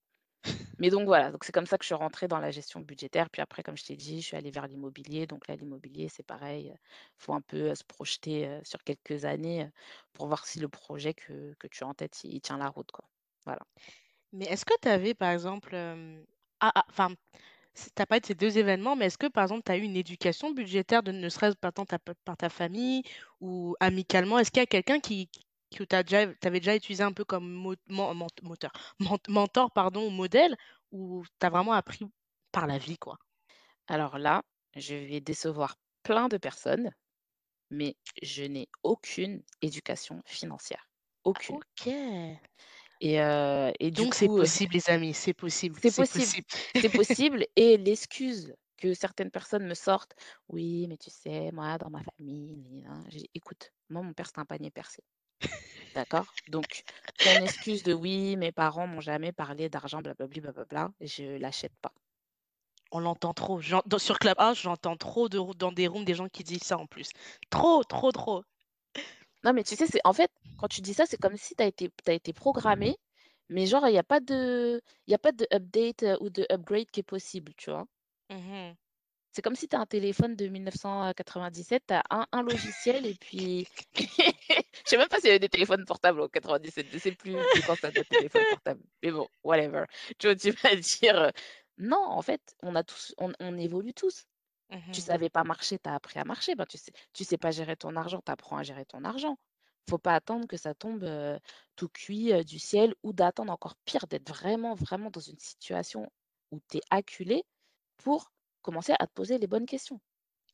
Mais 0.79 0.89
donc 0.91 1.05
voilà, 1.07 1.31
donc 1.31 1.43
c'est 1.43 1.51
comme 1.53 1.65
ça 1.67 1.77
que 1.77 1.83
je 1.83 1.87
suis 1.87 1.95
rentrée 1.95 2.27
dans 2.27 2.39
la 2.39 2.51
gestion 2.51 2.81
budgétaire. 2.81 3.29
Puis 3.31 3.41
après, 3.41 3.63
comme 3.63 3.77
je 3.77 3.85
t'ai 3.85 3.95
dit, 3.97 4.21
je 4.21 4.27
suis 4.27 4.37
allée 4.37 4.51
vers 4.51 4.67
l'immobilier. 4.67 5.27
Donc 5.27 5.47
là, 5.47 5.55
l'immobilier, 5.55 6.09
c'est 6.09 6.23
pareil, 6.25 6.71
heu, 6.71 6.75
faut 7.17 7.33
un 7.33 7.41
peu, 7.41 7.73
se 7.75 7.83
projeter, 7.83 8.59
sur 8.63 8.83
quelques 8.83 9.25
années, 9.25 9.69
pour 10.13 10.27
voir 10.27 10.45
si 10.47 10.59
le 10.59 10.69
projet 10.69 11.13
que 11.15 11.53
que 11.59 11.67
tu 11.67 11.83
as 11.83 11.87
en 11.87 11.93
tête, 11.95 12.23
il 12.23 12.33
il 12.35 12.41
tient 12.41 12.57
la 12.57 12.69
route, 12.69 12.91
quoi. 12.91 13.09
Voilà. 13.45 13.61
Mais 14.33 14.45
est-ce 14.45 14.65
que 14.65 14.73
tu 14.81 14.87
avais 14.89 15.13
par 15.13 15.31
exemple, 15.31 15.73
hem, 15.75 16.25
ah 16.59 16.71
ah, 16.75 16.83
enfin, 16.89 17.09
tu 17.75 18.01
as 18.01 18.05
parlé 18.07 18.21
de 18.21 18.25
ces 18.27 18.35
2 18.35 18.57
événements, 18.57 18.95
mais 18.95 19.07
est-ce 19.07 19.17
que 19.17 19.27
par 19.27 19.43
exemple 19.45 19.63
tu 19.65 19.71
as 19.71 19.77
eu 19.77 19.81
une 19.83 19.95
éducation 19.97 20.51
budgétaire 20.51 21.03
de 21.03 21.11
ne 21.11 21.29
serait-ce 21.29 21.55
par 21.57 21.71
exemple 21.71 21.89
ta 21.89 21.99
par 22.25 22.37
ta 22.37 22.49
famille 22.49 23.03
ou 23.41 23.75
amicalement? 23.79 24.39
Est-ce 24.39 24.51
qu'il 24.51 24.61
y 24.61 24.63
a 24.63 24.67
quelqu'un 24.67 24.99
qui 24.99 25.29
qui 25.29 25.45
que 25.77 25.83
tu 25.83 25.95
as 25.95 26.03
déjà 26.03 26.27
tu 26.27 26.47
avais 26.47 26.59
déjà 26.59 26.75
utilisé 26.75 27.03
un 27.03 27.13
peu 27.13 27.25
comme 27.25 27.49
mo 27.51 27.75
men 27.89 28.13
ment 28.15 28.27
moteur, 28.43 28.71
ment 28.99 29.19
mentor 29.29 29.71
pardon 29.73 30.07
ou 30.07 30.11
modèle 30.11 30.55
ou 30.91 31.23
tu 31.39 31.45
as 31.45 31.49
vraiment 31.49 31.73
appris 31.73 32.05
par 32.51 32.67
la 32.67 32.77
vie 32.77 32.97
quoi? 32.97 33.17
Alors 33.87 34.17
là, 34.19 34.43
je 34.75 34.95
vais 34.95 35.21
décevoir 35.21 35.75
plein 36.03 36.29
de 36.29 36.37
personnes, 36.37 36.91
mais 37.71 37.97
je 38.23 38.43
n'ai 38.45 38.69
aucune 38.83 39.43
éducation 39.61 40.21
financière. 40.25 40.89
Ah 41.33 41.41
Aucune. 41.41 41.59
OK. 41.59 41.87
Et 43.01 43.19
Donc 43.95 44.13
c'est 44.15 44.29
possible 44.29 44.73
les 44.73 44.89
amis, 44.89 45.13
c'est 45.13 45.33
possible, 45.33 45.77
c'est 45.81 45.91
c'est 45.91 45.91
possible. 45.91 46.05
possible. 46.05 46.45
C'est 46.73 46.89
possible 46.89 47.45
et 47.55 47.77
l'excuse 47.77 48.55
que 48.77 48.93
certaines 48.93 49.31
personnes 49.31 49.65
me 49.67 49.73
sortent: 49.73 50.15
«Oui, 50.49 50.85
mais 50.87 50.97
tu 50.97 51.09
sais, 51.09 51.51
moi, 51.51 51.77
dans 51.77 51.89
ma 51.89 52.01
famille, 52.17 52.55
ni 52.57 52.81
nin». 52.83 53.03
J'ai 53.09 53.19
dit: 53.19 53.29
«Écoute, 53.33 53.71
moi, 53.89 54.01
mon 54.03 54.13
père, 54.13 54.27
c'est 54.27 54.39
un 54.39 54.45
panier 54.45 54.71
percé, 54.71 55.03
d'accord? 55.95 56.37
Donc 56.47 56.83
ton 57.21 57.39
excuse 57.41 57.83
de: 57.83 57.93
"Oui, 57.93 58.37
mes 58.37 58.51
parents 58.53 58.87
m'ont 58.87 59.01
jamais 59.01 59.33
parlé 59.33 59.69
d'argent, 59.69 60.01
blablabli, 60.01 60.41
blablabla", 60.41 60.91
je 61.01 61.37
l'achète 61.37 61.75
pas». 61.81 61.93
On 62.91 62.99
l'entend 62.99 63.33
trop. 63.33 63.61
Dans 63.85 63.97
sur 63.97 64.19
Clubhouse, 64.19 64.59
j'entends 64.59 64.97
trop 64.97 65.29
de 65.29 65.39
dans 65.55 65.71
des 65.71 65.87
rooms, 65.87 66.03
des 66.05 66.15
gens 66.15 66.27
qui 66.27 66.43
disent 66.43 66.63
ça 66.63 66.77
en 66.77 66.85
plus. 66.85 67.11
Trop, 67.49 67.83
trop, 67.85 68.11
trop. 68.11 68.43
Non, 69.47 69.53
mais 69.53 69.63
tu 69.63 69.75
sais, 69.75 69.87
c'est 69.87 70.01
en 70.05 70.13
fait, 70.13 70.31
quand 70.57 70.67
tu 70.67 70.81
dis 70.81 70.93
ça, 70.93 71.05
c'est 71.07 71.17
comme 71.17 71.37
si 71.37 71.55
tu 71.55 71.63
as 71.63 71.67
été 71.67 71.89
été 72.07 72.33
programmé, 72.33 72.97
mais 73.49 73.65
genre 73.65 73.87
il 73.87 73.95
y 73.95 73.97
a 73.97 74.03
pas 74.03 74.19
de 74.19 74.79
il 75.07 75.11
y 75.11 75.15
a 75.15 75.19
pas 75.19 75.31
de 75.31 75.47
update, 75.53 76.03
heu, 76.03 76.17
ou 76.21 76.29
de 76.29 76.45
upgrade 76.51 76.91
qui 76.91 76.99
est 77.01 77.03
possible, 77.03 77.53
tu 77.57 77.71
vois? 77.71 77.87
Mmh 78.29 78.77
C'est 79.31 79.41
comme 79.41 79.55
si 79.55 79.67
tu 79.67 79.75
as 79.75 79.79
un 79.79 79.85
téléphone 79.85 80.35
de 80.35 80.47
1997, 80.47 81.83
tu 81.87 81.93
as 81.93 82.03
un 82.09 82.25
un 82.31 82.41
logiciel 82.41 83.05
et 83.05 83.13
puis 83.15 83.67
je 83.95 84.63
sais 84.85 84.97
même 84.97 85.07
pas 85.09 85.17
s'il 85.17 85.27
y 85.27 85.29
avait 85.29 85.39
des 85.39 85.49
téléphones 85.49 85.85
portables 85.85 86.21
en 86.21 86.27
97, 86.27 86.91
je 86.91 86.97
sais 86.97 87.11
plus 87.13 87.47
de 87.49 87.61
quand 87.61 87.79
ça 87.79 87.91
date 87.91 88.09
les 88.09 88.17
téléphones 88.17 88.45
portables, 88.45 88.81
mais 89.03 89.11
bon, 89.11 89.27
whatever. 89.43 89.85
Tu 90.19 90.27
vois, 90.27 90.35
tu 90.35 90.51
vas 90.51 90.75
dire, 90.75 91.21
heu, 91.21 91.31
non, 91.77 91.97
en 92.03 92.21
fait, 92.21 92.55
on 92.63 92.75
a 92.75 92.83
tous 92.83 93.13
on 93.17 93.31
on 93.39 93.57
évolue 93.57 93.93
tous. 93.93 94.25
Tu 94.91 95.01
Mmh 95.01 95.01
savais 95.01 95.29
pas 95.29 95.43
marcher, 95.43 95.79
tu 95.79 95.89
as 95.89 95.95
appris 95.95 96.19
à 96.19 96.25
marcher. 96.25 96.55
Ben, 96.55 96.65
tu 96.65 96.77
sais 96.77 96.91
tu 97.13 97.23
sais 97.23 97.37
pas 97.37 97.51
gérer 97.51 97.75
ton 97.77 97.95
argent, 97.95 98.21
tu 98.25 98.31
apprends 98.31 98.57
à 98.57 98.63
gérer 98.63 98.85
ton 98.85 99.03
argent. 99.05 99.37
Faut 99.89 99.97
pas 99.99 100.15
attendre 100.15 100.47
que 100.47 100.57
ça 100.57 100.73
tombe, 100.75 101.05
tout 101.75 101.89
cuit, 101.89 102.33
du 102.45 102.59
ciel 102.59 102.93
ou 103.03 103.13
d'attendre 103.13 103.51
encore 103.53 103.75
pire, 103.85 104.07
d'être 104.07 104.27
vraiment, 104.29 104.75
vraiment 104.75 105.09
dans 105.11 105.21
une 105.21 105.39
situation 105.39 106.11
où 106.51 106.59
tu 106.69 106.77
es 106.77 106.81
acculé 106.91 107.43
pour 107.97 108.31
commencer 108.61 108.93
à 108.99 109.07
te 109.07 109.13
poser 109.13 109.37
les 109.39 109.47
bonnes 109.47 109.65
questions. 109.65 110.01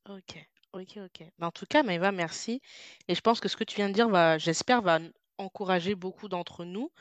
OK. 0.10 0.48
OK, 0.74 0.98
OK. 0.98 1.24
Bah, 1.40 1.48
en 1.48 1.52
tout 1.52 1.66
cas, 1.68 1.84
Maëva, 1.84 2.12
merci 2.12 2.62
et 3.08 3.16
je 3.16 3.22
pense 3.22 3.40
que 3.40 3.48
ce 3.48 3.56
que 3.58 3.64
tu 3.64 3.76
viens 3.76 3.90
de 3.90 3.94
dire 3.94 4.10
va 4.10 4.38
j'espère, 4.38 4.82
va 4.82 4.98
n 4.98 5.12
encourager 5.38 5.96
beaucoup 5.96 6.30
d'entre 6.30 6.64
nous, 6.66 6.92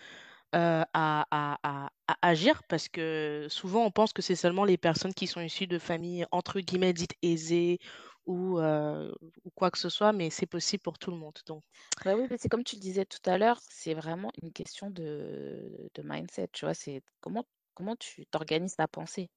heu, 0.55 0.59
à 0.93 1.27
à 1.31 1.59
à 1.63 1.91
à 2.09 2.17
agir 2.23 2.63
parce 2.69 2.89
que 2.89 3.47
souvent 3.51 3.85
on 3.85 3.91
pense 3.91 4.13
que 4.13 4.23
c'est 4.23 4.35
seulement 4.37 4.65
les 4.65 4.77
personnes 4.79 5.15
qui 5.15 5.27
sont 5.27 5.41
issues 5.41 5.67
de 5.67 5.79
familles 5.79 6.27
entre 6.33 6.61
guillemets 6.61 6.93
«dites 6.93 7.15
aisées» 7.23 7.79
ou 8.27 8.59
heu, 8.61 9.15
ou 9.45 9.51
quoi 9.55 9.71
que 9.71 9.79
ce 9.79 9.89
soit, 9.89 10.13
mais 10.13 10.31
c'est 10.31 10.47
possible 10.47 10.83
pour 10.83 10.99
tout 10.99 11.11
le 11.11 11.17
monde 11.17 11.39
donc 11.47 11.63
Bah, 12.05 12.17
oui, 12.17 12.27
mais 12.31 12.37
c'est 12.39 12.49
comme 12.49 12.65
tu 12.65 12.77
le 12.77 12.81
disais 12.81 13.05
tout 13.05 13.19
à 13.27 13.39
l'heure, 13.39 13.61
c'est 13.69 13.95
vraiment 13.95 14.33
une 14.43 14.53
question 14.53 14.91
de 14.91 15.89
de 15.95 16.03
mindset, 16.03 16.49
tu 16.53 16.65
vois? 16.65 16.75
C'est 16.75 17.03
comment 17.21 17.45
comment 17.75 17.97
tu 17.97 18.27
t'organises 18.27 18.77
ta 18.77 18.89
pensée? 18.89 19.31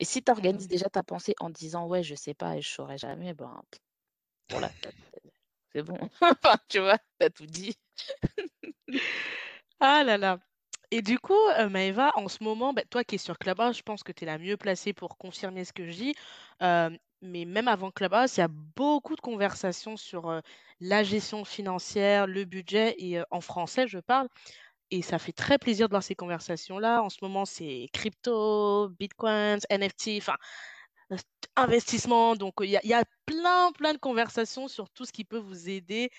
Et 0.00 0.04
si 0.06 0.22
tu 0.24 0.32
mmh 0.40 0.62
organises 0.62 0.68
déjà 0.68 0.88
ta 0.90 1.02
pensée 1.04 1.34
en 1.40 1.50
disant: 1.50 1.86
«Ouais, 1.88 2.02
je 2.04 2.14
sais 2.16 2.34
pas 2.34 2.56
et 2.58 2.62
je 2.62 2.68
saurai 2.70 2.98
jamais», 2.98 3.34
ben, 3.34 3.62
voilà, 4.50 4.72
c'est 5.74 5.82
bon. 5.82 5.98
Tu 6.68 6.80
vois? 6.80 6.98
Tu 7.20 7.26
as 7.26 7.30
tout 7.30 7.46
dit. 7.46 7.74
Ah 9.80 10.02
là 10.04 10.18
là 10.18 10.38
et 10.90 11.02
du 11.02 11.18
coup, 11.18 11.34
heu, 11.58 11.68
Maëva, 11.68 12.12
en 12.14 12.28
ce 12.28 12.42
moment, 12.42 12.72
bah, 12.72 12.80
toi 12.90 13.04
qui 13.04 13.16
es 13.16 13.18
sur 13.18 13.38
Clubhouse, 13.38 13.76
je 13.76 13.82
pense 13.82 14.02
que 14.02 14.10
tu 14.12 14.24
es 14.24 14.26
la 14.26 14.38
mieux 14.38 14.56
placée 14.56 14.94
pour 14.94 15.18
confirmer 15.18 15.66
ce 15.66 15.74
que 15.74 15.84
je 15.86 15.92
dis. 15.92 16.14
Hem, 16.60 16.96
mais 17.20 17.44
même 17.44 17.68
avant 17.68 17.90
Clubhouse, 17.90 18.38
il 18.38 18.40
y 18.40 18.42
a 18.42 18.48
beaucoup 18.48 19.14
de 19.14 19.20
conversations 19.20 19.98
sur, 19.98 20.30
heu, 20.30 20.40
la 20.80 21.02
gestion 21.04 21.44
financière, 21.44 22.26
le 22.26 22.46
budget 22.46 22.94
et 22.98 23.20
en 23.30 23.42
français, 23.42 23.86
je 23.86 23.98
parle 23.98 24.28
et 24.90 25.02
ça 25.02 25.18
fait 25.20 25.32
très 25.32 25.58
plaisir 25.58 25.88
de 25.88 25.92
voir 25.94 26.02
ces 26.04 26.14
conversations-là. 26.16 27.02
En 27.02 27.10
ce 27.10 27.18
moment, 27.22 27.44
c'est 27.46 27.88
crypto, 27.92 28.90
bitcoins, 28.98 29.60
NFT, 29.70 30.18
enfin, 30.18 30.36
investissement 31.56 32.36
donc 32.36 32.54
il 32.62 32.70
y 32.70 32.94
a 32.94 33.04
plein, 33.26 33.72
plein 33.72 33.92
de 33.92 33.98
conversations 33.98 34.68
sur 34.68 34.88
tout 34.90 35.04
ce 35.04 35.12
qui 35.12 35.24
peut 35.24 35.38
vous 35.38 35.68
aider 35.68 36.10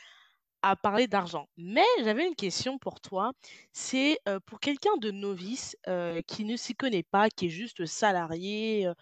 à 0.62 0.76
parler 0.76 1.08
d'argent. 1.08 1.48
Mais 1.58 1.86
j'avais 2.04 2.28
une 2.28 2.36
question 2.36 2.78
pour 2.78 3.02
toi. 3.02 3.34
C'est, 3.74 4.19
heu, 4.28 4.39
pour 4.41 4.60
quelqu'un 4.60 4.98
de 4.98 5.12
novice, 5.12 5.76
heu, 5.88 6.22
qui 6.28 6.45
ne 6.45 6.56
s'y 6.58 6.76
connaît 6.76 7.04
pas, 7.04 7.30
qui 7.30 7.48
est 7.48 7.50
juste 7.50 7.86
salarié, 7.86 8.88
heu, 8.88 8.95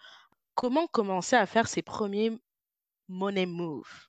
comment 0.56 0.86
commencer 0.88 1.36
à 1.36 1.46
faire 1.46 1.68
ses 1.68 1.82
premiers 1.82 2.38
money 3.08 3.46
moves? 3.46 4.08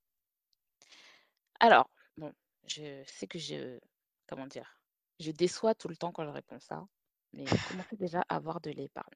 Alors, 1.60 1.90
bon, 2.18 2.34
je 2.68 3.04
sais 3.06 3.28
que 3.28 3.40
je 3.40 3.80
comment 4.28 4.48
dire? 4.48 4.82
Je 5.20 5.32
déçois 5.32 5.76
tout 5.76 5.88
le 5.88 5.98
temps 5.98 6.12
quand 6.12 6.24
je 6.26 6.30
réponds 6.30 6.60
ça, 6.60 6.86
mais 7.34 7.60
commencez 7.64 7.96
déjà 7.98 8.22
à 8.30 8.36
avoir 8.38 8.62
de 8.62 8.72
l'épargne, 8.72 9.16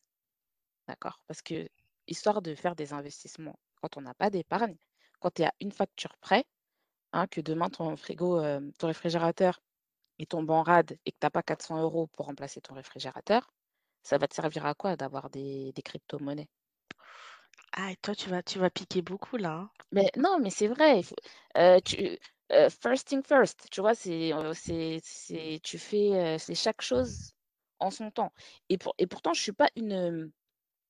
d'accord? 0.88 1.22
Parce 1.28 1.42
que 1.44 1.70
histoire 2.08 2.42
de 2.44 2.56
faire 2.56 2.76
des 2.76 2.94
investissements 2.94 3.60
quand 3.82 3.98
on 3.98 4.02
n'a 4.02 4.16
pas 4.16 4.30
d'épargne, 4.32 4.78
quand 5.22 5.32
tu 5.32 5.44
es 5.44 5.46
à 5.46 5.54
une 5.62 5.72
facture 5.74 6.18
près, 6.20 6.46
hein, 7.14 7.28
que 7.28 7.42
demain 7.42 7.70
ton 7.70 7.96
frigo, 7.98 8.42
hem, 8.42 8.74
ton 8.74 8.88
réfrigérateur, 8.88 9.62
il 10.20 10.28
tombe 10.28 10.50
en 10.52 10.64
rade 10.64 10.98
et 11.06 11.12
que 11.14 11.18
tu 11.22 11.28
as 11.28 11.32
pas 11.32 11.44
400 11.44 11.82
euros 11.82 12.08
pour 12.08 12.28
remplacer 12.28 12.62
ton 12.62 12.76
réfrigérateur, 12.76 13.52
ça 14.04 14.18
va 14.20 14.28
te 14.30 14.36
servir 14.36 14.66
à 14.68 14.76
quoi 14.76 14.96
d'avoir 14.98 15.30
des 15.32 15.74
des 15.74 15.84
cryptomonnaies? 15.84 16.50
Ah 17.72 17.92
et 17.92 17.96
toi 17.98 18.16
tu 18.16 18.30
vas 18.30 18.42
tu 18.44 18.60
vas 18.60 18.70
piquer 18.70 19.02
beaucoup 19.02 19.38
là, 19.38 19.52
hein? 19.54 19.70
Mais 19.92 20.10
non, 20.18 20.40
mais 20.40 20.50
c'est 20.50 20.68
vrai, 20.68 21.00
il 21.00 21.04
faut 21.04 21.16
heu, 21.58 21.80
tu 21.82 22.18
heu, 22.52 22.70
first 22.70 23.08
thing 23.08 23.24
first, 23.24 23.68
tu 23.72 23.82
vois? 23.82 23.94
C'est, 23.96 24.32
c'est 24.54 25.00
c'est 25.04 25.60
tu 25.64 25.78
fais, 25.80 26.38
c'est 26.40 26.56
chaque 26.56 26.82
chose 26.82 27.32
en 27.80 27.92
son 27.92 28.12
temps 28.12 28.32
et 28.70 28.78
pour 28.78 28.96
et 28.98 29.08
pourtant 29.08 29.34
je 29.34 29.42
suis 29.42 29.52
pas 29.52 29.70
une, 29.76 30.32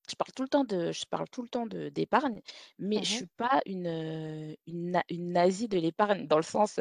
je 0.10 0.16
parle 0.16 0.32
tout 0.36 0.44
le 0.44 0.50
temps 0.50 0.64
de 0.66 0.92
je 0.92 1.06
parle 1.06 1.28
tout 1.30 1.42
le 1.42 1.50
temps 1.50 1.66
de 1.68 1.90
d'épargne, 1.90 2.42
mais 2.80 3.00
je 3.04 3.10
Mmh 3.10 3.24
suis 3.24 3.28
pas 3.38 3.62
une, 3.66 4.56
une 4.68 4.92
na 4.92 5.04
une 5.10 5.32
nazie 5.34 5.68
de 5.68 5.78
l'épargne 5.80 6.28
dans 6.28 6.38
le 6.38 6.44
sens, 6.44 6.80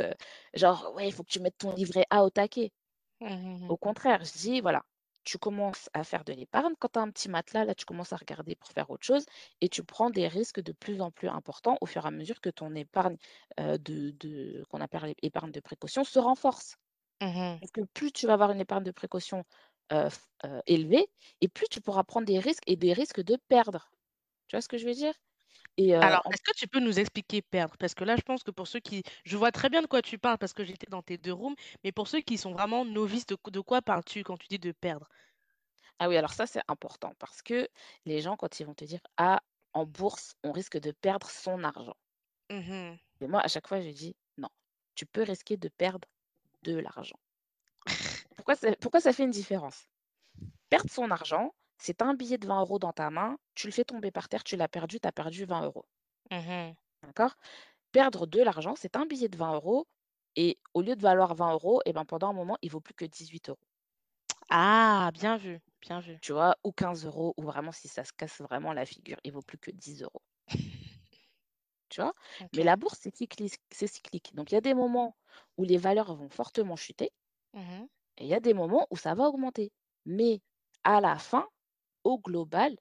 genre: 0.54 0.92
«Ouais, 0.94 1.08
il 1.08 1.12
faut 1.12 1.22
que 1.24 1.30
tu 1.32 1.40
mettes 1.40 1.58
ton 1.58 1.72
livret 1.74 2.04
A 2.11 2.24
au 2.24 2.30
taquet». 2.30 2.72
Mmh 3.20 3.28
mh, 3.28 3.58
Au 3.68 3.76
mmh. 3.76 3.76
contraire, 3.76 4.24
je 4.24 4.32
dis: 4.32 4.61
«Voilà, 4.61 4.85
tu 5.24 5.38
commences 5.38 5.88
à 5.94 6.04
faire 6.04 6.24
de 6.24 6.32
l'épargne. 6.32 6.74
Quand 6.78 6.88
tu 6.92 6.98
as 6.98 7.02
un 7.02 7.11
petit 7.11 7.28
matelas, 7.28 7.64
là, 7.64 7.74
tu 7.74 7.85
commences 7.85 8.12
à 8.12 8.16
regarder 8.16 8.54
pour 8.56 8.70
faire 8.70 8.90
autre 8.90 9.04
chose 9.06 9.24
et 9.61 9.68
tu 9.68 9.85
prends 9.85 10.11
des 10.11 10.28
risques 10.28 10.61
de 10.61 10.72
plus 10.72 11.00
en 11.00 11.11
plus 11.11 11.28
importants 11.28 11.76
au 11.80 11.87
fur 11.87 12.04
et 12.04 12.08
à 12.08 12.11
mesure 12.12 12.40
que 12.40 12.50
ton 12.50 12.74
épargne, 12.74 13.16
de 13.58 14.11
de 14.12 14.64
qu'on 14.70 14.80
appelle 14.80 15.14
épargne 15.22 15.50
de 15.52 15.61
précaution 15.61 16.04
se 16.04 16.18
renforce». 16.20 16.76
Mmh 17.20 17.37
mh. 17.38 17.62
Parce 17.62 17.72
que 17.72 17.80
plus 17.94 18.12
tu 18.12 18.26
vas 18.26 18.35
avoir 18.35 18.50
une 18.52 18.61
épargne 18.61 18.85
de 18.85 18.90
précaution, 18.90 19.44
heu, 19.92 20.08
f 20.10 20.28
heu, 20.44 20.60
élevée 20.66 21.08
et 21.40 21.48
plus 21.48 21.66
tu 21.70 21.80
pourras 21.80 22.04
prendre 22.04 22.26
des 22.26 22.38
risques 22.38 22.64
et 22.66 22.76
des 22.76 22.92
risques 22.92 23.20
de 23.22 23.36
perdre. 23.48 23.90
Tu 24.48 24.56
vois 24.56 24.62
ce 24.62 24.68
que 24.68 24.78
je 24.78 24.86
veux 24.86 24.94
dire? 24.94 25.14
Et 25.78 25.96
heu, 25.96 26.00
Alors, 26.00 26.20
en 26.24 26.32
est-ce 26.32 26.42
que 26.42 26.54
tu 26.58 26.68
peux 26.68 26.80
nous 26.80 26.98
expliquer 26.98 27.40
perdre? 27.42 27.76
Parce 27.78 27.94
que 27.94 28.04
là, 28.04 28.16
je 28.16 28.20
pense 28.22 28.42
que 28.42 28.50
pour 28.50 28.66
ceux 28.68 28.80
qui 28.80 29.02
je 29.24 29.36
vois 29.38 29.52
très 29.52 29.68
bien 29.70 29.80
de 29.82 29.86
quoi 29.86 30.02
tu 30.02 30.18
parles 30.18 30.36
parce 30.38 30.52
que 30.52 30.64
j'étais 30.64 30.86
dans 30.90 31.00
tes 31.02 31.16
2 31.18 31.32
rooms, 31.32 31.54
mais 31.84 31.92
pour 31.92 32.08
ceux 32.08 32.20
qui 32.20 32.36
sont 32.38 32.52
vraiment 32.52 32.84
novices, 32.84 33.24
de 33.26 33.60
quoi 33.60 33.80
parles-tu 33.82 34.22
quand 34.24 34.36
tu 34.36 34.48
dis 34.48 34.58
de 34.58 34.72
perdre? 34.72 35.08
ah 35.98 36.08
oui, 36.08 36.16
alors 36.18 36.32
ça, 36.34 36.46
c'est 36.46 36.60
important 36.68 37.14
parce 37.18 37.40
que 37.42 37.68
les 38.04 38.20
gens, 38.20 38.36
quand 38.36 38.60
ils 38.60 38.66
vont 38.66 38.74
te 38.74 38.84
dire: 38.84 39.00
«Ah, 39.16 39.40
en 39.72 39.86
bourse, 39.86 40.34
on 40.44 40.52
risque 40.52 40.78
de 40.78 40.90
perdre 40.92 41.30
son 41.30 41.64
argent». 41.64 41.96
Mh. 42.50 42.98
Et 43.22 43.26
moi, 43.26 43.40
à 43.40 43.48
chaque 43.48 43.66
fois, 43.68 43.80
je 43.80 43.88
dis: 43.88 44.16
«Non, 44.36 44.50
tu 44.94 45.06
peux 45.06 45.22
risquer 45.22 45.56
de 45.56 45.70
perdre 45.70 46.06
de 46.64 46.76
l'argent». 46.78 47.20
Pourquoi 48.42 48.57
ça 48.57 48.74
pourquoi 48.81 49.00
ça 49.00 49.12
fait 49.12 49.22
une 49.22 49.31
différence? 49.31 49.87
Perdre 50.68 50.90
son 50.90 51.12
argent, 51.12 51.55
c'est 51.78 52.02
un 52.02 52.14
billet 52.14 52.38
de 52.38 52.46
20 52.48 52.61
euros 52.61 52.81
dans 52.81 52.92
ta 52.92 53.09
main, 53.09 53.38
tu 53.55 53.68
le 53.68 53.72
fais 53.72 53.85
tomber 53.85 54.11
par 54.11 54.28
terre, 54.28 54.42
tu 54.42 54.57
l'as 54.57 54.66
perdu, 54.66 54.98
tu 54.98 55.07
as 55.07 55.12
perdu 55.12 55.44
20 55.44 55.64
euros. 55.64 55.87
Mmh 56.31 56.46
mh. 56.48 56.76
d'accord? 57.05 57.37
Perdre 57.92 58.26
de 58.26 58.40
l'argent, 58.42 58.74
c'est 58.76 58.96
un 58.96 59.07
billet 59.07 59.28
de 59.28 59.37
20 59.37 59.55
euros 59.55 59.87
et 60.37 60.59
au 60.74 60.83
lieu 60.83 60.96
de 60.96 61.02
valoir 61.02 61.35
20 61.35 61.52
euros, 61.52 61.81
et 61.87 61.92
ben, 61.92 62.05
pendant 62.05 62.31
un 62.31 62.35
moment, 62.35 62.59
il 62.62 62.70
vaut 62.70 62.81
plus 62.81 62.94
que 62.94 63.05
18 63.05 63.50
euros. 63.50 63.61
Ah! 64.50 65.11
Bien 65.12 65.37
vu, 65.37 65.61
bien 65.81 65.98
vu. 66.00 66.20
tu 66.22 66.33
vois? 66.33 66.57
Ou 66.64 66.72
15 66.72 67.05
euros 67.05 67.35
ou 67.37 67.42
vraiment 67.42 67.72
si 67.72 67.88
ça 67.88 68.05
se 68.05 68.12
casse 68.12 68.40
vraiment 68.40 68.72
la 68.72 68.87
figure, 68.87 69.18
il 69.24 69.33
vaut 69.33 69.42
plus 69.42 69.59
que 69.59 69.70
10 69.70 70.02
euros. 70.02 70.22
tu 71.88 72.00
vois? 72.00 72.14
Mais 72.52 72.64
la 72.64 72.74
bourse, 72.76 72.98
c'est 73.00 73.14
cyclique 73.16 73.55
cyclique. 73.72 74.35
Donc 74.35 74.50
il 74.50 74.55
y 74.55 74.59
a 74.59 74.61
des 74.61 74.74
moments 74.74 75.16
où 75.57 75.64
les 75.64 75.76
valeurs 75.78 76.14
vont 76.14 76.28
fortement 76.28 76.74
chuter 76.76 77.12
Mmh 77.55 77.61
mh. 77.83 77.88
Et 78.22 78.26
il 78.26 78.30
y 78.30 78.35
a 78.35 78.40
des 78.40 78.54
moments 78.54 78.88
où 78.90 78.96
ça 78.98 79.14
va 79.14 79.24
augmenter. 79.28 79.72
Mais 80.06 80.40
à 80.85 81.02
la 81.02 81.18
fin, 81.18 81.48
au 82.04 82.18
global, 82.20 82.76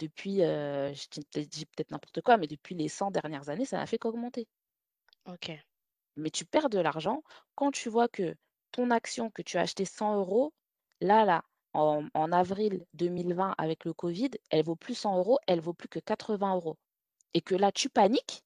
depuis, 0.00 0.42
heu, 0.42 0.92
je 0.94 1.08
dis 1.10 1.20
peut-être 1.30 1.48
dis 1.50 1.66
peut-être 1.66 1.92
n'importe 1.92 2.22
quoi, 2.22 2.38
mais 2.38 2.48
depuis 2.48 2.74
les 2.76 2.88
100 2.88 3.10
dernières 3.12 3.50
années, 3.50 3.66
ça 3.66 3.78
n'a 3.78 3.86
fait 3.86 3.98
qu'augmenter. 3.98 4.48
OK. 5.26 5.50
Mais 6.16 6.30
tu 6.30 6.44
perds 6.46 6.70
de 6.70 6.80
l'argent 6.80 7.22
quand 7.54 7.70
tu 7.72 7.88
vois 7.90 8.08
que 8.08 8.36
ton 8.72 8.90
action 8.90 9.30
que 9.30 9.42
tu 9.42 9.58
as 9.58 9.62
achetée 9.62 9.84
100 9.86 10.16
euros, 10.18 10.54
là 11.02 11.24
là, 11.26 11.44
en 11.74 12.06
en 12.14 12.32
avril 12.32 12.86
2020 12.94 13.54
avec 13.58 13.84
le 13.84 13.94
covid, 13.94 14.30
elle 14.50 14.64
vaut 14.64 14.76
plus 14.76 14.94
100 14.94 15.18
euros, 15.18 15.38
elle 15.46 15.60
vaut 15.60 15.74
plus 15.74 15.88
que 15.88 16.00
80 16.00 16.54
euros. 16.56 16.78
et 17.34 17.42
que 17.42 17.56
là 17.56 17.72
tu 17.72 17.90
paniques: 17.90 18.44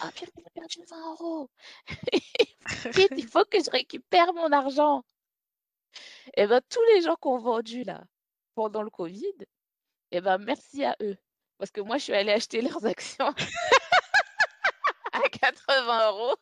«Ah 0.00 0.12
purée, 0.12 0.32
j'ai 0.36 0.50
perdu 0.54 0.78
20 0.90 1.12
euros. 1.12 1.50
Il 3.16 3.28
faut 3.28 3.44
que 3.46 3.62
je 3.64 3.70
récupère 3.70 4.32
mon 4.34 4.52
argent» 4.52 5.04
et 6.36 6.46
ben, 6.46 6.60
tous 6.68 6.82
les 6.94 7.02
gens 7.02 7.16
qui 7.16 7.28
ont 7.28 7.38
vendu 7.38 7.82
là, 7.84 8.04
pendant 8.54 8.82
le 8.82 8.90
covid 8.90 9.32
et 10.12 10.20
ben, 10.20 10.38
merci 10.38 10.84
à 10.84 10.96
eux. 11.02 11.16
Parce 11.58 11.70
que 11.72 11.80
moi, 11.82 11.98
je 11.98 12.04
suis 12.04 12.14
allée 12.14 12.32
acheter 12.32 12.62
leurs 12.62 12.86
actions 12.86 13.34
à 15.12 15.20
80 15.28 16.10
euros. 16.10 16.36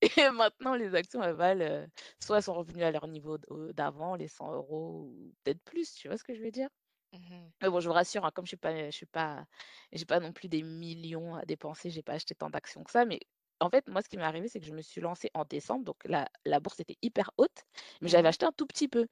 Et 0.00 0.30
maintenant, 0.30 0.74
les 0.74 0.94
actions, 0.94 1.22
elles 1.22 1.34
valent, 1.34 1.64
heu, 1.64 1.86
soit 2.20 2.38
elles 2.38 2.42
sont 2.44 2.54
revenues 2.54 2.82
à 2.84 2.90
leur 2.90 3.06
niveau 3.08 3.38
heu, 3.50 3.72
d'avant, 3.72 4.14
les 4.16 4.28
100 4.28 4.52
euros 4.52 5.04
ou 5.10 5.34
peut-être 5.44 5.62
plus, 5.64 5.94
tu 5.94 6.08
vois 6.08 6.18
ce 6.18 6.24
que 6.24 6.34
je 6.34 6.42
veux 6.42 6.50
dire? 6.50 6.68
Mmh 7.12 7.30
mh. 7.30 7.52
Mais 7.62 7.70
bon, 7.70 7.80
je 7.80 7.88
vous 7.88 7.94
rassure, 7.94 8.24
hein, 8.24 8.30
comme 8.34 8.44
je 8.46 8.50
suis 8.50 8.56
pas 8.56 8.90
je 8.90 8.96
suis 8.96 9.06
pas 9.06 9.46
j'ai 9.92 10.04
pas 10.06 10.20
non 10.20 10.32
plus 10.32 10.48
des 10.48 10.62
millions 10.62 11.34
à 11.36 11.44
dépenser, 11.46 11.90
j'ai 11.90 12.02
pas 12.02 12.14
acheté 12.14 12.34
tant 12.34 12.50
d'actions 12.50 12.84
que 12.84 12.90
ça, 12.90 13.04
mais 13.04 13.20
en 13.64 13.70
fait, 13.70 13.88
moi, 13.88 14.02
ce 14.02 14.08
qui 14.08 14.16
m'est 14.16 14.24
arrivé, 14.24 14.48
c'est 14.48 14.60
que 14.60 14.66
je 14.66 14.72
me 14.74 14.82
suis 14.82 15.00
lancée 15.00 15.30
en 15.34 15.44
décembre, 15.44 15.84
donc 15.84 15.96
la 16.04 16.28
la 16.44 16.60
bourse 16.60 16.80
était 16.80 16.98
hyper 17.02 17.30
haute, 17.38 17.64
mais 18.02 18.08
Mmh 18.08 18.10
j'avais 18.10 18.28
mh. 18.28 18.28
acheté 18.28 18.46
un 18.46 18.52
tout 18.52 18.66
petit 18.66 18.88
peu 18.88 19.06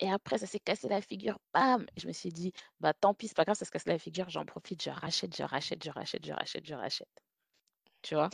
et 0.00 0.10
après 0.10 0.38
ça 0.38 0.46
s'est 0.46 0.60
cassé 0.60 0.88
la 0.88 1.02
figure, 1.02 1.38
bam! 1.54 1.86
Et 1.96 2.00
je 2.00 2.08
me 2.08 2.12
suis 2.12 2.30
dit: 2.30 2.52
«Bah, 2.80 2.94
tant 2.94 3.14
pis, 3.14 3.28
c'est 3.28 3.36
pas 3.36 3.44
grave, 3.44 3.56
ça 3.58 3.64
se 3.66 3.70
casse 3.72 3.86
la 3.86 3.98
figure, 4.00 4.28
j'en 4.30 4.44
profite, 4.46 4.82
je 4.82 4.90
rachète, 4.90 5.36
je 5.36 5.42
rachète, 5.44 5.84
je 5.84 5.90
rachète, 5.90 6.26
je 6.26 6.32
rachète, 6.34 6.66
je 6.66 6.74
rachète». 6.74 7.08
Tu 8.02 8.14
vois? 8.16 8.32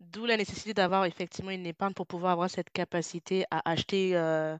D'où 0.00 0.24
la 0.24 0.38
nécessité 0.38 0.72
d'avoir 0.74 1.04
effectivement 1.04 1.50
une 1.50 1.66
épargne 1.66 1.92
pour 1.94 2.06
pouvoir 2.06 2.32
avoir 2.32 2.48
cette 2.50 2.70
capacité 2.70 3.44
à 3.50 3.60
acheter, 3.70 4.16
heu 4.16 4.58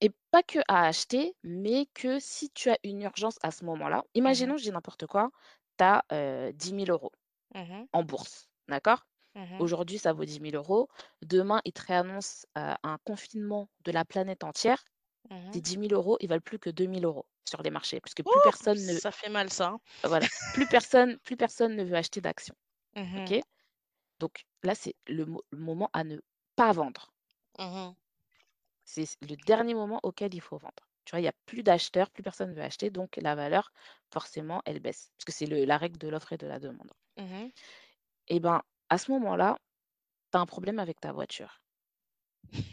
Et 0.00 0.10
pas 0.30 0.42
que 0.42 0.58
à 0.68 0.86
acheter, 0.86 1.36
mais 1.42 1.84
que 1.94 2.18
si 2.18 2.50
tu 2.50 2.70
as 2.70 2.78
une 2.82 3.02
urgence 3.02 3.38
à 3.42 3.50
ce 3.50 3.64
moment-là, 3.64 4.04
mmh 4.26 4.40
mh. 4.42 4.52
imaginons, 4.54 4.56
je 4.56 4.62
dis 4.64 4.70
n'importe 4.72 5.06
quoi, 5.06 5.30
tu 5.78 5.84
as, 5.84 6.04
heu, 6.12 6.52
10 6.54 6.72
000 6.72 6.90
€ 6.90 7.10
Mmh 7.54 7.70
mh. 7.72 7.86
en 7.92 8.04
bourse, 8.04 8.48
d'accord? 8.68 9.06
Mmh 9.36 9.50
mh. 9.52 9.66
Aujourd'hui, 9.66 9.98
ça 9.98 10.12
vaut 10.12 10.24
10 10.24 10.40
000 10.40 10.56
€. 10.56 10.88
Demain, 11.22 11.60
ils 11.64 11.72
te 11.72 11.82
réannoncent, 11.86 12.46
un 12.56 12.98
confinement 13.04 13.70
de 13.84 13.92
la 13.92 14.04
planète 14.04 14.44
entière. 14.44 14.84
Mmh 15.30 15.36
mh. 15.50 15.60
10 15.60 15.78
000 15.78 15.94
€ 15.94 16.18
ils 16.20 16.28
valent 16.28 16.42
plus 16.42 16.58
que 16.60 16.70
2 16.70 16.86
000 16.86 17.04
€ 17.06 17.24
sur 17.48 17.62
les 17.62 17.70
marchés, 17.70 18.00
puisque 18.00 18.24
plus 18.24 18.40
Ouh! 18.40 18.42
personne 18.42 18.84
ne 18.86 19.00
Ça 19.00 19.12
fait 19.12 19.28
mal 19.28 19.50
ça, 19.50 19.68
hein. 19.68 19.80
voilà, 20.04 20.28
plus 20.52 20.66
personne 20.66 21.18
plus 21.20 21.36
personne 21.36 21.76
ne 21.76 21.84
veut 21.84 21.96
acheter 21.96 22.20
d'actions, 22.22 22.54
Mmh 22.94 23.14
OK? 23.16 23.34
Donc 24.20 24.46
là, 24.64 24.74
c'est 24.76 24.96
le 25.08 25.26
mo 25.26 25.42
le 25.52 25.58
moment 25.58 25.90
à 25.94 26.04
ne 26.04 26.18
pas 26.56 26.72
vendre. 26.72 27.12
Mmh 27.58 27.74
mh. 27.74 27.96
C'est 28.88 29.20
le 29.20 29.36
dernier 29.36 29.74
moment 29.74 29.98
auquel 30.04 30.32
il 30.32 30.40
faut 30.40 30.58
vendre. 30.58 30.88
Tu 31.04 31.10
vois, 31.10 31.20
il 31.20 31.24
y 31.24 31.28
a 31.28 31.32
plus 31.44 31.62
d'acheteurs, 31.64 32.08
plus 32.10 32.22
personne 32.22 32.54
veut 32.54 32.62
acheter, 32.62 32.88
donc 32.90 33.16
la 33.16 33.34
valeur, 33.34 33.72
forcément, 34.12 34.62
elle 34.64 34.80
baisse, 34.80 35.10
parce 35.18 35.24
que 35.26 35.32
c'est 35.32 35.46
la 35.46 35.76
règle 35.76 35.98
de 35.98 36.08
l'offre 36.08 36.32
et 36.32 36.38
de 36.38 36.46
la 36.46 36.58
demande. 36.60 36.92
Mmh 37.16 37.32
mh. 37.32 37.50
À 38.90 38.98
ce 38.98 39.12
moment-là, 39.12 39.58
tu 40.32 40.38
as 40.38 40.40
un 40.40 40.46
problème 40.46 40.78
avec 40.80 41.00
ta 41.00 41.12
voiture. 41.12 41.60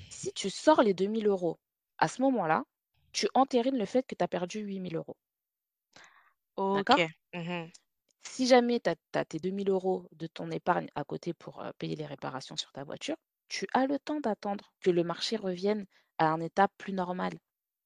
Si 0.08 0.32
tu 0.32 0.50
sors 0.50 0.82
les 0.82 0.94
2 0.94 1.10
000 1.10 1.28
€, 1.28 1.60
à 1.98 2.08
ce 2.08 2.22
moment-là, 2.22 2.64
tu 3.12 3.28
entérines 3.34 3.78
le 3.78 3.84
fait 3.86 4.04
que 4.08 4.16
tu 4.16 4.24
as 4.24 4.30
perdu 4.30 4.60
8 4.62 4.80
000 4.80 4.96
€, 5.04 5.16
d'accord? 6.74 7.00
Mmh 7.34 7.40
mh. 7.50 7.72
Si 8.24 8.48
jamais 8.48 8.80
tu 8.82 8.90
as 9.14 9.26
tes 9.26 9.40
2 9.40 9.52
000 9.52 9.70
€ 9.70 10.08
de 10.12 10.28
ton 10.28 10.52
épargne 10.52 10.90
à 10.96 11.04
côté 11.06 11.34
pour, 11.34 11.64
payer 11.78 11.96
les 11.96 12.06
réparations 12.06 12.58
sur 12.58 12.72
ta 12.74 12.84
voiture, 12.84 13.16
tu 13.48 13.66
as 13.74 13.86
le 13.88 13.98
temps 14.00 14.20
d'attendre 14.20 14.74
que 14.82 14.90
le 14.92 15.04
marché 15.04 15.36
revienne 15.38 15.86
à 16.18 16.28
un 16.32 16.42
état 16.42 16.68
plus 16.78 16.92
normal. 16.94 17.34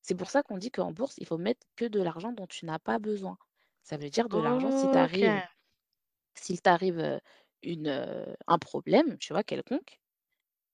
C'est 0.01 0.15
pour 0.15 0.29
ça 0.31 0.41
qu'on 0.43 0.57
dit 0.57 0.71
qu'en 0.71 0.91
bourse, 0.91 1.15
il 1.17 1.27
faut 1.27 1.37
mettre 1.37 1.67
que 1.75 1.85
de 1.85 2.01
l'argent 2.01 2.31
dont 2.31 2.47
tu 2.47 2.65
n'as 2.65 2.79
pas 2.79 2.97
besoin. 2.99 3.37
Ça 3.83 3.97
veut 3.97 4.09
dire 4.09 4.29
de 4.29 4.39
l'argent 4.39 4.71
si 4.71 4.89
t'arrive 4.89 5.43
s'il 6.35 6.61
t'arrive, 6.61 7.19
une, 7.63 8.36
un 8.48 8.60
problème, 8.60 9.17
tu 9.20 9.34
vois, 9.34 9.43
quelconque, 9.43 10.00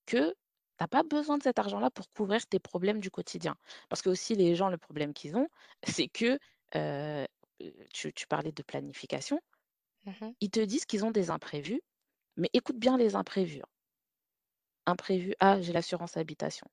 que 0.08 0.32
tu 0.78 0.84
as 0.86 0.88
pas 0.88 1.04
besoin 1.04 1.38
de 1.38 1.43
cet 1.43 1.60
argent-là 1.60 1.91
pour 1.91 2.12
couvrir 2.13 2.46
tes 2.48 2.60
problèmes 2.60 3.00
du 3.02 3.12
quotidien. 3.12 3.56
Parce 3.89 4.02
que 4.02 4.10
aussi 4.10 4.36
les 4.36 4.56
gens, 4.56 4.69
le 4.69 4.78
problème 4.78 5.13
qu'ils 5.13 5.36
ont, 5.38 5.50
c'est 5.84 6.10
que, 6.10 6.39
tu 7.93 8.13
tu 8.13 8.28
parlais 8.28 8.52
de 8.52 8.63
planification, 8.63 9.39
Mmh 10.06 10.12
mh. 10.22 10.34
ils 10.41 10.52
te 10.52 10.60
disent 10.60 10.86
qu'ils 10.86 11.06
ont 11.06 11.10
des 11.12 11.32
imprévus, 11.32 11.82
mais 12.38 12.50
écoute 12.54 12.78
bien 12.80 12.98
les 12.98 13.15
imprévus, 13.15 13.62
hein. 13.62 13.69
Imprévu: 14.86 15.36
«Ah, 15.41 15.60
j'ai 15.60 15.74
l'assurance 15.74 16.15
habitation». 16.15 16.67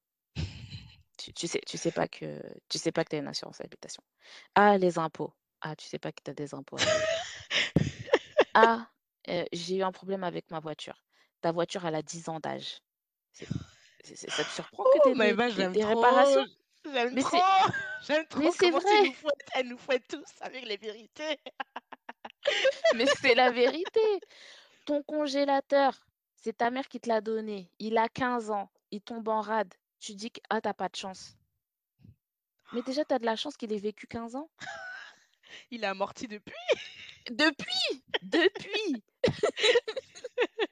Tu 1.18 1.32
tu 1.34 1.46
sais 1.46 1.60
tu 1.66 1.76
sais 1.76 1.92
pas 1.92 2.08
que 2.08 2.40
tu 2.68 2.78
sais 2.78 2.92
pas 2.92 3.04
que 3.04 3.14
as 3.16 3.18
une 3.18 3.28
assurance 3.28 3.60
habitation. 3.60 4.02
«Ah, 4.54 4.78
les 4.78 4.98
impôts». 4.98 5.34
Ah, 5.60 5.76
tu 5.76 5.86
sais 5.86 5.98
pas 5.98 6.12
que 6.12 6.22
tu 6.24 6.30
as 6.30 6.34
des 6.34 6.54
impôts. 6.54 6.76
«Ah, 8.54 8.90
j'ai 9.52 9.76
eu 9.76 9.82
un 9.82 9.92
problème 9.92 10.24
avec 10.24 10.50
ma 10.50 10.60
voiture». 10.60 11.04
Ta 11.42 11.52
voiture, 11.52 11.86
elle 11.86 11.94
a 11.94 12.02
10 12.02 12.28
ans 12.28 12.40
d'âge. 12.40 12.80
C'est 13.32 13.48
c'est 14.04 14.16
c'est 14.16 14.30
ça 14.30 14.44
te 14.44 14.52
surprend 14.52 14.86
que 14.86 14.98
Oh 14.98 15.14
aies 15.14 15.14
des 15.14 15.34
des 15.34 15.36
j'aime 15.48 15.70
des 15.70 15.84
trop, 15.84 15.84
réparations? 15.84 16.44
j'aime 16.84 17.16
Mais 17.16 17.22
trop, 17.22 17.38
c'est 18.02 18.02
j'aime 18.02 18.26
mais 18.36 18.50
vrai! 18.70 19.02
nous 19.02 19.12
fouettes 19.12 19.48
elle 19.54 19.68
nous 19.68 19.78
fouette 19.78 20.06
tous 20.08 20.24
avec 20.40 20.64
les 20.66 20.76
vérités. 20.76 21.38
Mais 22.92 23.06
c'est 23.06 23.34
la 23.34 23.50
vérité! 23.50 24.00
Ton 24.84 25.02
congélateur, 25.02 26.06
c'est 26.36 26.58
ta 26.58 26.70
mère 26.70 26.88
qui 26.88 27.00
te 27.00 27.08
l'a 27.08 27.20
donné, 27.20 27.72
il 27.78 27.98
a 27.98 28.08
15 28.08 28.50
ans, 28.50 28.70
il 28.90 29.02
tombe 29.02 29.28
en 29.28 29.40
rade. 29.40 29.74
Tu 30.00 30.14
dis 30.14 30.30
que: 30.30 30.40
«Ah, 30.50 30.60
tu 30.60 30.68
as 30.68 30.74
pas 30.74 30.88
de 30.88 30.96
chance». 30.96 31.36
Mais 32.72 32.82
déjà, 32.82 33.04
tu 33.04 33.14
as 33.14 33.18
de 33.20 33.24
la 33.26 33.36
chance 33.36 33.56
qu'il 33.56 33.72
ait 33.72 33.78
vécu 33.78 34.06
15 34.08 34.34
ans? 34.34 34.50
Il 35.70 35.84
est 35.84 35.86
amorti 35.86 36.28
depuis? 36.28 36.54
Depuis! 37.28 38.02
Depuis! 38.22 39.02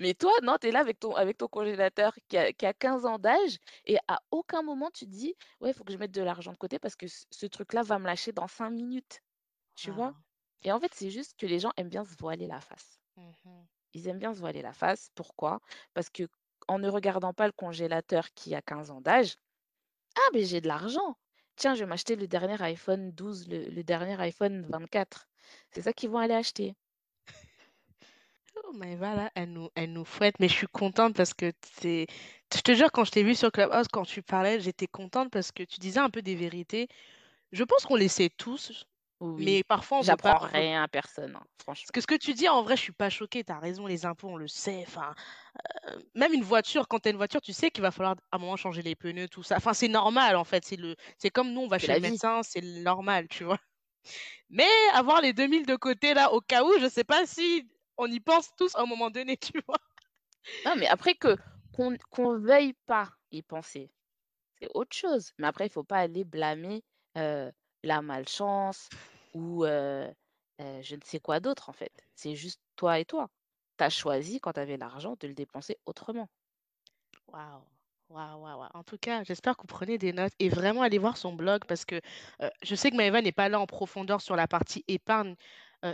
Mais 0.00 0.14
toi, 0.14 0.32
non, 0.42 0.56
tu 0.60 0.68
es 0.68 0.72
là 0.72 0.80
avec 0.80 0.98
ton 0.98 1.14
avec 1.14 1.38
ton 1.38 1.46
congélateur 1.48 2.14
qui 2.28 2.36
a 2.38 2.52
qui 2.52 2.66
a 2.66 2.72
15 2.74 3.06
ans 3.06 3.18
d'âge 3.18 3.58
et 3.86 3.98
à 4.08 4.20
aucun 4.32 4.62
moment 4.62 4.90
tu 4.90 5.04
te 5.06 5.10
dis: 5.10 5.34
«Ouais, 5.60 5.70
il 5.70 5.74
faut 5.74 5.84
que 5.84 5.92
je 5.92 5.98
mette 5.98 6.10
de 6.12 6.22
l'argent 6.22 6.52
de 6.52 6.56
côté 6.58 6.78
parce 6.78 6.96
que 6.96 7.06
ce 7.08 7.46
truc-là 7.46 7.82
va 7.82 7.98
me 7.98 8.06
lâcher 8.06 8.32
dans 8.32 8.48
5 8.48 8.70
minutes». 8.70 9.20
Tu 9.76 9.90
vois? 9.92 10.14
Ah. 10.16 10.22
Et 10.64 10.72
en 10.72 10.80
fait, 10.80 10.92
c'est 10.94 11.10
juste 11.10 11.36
que 11.38 11.46
les 11.46 11.60
gens 11.60 11.72
aiment 11.76 11.90
bien 11.90 12.04
se 12.04 12.16
voiler 12.18 12.46
la 12.48 12.60
face. 12.60 13.00
Mmh 13.16 13.34
mh. 13.44 13.66
Ils 13.94 14.08
aiment 14.08 14.18
bien 14.18 14.34
se 14.34 14.40
voiler 14.40 14.62
la 14.62 14.72
face. 14.72 15.10
Pourquoi? 15.14 15.60
Parce 15.94 16.10
que 16.10 16.24
en 16.68 16.78
ne 16.80 16.88
regardant 16.88 17.32
pas 17.34 17.46
le 17.46 17.52
congélateur 17.52 18.32
qui 18.34 18.54
a 18.56 18.62
15 18.62 18.90
ans 18.90 19.00
d'âge: 19.00 19.36
«Ah 20.16 20.30
beh, 20.34 20.44
j'ai 20.46 20.60
de 20.62 20.68
l'argent. 20.68 21.16
Tiens, 21.56 21.74
je 21.76 21.80
vais 21.84 21.86
m'acheter 21.90 22.16
le 22.16 22.28
dernier 22.28 22.60
iPhone 22.62 23.12
12, 23.12 23.48
le 23.48 23.64
le 23.70 23.84
dernier 23.84 24.20
iPhone 24.20 24.66
24». 24.70 25.29
C'est 25.72 25.82
ça 25.82 25.92
qu'ils 25.92 26.10
vont 26.10 26.18
aller 26.18 26.34
acheter. 26.34 26.74
Oh 28.64 28.72
Maëva 28.72 29.14
là, 29.14 29.30
elle 29.34 29.52
nous 29.52 29.70
elle 29.74 29.92
nous 29.92 30.04
fouette, 30.04 30.38
mais 30.40 30.48
je 30.48 30.54
suis 30.54 30.66
contente 30.68 31.16
parce 31.16 31.34
que 31.34 31.52
c'est 31.80 32.06
je 32.54 32.60
te 32.60 32.74
jure 32.74 32.90
quand 32.92 33.04
je 33.04 33.10
t'ai 33.12 33.22
vue 33.22 33.34
sur 33.34 33.50
Clubhouse, 33.52 33.88
quand 33.88 34.04
tu 34.04 34.22
parlais, 34.22 34.60
j'étais 34.60 34.86
contente 34.88 35.30
parce 35.30 35.52
que 35.52 35.62
tu 35.62 35.78
disais 35.80 36.00
un 36.00 36.10
peu 36.10 36.22
des 36.22 36.34
vérités. 36.34 36.88
Je 37.52 37.64
pense 37.64 37.86
qu'on 37.86 37.96
les 37.96 38.08
sait 38.08 38.30
tous, 38.30 38.86
Oui, 39.20 39.36
mais 39.36 39.64
parfois 39.64 40.00
on 40.00 40.04
pas 40.04 40.06
j'apprends 40.06 40.38
veut 40.38 40.38
rien 40.38 40.82
à 40.84 40.88
personne, 40.88 41.36
hein, 41.36 41.44
parce 41.84 41.90
franchement. 41.90 41.92
que 41.92 42.00
ce 42.00 42.06
que 42.06 42.14
tu 42.16 42.34
dis 42.34 42.48
en 42.48 42.62
vrai, 42.62 42.76
je 42.76 42.82
suis 42.82 42.92
pas 42.92 43.10
choquée, 43.10 43.44
tu 43.44 43.52
as 43.52 43.58
raison, 43.58 43.86
les 43.86 44.06
impôts, 44.06 44.28
on 44.28 44.36
le 44.36 44.48
sait, 44.48 44.84
enfin, 44.86 45.14
heu, 45.88 46.04
même 46.14 46.32
une 46.34 46.42
voiture, 46.44 46.88
quand 46.88 47.00
tu 47.00 47.08
as 47.08 47.12
une 47.12 47.16
voiture, 47.18 47.40
tu 47.40 47.52
sais 47.52 47.70
qu'il 47.70 47.82
va 47.82 47.90
falloir 47.92 48.16
à 48.32 48.36
un 48.36 48.40
moment 48.40 48.56
changer 48.56 48.82
les 48.82 48.96
pneus, 48.96 49.28
tout 49.28 49.42
ça. 49.42 49.56
Enfin, 49.58 49.74
c'est 49.74 49.88
normal 49.88 50.36
en 50.36 50.44
fait, 50.44 50.64
c'est 50.66 50.76
le 50.76 50.96
comme 51.34 51.52
nous, 51.52 51.62
on 51.62 51.68
va 51.68 51.78
chez 51.78 51.94
le 51.94 52.00
médecin, 52.00 52.42
c'est 52.44 52.62
normal, 52.62 53.28
tu 53.28 53.44
vois? 53.44 53.58
Mais 54.50 54.68
avoir 54.94 55.20
les 55.22 55.32
2000 55.32 55.66
de 55.66 55.76
côté 55.76 56.14
là, 56.14 56.32
au 56.32 56.40
cas 56.40 56.64
où, 56.64 56.72
je 56.80 56.88
sais 56.88 57.04
pas 57.04 57.26
si 57.26 57.70
on 57.98 58.06
y 58.06 58.20
pense 58.20 58.54
tous 58.56 58.74
à 58.76 58.82
un 58.82 58.86
moment 58.86 59.10
donné, 59.10 59.36
tu 59.38 59.52
vois? 59.66 59.78
Non, 60.64 60.76
mais 60.76 60.86
après 60.86 61.14
que 61.14 61.36
qu'on 61.72 61.96
qu'on 62.10 62.38
veuille 62.38 62.74
pas 62.86 63.10
y 63.30 63.42
penser, 63.42 63.92
c'est 64.60 64.70
autre 64.74 64.96
chose. 64.96 65.32
Mais 65.38 65.46
après, 65.48 65.66
il 65.66 65.70
faut 65.72 65.84
pas 65.84 65.98
aller 66.00 66.24
blâmer, 66.24 66.84
heu, 67.18 67.52
la 67.84 68.02
malchance 68.02 68.90
ou 69.34 69.64
heu 69.66 70.08
heu, 70.60 70.82
je 70.82 70.96
ne 70.96 71.02
sais 71.04 71.20
quoi 71.20 71.40
d'autre, 71.40 71.68
en 71.70 71.72
fait. 71.74 71.92
C'est 72.14 72.36
juste 72.36 72.62
toi 72.76 72.98
et 73.00 73.04
toi. 73.06 73.30
Tu 73.78 73.84
as 73.84 73.90
choisi, 73.90 74.40
quand 74.40 74.54
tu 74.54 74.60
avais 74.60 74.76
l'argent, 74.78 75.16
de 75.20 75.28
le 75.28 75.34
dépenser 75.34 75.78
autrement. 75.86 76.28
Waouh! 77.30 77.64
En 78.12 78.82
tout 78.84 78.98
cas, 78.98 79.22
j'espère 79.22 79.56
que 79.56 79.62
vous 79.62 79.66
prenez 79.68 79.96
des 79.96 80.12
notes 80.12 80.32
et 80.40 80.48
vraiment 80.48 80.82
allez 80.82 80.98
voir 80.98 81.16
son 81.16 81.32
blog 81.32 81.64
parce 81.66 81.84
que, 81.84 81.96
heu, 82.42 82.50
je 82.62 82.74
sais 82.74 82.90
que 82.90 82.96
Maëva 82.96 83.22
n'est 83.22 83.30
pas 83.32 83.48
là 83.48 83.60
en 83.60 83.66
profondeur 83.66 84.20
sur 84.20 84.34
la 84.34 84.48
partie 84.48 84.84
épargne, 84.88 85.36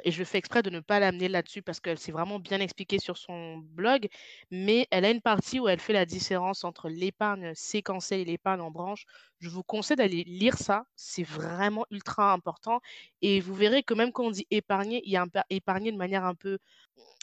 et 0.04 0.10
je 0.10 0.24
fais 0.24 0.38
exprès 0.38 0.62
de 0.62 0.70
ne 0.70 0.80
pas 0.80 0.98
l'amener 1.00 1.28
là-dessus 1.28 1.62
parce 1.62 1.80
qu'elle 1.80 1.98
s'est 1.98 2.12
vraiment 2.12 2.38
bien 2.40 2.60
expliquée 2.60 2.98
sur 2.98 3.16
son 3.16 3.58
blog. 3.58 4.08
Mais 4.50 4.86
elle 4.90 5.04
a 5.04 5.10
une 5.10 5.20
partie 5.22 5.60
où 5.60 5.68
elle 5.68 5.80
fait 5.80 5.92
la 5.92 6.06
différence 6.06 6.64
entre 6.64 6.88
l'épargne 6.88 7.52
séquentielle 7.54 8.20
et 8.20 8.24
l'épargne 8.24 8.60
en 8.60 8.70
branche. 8.70 9.04
Je 9.38 9.48
vous 9.48 9.62
conseille 9.62 9.96
d'aller 9.96 10.24
lire 10.24 10.58
ça, 10.58 10.84
c'est 10.96 11.22
vraiment 11.22 11.84
ultra 11.90 12.32
important 12.32 12.80
et 13.22 13.40
vous 13.40 13.54
verrez 13.54 13.82
que 13.82 13.94
même 13.94 14.12
quand 14.12 14.24
on 14.26 14.30
dit 14.30 14.46
épargner, 14.50 15.02
il 15.04 15.12
y 15.12 15.16
a 15.16 15.22
un 15.22 15.28
pa 15.28 15.44
épargner 15.50 15.92
de 15.92 15.96
manière 15.96 16.24
un 16.24 16.34
peu 16.34 16.58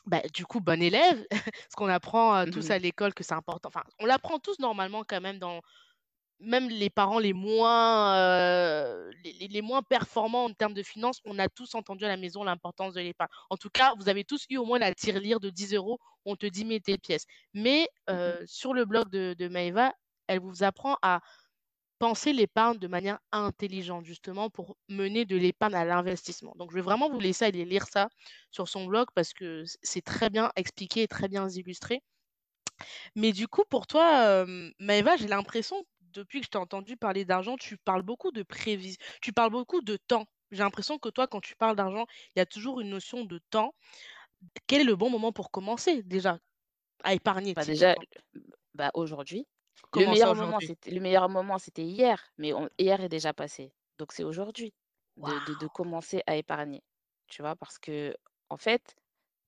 bah, 0.05 0.21
du 0.33 0.45
coup, 0.45 0.59
bon 0.59 0.81
élève, 0.81 1.25
ce 1.69 1.75
qu'on 1.75 1.87
apprend, 1.87 2.41
heu, 2.41 2.47
tous 2.47 2.69
Mmh 2.69 2.71
à 2.71 2.79
l'école 2.79 3.13
que 3.13 3.23
c'est 3.23 3.33
important. 3.33 3.69
Enfin, 3.69 3.83
on 3.99 4.05
l'apprend 4.05 4.39
tous 4.39 4.59
normalement 4.59 5.03
quand 5.07 5.21
même 5.21 5.39
dans 5.39 5.61
même 6.43 6.69
les 6.69 6.89
parents 6.89 7.19
les 7.19 7.33
moins, 7.33 8.15
heu, 8.17 9.11
les 9.23 9.61
moins 9.61 9.81
performants 9.83 10.45
en 10.45 10.53
termes 10.53 10.73
de 10.73 10.83
finances, 10.83 11.19
on 11.25 11.39
a 11.39 11.49
tous 11.49 11.75
entendu 11.75 12.05
à 12.05 12.07
la 12.09 12.17
maison 12.17 12.43
l'importance 12.43 12.93
de 12.95 13.01
l'épargne. 13.01 13.29
En 13.49 13.57
tout 13.57 13.69
cas, 13.69 13.93
vous 13.99 14.09
avez 14.09 14.23
tous 14.25 14.45
eu 14.49 14.57
au 14.57 14.65
moins 14.65 14.79
la 14.79 14.93
tirelire 14.93 15.39
de 15.39 15.49
10 15.49 15.73
euros 15.73 15.99
on 16.25 16.35
te 16.37 16.45
dit: 16.45 16.63
«Mets 16.65 16.79
tes 16.79 16.97
pièces». 16.97 17.25
Mais, 17.53 17.87
Mmh 18.09 18.19
mh. 18.25 18.33
heu, 18.33 18.43
sur 18.47 18.73
le 18.73 18.85
blog 18.85 19.09
de 19.09 19.35
de 19.37 19.47
Maëva, 19.49 19.93
elle 20.27 20.39
vous 20.39 20.63
apprend 20.63 20.97
à 21.01 21.19
penser 21.99 22.33
l'épargne 22.33 22.79
de 22.79 22.87
manière 22.87 23.19
intelligente, 23.31 24.05
justement 24.05 24.49
pour 24.49 24.77
mener 24.89 25.25
de 25.25 25.37
l'épargne 25.37 25.75
à 25.75 25.85
l'investissement. 25.85 26.53
Donc 26.57 26.71
je 26.71 26.75
vais 26.75 26.81
vraiment 26.81 27.09
vous 27.09 27.19
laisser 27.19 27.45
aller 27.45 27.65
lire 27.65 27.85
ça 27.87 28.09
sur 28.51 28.67
son 28.69 28.85
blog 28.87 29.07
parce 29.15 29.33
que 29.33 29.63
c'est 29.83 30.01
très 30.03 30.29
bien 30.29 30.51
expliqué 30.57 31.03
et 31.03 31.07
très 31.07 31.29
bien 31.29 31.47
illustré. 31.49 32.01
Mais 33.15 33.31
du 33.31 33.47
coup 33.47 33.63
pour 33.69 33.87
toi, 33.87 34.41
hem, 34.43 34.71
Maëva, 34.79 35.17
j'ai 35.17 35.27
l'impression, 35.27 35.83
depuis 36.13 36.39
que 36.41 36.45
je 36.47 36.51
t'ai 36.51 36.57
entendu 36.57 36.97
parler 36.97 37.25
d'argent, 37.25 37.57
tu 37.57 37.77
parles 37.77 38.03
beaucoup 38.03 38.31
de 38.31 38.43
prévis 38.43 38.97
tu 39.21 39.33
parles 39.33 39.51
beaucoup 39.51 39.81
de 39.81 39.97
temps. 39.97 40.25
J'ai 40.51 40.63
l'impression 40.63 40.99
que 40.99 41.09
toi, 41.09 41.27
quand 41.27 41.41
tu 41.41 41.55
parles 41.55 41.75
d'argent, 41.75 42.05
il 42.35 42.39
y 42.39 42.41
a 42.41 42.45
toujours 42.45 42.79
une 42.81 42.89
notion 42.89 43.25
de 43.25 43.39
temps. 43.49 43.73
Quel 44.67 44.81
est 44.81 44.85
le 44.85 44.95
bon 44.97 45.09
moment 45.11 45.31
pour 45.33 45.51
commencer 45.51 46.03
déjà 46.03 46.39
à 47.03 47.13
épargner 47.15 47.55
Bah, 47.55 47.65
déjà, 47.65 47.95
bah, 48.75 48.91
aujourd'hui, 48.95 49.47
le 49.93 50.07
meilleur 50.07 50.35
moment, 50.35 50.61
le 50.87 50.99
meilleur 50.99 51.29
moment, 51.29 51.59
c'était 51.59 51.83
hier, 51.85 52.29
mais 52.37 52.53
on 52.53 52.69
hier 52.79 53.01
est 53.01 53.09
déjà 53.09 53.33
passé. 53.33 53.73
Donc 53.99 54.13
c'est 54.13 54.23
aujourd'hui 54.25 54.73
de 55.17 55.39
de 55.39 55.53
de 55.55 55.67
Waouh! 55.67 55.69
commencer 55.69 56.23
à 56.27 56.35
épargner, 56.37 56.83
tu 57.29 57.41
vois? 57.43 57.55
Parce 57.57 57.79
que 57.79 58.15
en 58.49 58.57
fait, 58.57 58.95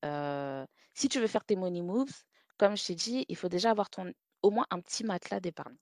heu, 0.05 0.65
si 0.95 1.09
tu 1.09 1.19
veux 1.21 1.27
faire 1.27 1.45
tes 1.45 1.55
money 1.57 1.81
moves, 1.83 2.23
comme 2.57 2.77
je 2.77 2.85
t'ai 2.87 2.95
dit, 2.95 3.25
il 3.29 3.37
faut 3.37 3.49
déjà 3.49 3.71
avoir 3.71 3.89
ton 3.91 4.13
au 4.43 4.51
moins 4.51 4.67
un 4.71 4.81
petit 4.81 5.03
matelas 5.05 5.39
d'épargne, 5.41 5.77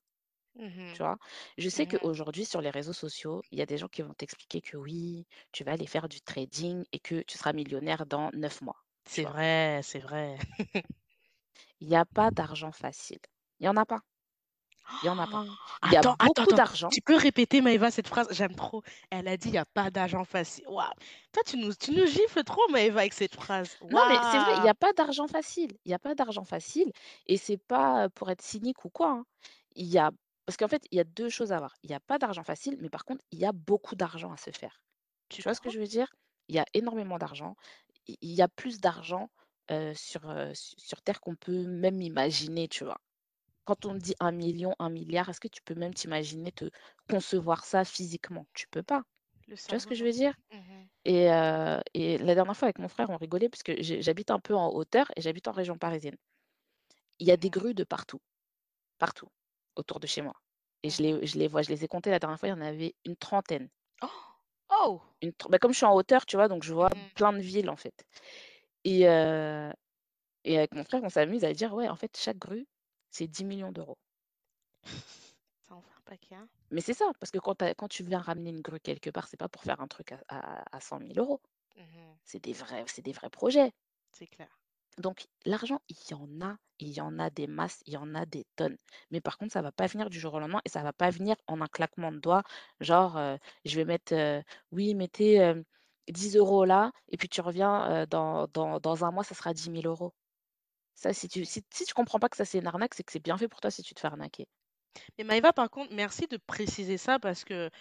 Mmh 0.56 0.98
tu 0.98 1.02
vois? 1.04 1.18
Je 1.58 1.70
sais 1.70 1.86
Mmh 1.86 1.88
qu'aujourd'hui 1.88 2.46
sur 2.46 2.62
les 2.62 2.70
réseaux 2.70 2.94
sociaux, 2.94 3.42
il 3.52 3.58
y 3.60 3.62
a 3.62 3.66
des 3.66 3.78
gens 3.78 3.88
qui 3.88 4.02
vont 4.04 4.14
t'expliquer 4.14 4.62
que 4.62 4.78
oui, 4.78 5.28
tu 5.52 5.64
vas 5.64 5.72
aller 5.74 5.88
faire 5.88 6.08
du 6.10 6.22
trading 6.22 6.84
et 6.92 7.00
que 7.00 7.22
tu 7.24 7.38
seras 7.38 7.54
millionnaire 7.54 8.06
dans 8.06 8.30
9 8.34 8.62
mois, 8.62 8.86
tu 9.12 9.16
C'est 9.16 9.24
vois? 9.24 9.36
vrai, 9.36 9.80
c'est 9.84 10.00
vrai. 10.00 10.38
Il 11.80 11.88
y 11.88 11.96
a 11.96 12.04
pas 12.04 12.32
d'argent 12.32 12.72
facile. 12.72 13.20
Il 13.60 13.68
y 13.68 13.70
en 13.70 13.78
a 13.78 13.86
pas. 13.86 14.02
Il 15.02 15.06
y 15.08 15.10
en 15.10 15.20
a 15.20 15.28
pas. 15.28 15.42
Oh! 15.42 15.56
Il 15.84 15.92
y 15.92 15.98
a 15.98 16.04
Attends, 16.04 16.16
attends, 16.20 16.44
beaucoup 16.44 16.52
attends, 16.52 16.58
d'argent 16.58 16.92
tu 16.92 17.02
peux 17.02 17.16
répéter 17.16 17.62
Maëva 17.62 17.92
cette 17.92 18.08
phrase? 18.08 18.28
J'aime 18.32 18.56
trop. 18.56 18.84
Elle 19.10 19.28
a 19.28 19.38
dit: 19.38 19.50
«Il 19.50 19.54
y 19.54 19.58
a 19.58 19.66
pas 19.66 19.90
d'argent 19.90 20.26
facile». 20.26 20.66
Waouh! 20.68 20.90
Toi, 21.32 21.44
tu 21.46 21.58
nous 21.58 21.74
tu 21.74 21.92
nous 21.92 22.06
gifles 22.06 22.44
trop 22.44 22.68
Maëva 22.70 23.00
avec 23.02 23.14
cette 23.14 23.34
phrase. 23.36 23.78
non, 23.90 24.02
mais 24.08 24.20
c'est 24.24 24.40
vrai, 24.40 24.58
il 24.58 24.64
y 24.64 24.68
Waouh! 24.68 24.70
a 24.70 24.74
pas 24.76 24.94
d'argent 24.94 25.28
facile. 25.28 25.78
Il 25.86 25.92
y 25.92 25.94
a 25.94 26.00
pas 26.00 26.16
d'argent 26.16 26.46
facile 26.46 26.92
et 27.28 27.38
c'est 27.38 27.58
pas, 27.58 28.10
pour 28.10 28.30
être 28.32 28.42
cynique 28.42 28.86
ou 28.86 28.90
quoi, 28.90 29.10
hein. 29.12 29.26
Il 29.76 29.88
y 29.88 29.98
a 29.98 30.12
parce 30.46 30.58
qu'en 30.58 30.68
fait, 30.68 30.84
il 30.92 30.98
y 30.98 31.02
a 31.02 31.04
2 31.06 31.30
choses 31.30 31.52
à 31.52 31.60
voir. 31.60 31.76
Il 31.84 31.92
y 31.92 31.94
a 31.94 32.00
pas 32.00 32.20
d'argent 32.20 32.44
facile, 32.44 32.78
mais 32.82 32.90
par 32.90 33.06
contre, 33.06 33.24
il 33.32 33.40
y 33.40 33.46
a 33.46 33.52
beaucoup 33.54 33.96
d'argent 33.96 34.32
à 34.34 34.38
se 34.38 34.52
faire. 34.52 34.82
Tu 35.30 35.42
vois 35.42 35.54
ce 35.56 35.62
que 35.62 35.70
je 35.70 35.80
veux 35.80 35.88
dire? 35.88 36.08
Il 36.50 36.56
y 36.56 36.60
a 36.60 36.66
énormément 36.74 37.18
d'argent. 37.18 37.56
Il 38.08 38.18
y 38.34 38.42
a 38.42 38.48
plus 38.50 38.80
d'argent, 38.80 39.30
sur, 39.96 40.24
sur 40.54 41.02
terre 41.02 41.22
qu'on 41.22 41.36
peut 41.36 41.66
même 41.68 42.02
imaginer, 42.02 42.68
tu 42.68 42.84
vois? 42.86 42.98
Quand 43.66 43.86
on 43.86 43.96
dit 43.96 44.16
un 44.22 44.32
million, 44.34 44.76
un 44.80 44.90
milliard, 44.90 45.30
est-ce 45.30 45.40
que 45.42 45.48
tu 45.50 45.62
peux 45.64 45.76
même 45.76 45.94
t'imaginer 45.94 46.52
te 46.54 46.70
concevoir 47.10 47.66
ça 47.66 47.86
physiquement? 47.86 48.48
Tu 48.54 48.68
peux 48.70 48.84
pas. 48.84 49.04
Le 49.48 49.56
Tu 49.68 49.76
vois 49.76 49.80
ce 49.82 49.88
que 49.88 49.96
je 49.96 50.06
veux 50.06 50.12
dire? 50.14 50.36
Mmh 50.52 50.90
Et 51.06 52.18
la 52.18 52.36
dernière 52.36 52.56
fois 52.58 52.68
avec 52.68 52.80
mon 52.80 52.88
frère, 52.88 53.10
on 53.10 53.18
rigolait 53.18 53.50
parce 53.50 53.64
que 53.64 53.74
j'habite 53.82 54.32
un 54.32 54.40
peu 54.40 54.56
en 54.56 54.70
hauteur 54.74 55.08
et 55.16 55.22
j'habite 55.22 55.48
en 55.48 55.52
région 55.52 55.78
parisienne. 55.78 56.18
Il 57.18 57.26
y 57.26 57.32
a 57.32 57.38
des 57.38 57.50
grues 57.50 57.74
de 57.74 57.84
partout, 57.84 58.20
partout, 59.00 59.30
autour 59.76 60.00
de 60.00 60.08
chez 60.08 60.22
moi 60.22 60.34
et 60.84 60.90
je 60.90 61.02
les 61.04 61.26
je 61.28 61.38
les 61.40 61.48
vois, 61.48 61.62
je 61.64 61.70
les 61.70 61.84
ai 61.86 61.88
comptées 61.88 62.12
la 62.12 62.20
dernière 62.20 62.40
fois, 62.40 62.50
il 62.50 62.52
y 62.52 62.56
en 62.56 62.62
avait 62.62 62.96
une 63.06 63.16
trentaine. 63.18 63.70
Oh! 64.04 64.36
Oh! 64.70 65.02
Une 65.22 65.32
bah, 65.50 65.58
comme 65.60 65.72
je 65.72 65.78
suis 65.78 65.86
en 65.86 65.96
hauteur, 65.96 66.26
tu 66.26 66.36
vois? 66.36 66.48
Donc 66.48 66.64
je 66.64 66.74
vois 66.74 66.90
Mmh 66.96 67.10
plein 67.16 67.34
de 67.34 67.40
villes, 67.40 67.70
en 67.70 67.78
fait 67.78 68.06
et 68.86 69.08
et 70.46 70.58
avec 70.58 70.74
mon 70.74 70.86
frère, 70.86 71.04
on 71.04 71.10
s'amuse 71.10 71.44
à 71.44 71.52
dire: 71.54 71.74
«Ouais, 71.74 71.90
en 71.90 71.98
fait, 71.98 72.16
chaque 72.18 72.38
grue, 72.38 72.66
c'est 73.12 73.28
dix 73.28 73.44
millions 73.44 73.74
d'euros. 73.74 73.98
Ça 75.62 75.74
en 75.76 75.82
fait 75.82 75.90
un 75.98 76.02
paquet, 76.02 76.36
hein? 76.36 76.50
Mais 76.72 76.82
c'est 76.82 76.94
ça, 76.94 77.12
parce 77.20 77.32
que 77.32 77.40
quand 77.40 77.56
tu 77.56 77.66
quand 77.78 77.88
tu 77.88 78.04
viens 78.04 78.20
ramener 78.20 78.50
une 78.50 78.62
grue 78.62 78.80
quelque 78.80 79.10
part, 79.10 79.28
c'est 79.28 79.38
pas 79.38 79.48
pour 79.50 79.64
faire 79.64 79.80
un 79.82 79.88
truc 79.88 80.12
à 80.14 80.20
à 80.30 80.64
à 80.78 80.80
100 80.82 81.00
000 81.00 81.14
€. 81.20 81.42
Mmh 81.76 82.18
C'est 82.26 82.44
des 82.44 82.54
vrais 82.54 82.86
c'est 82.88 83.04
des 83.04 83.14
vrais 83.14 83.30
projets. 83.32 83.72
C'est 84.12 84.28
clair. 84.28 84.63
Donc 85.00 85.26
l'argent, 85.46 85.80
il 85.90 85.98
y 86.10 86.14
en 86.14 86.42
a, 86.42 86.56
il 86.80 86.90
y 86.90 87.02
en 87.02 87.18
a 87.20 87.30
des 87.30 87.48
masses, 87.48 87.82
il 87.86 87.94
y 87.94 87.98
en 87.98 88.14
a 88.16 88.26
des 88.26 88.46
tonnes. 88.56 88.78
Mais 89.12 89.22
par 89.22 89.38
contre, 89.38 89.54
ça 89.54 89.62
va 89.62 89.72
pas 89.72 89.88
venir 89.88 90.10
du 90.10 90.20
jour 90.20 90.34
au 90.34 90.40
lendemain 90.40 90.62
et 90.66 90.70
ça 90.70 90.84
va 90.84 90.94
pas 90.94 91.10
venir 91.10 91.36
en 91.48 91.62
un 91.62 91.68
claquement 91.68 92.12
de 92.12 92.20
doigts. 92.20 92.44
Genre, 92.80 93.20
je 93.66 93.76
vais 93.76 93.86
mettre, 93.86 94.14
oui, 94.72 94.94
mettez, 94.96 95.36
hem, 95.36 95.64
10 96.10 96.36
€ 96.38 96.66
là 96.68 96.92
et 97.10 97.18
puis 97.18 97.30
tu 97.30 97.42
reviens, 97.42 98.06
dans 98.08 99.04
un 99.04 99.12
mois, 99.12 99.24
ça 99.24 99.36
sera 99.36 99.54
dix 99.54 99.70
mille 99.70 99.88
euros. 99.88 100.14
Ça, 100.96 101.14
si 101.14 101.28
tu 101.28 101.46
tu 101.46 101.94
comprends 101.96 102.20
pas 102.20 102.30
que 102.30 102.38
ça, 102.38 102.46
c'est 102.46 102.60
une 102.60 102.68
arnaque, 102.68 102.94
c'est 102.94 103.04
que 103.04 103.12
c'est 103.12 103.24
bien 103.24 103.38
fait 103.38 103.48
pour 103.48 103.62
toi 103.62 103.72
si 103.72 103.82
tu 103.84 103.94
te 103.96 104.00
fais 104.00 104.08
arnaquer. 104.08 104.48
Mais 105.18 105.24
Maëva, 105.24 105.54
par 105.54 105.72
contre, 105.72 105.92
merci 105.94 106.28
de 106.28 106.38
préciser 106.38 106.98
ça 106.98 107.18
parce 107.18 107.44
que, 107.44 107.72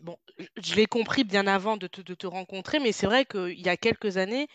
bon, 0.00 0.16
je 0.56 0.74
l'ai 0.74 0.86
compris 0.86 1.22
bien 1.24 1.46
avant 1.46 1.76
de 1.76 1.86
te 1.86 2.26
rencontrer, 2.26 2.78
mais 2.78 2.92
c'est 2.92 3.06
vrai 3.06 3.26
qu'il 3.26 3.60
y 3.60 3.68
a 3.68 3.76
quelques 3.76 4.16
années, 4.16 4.48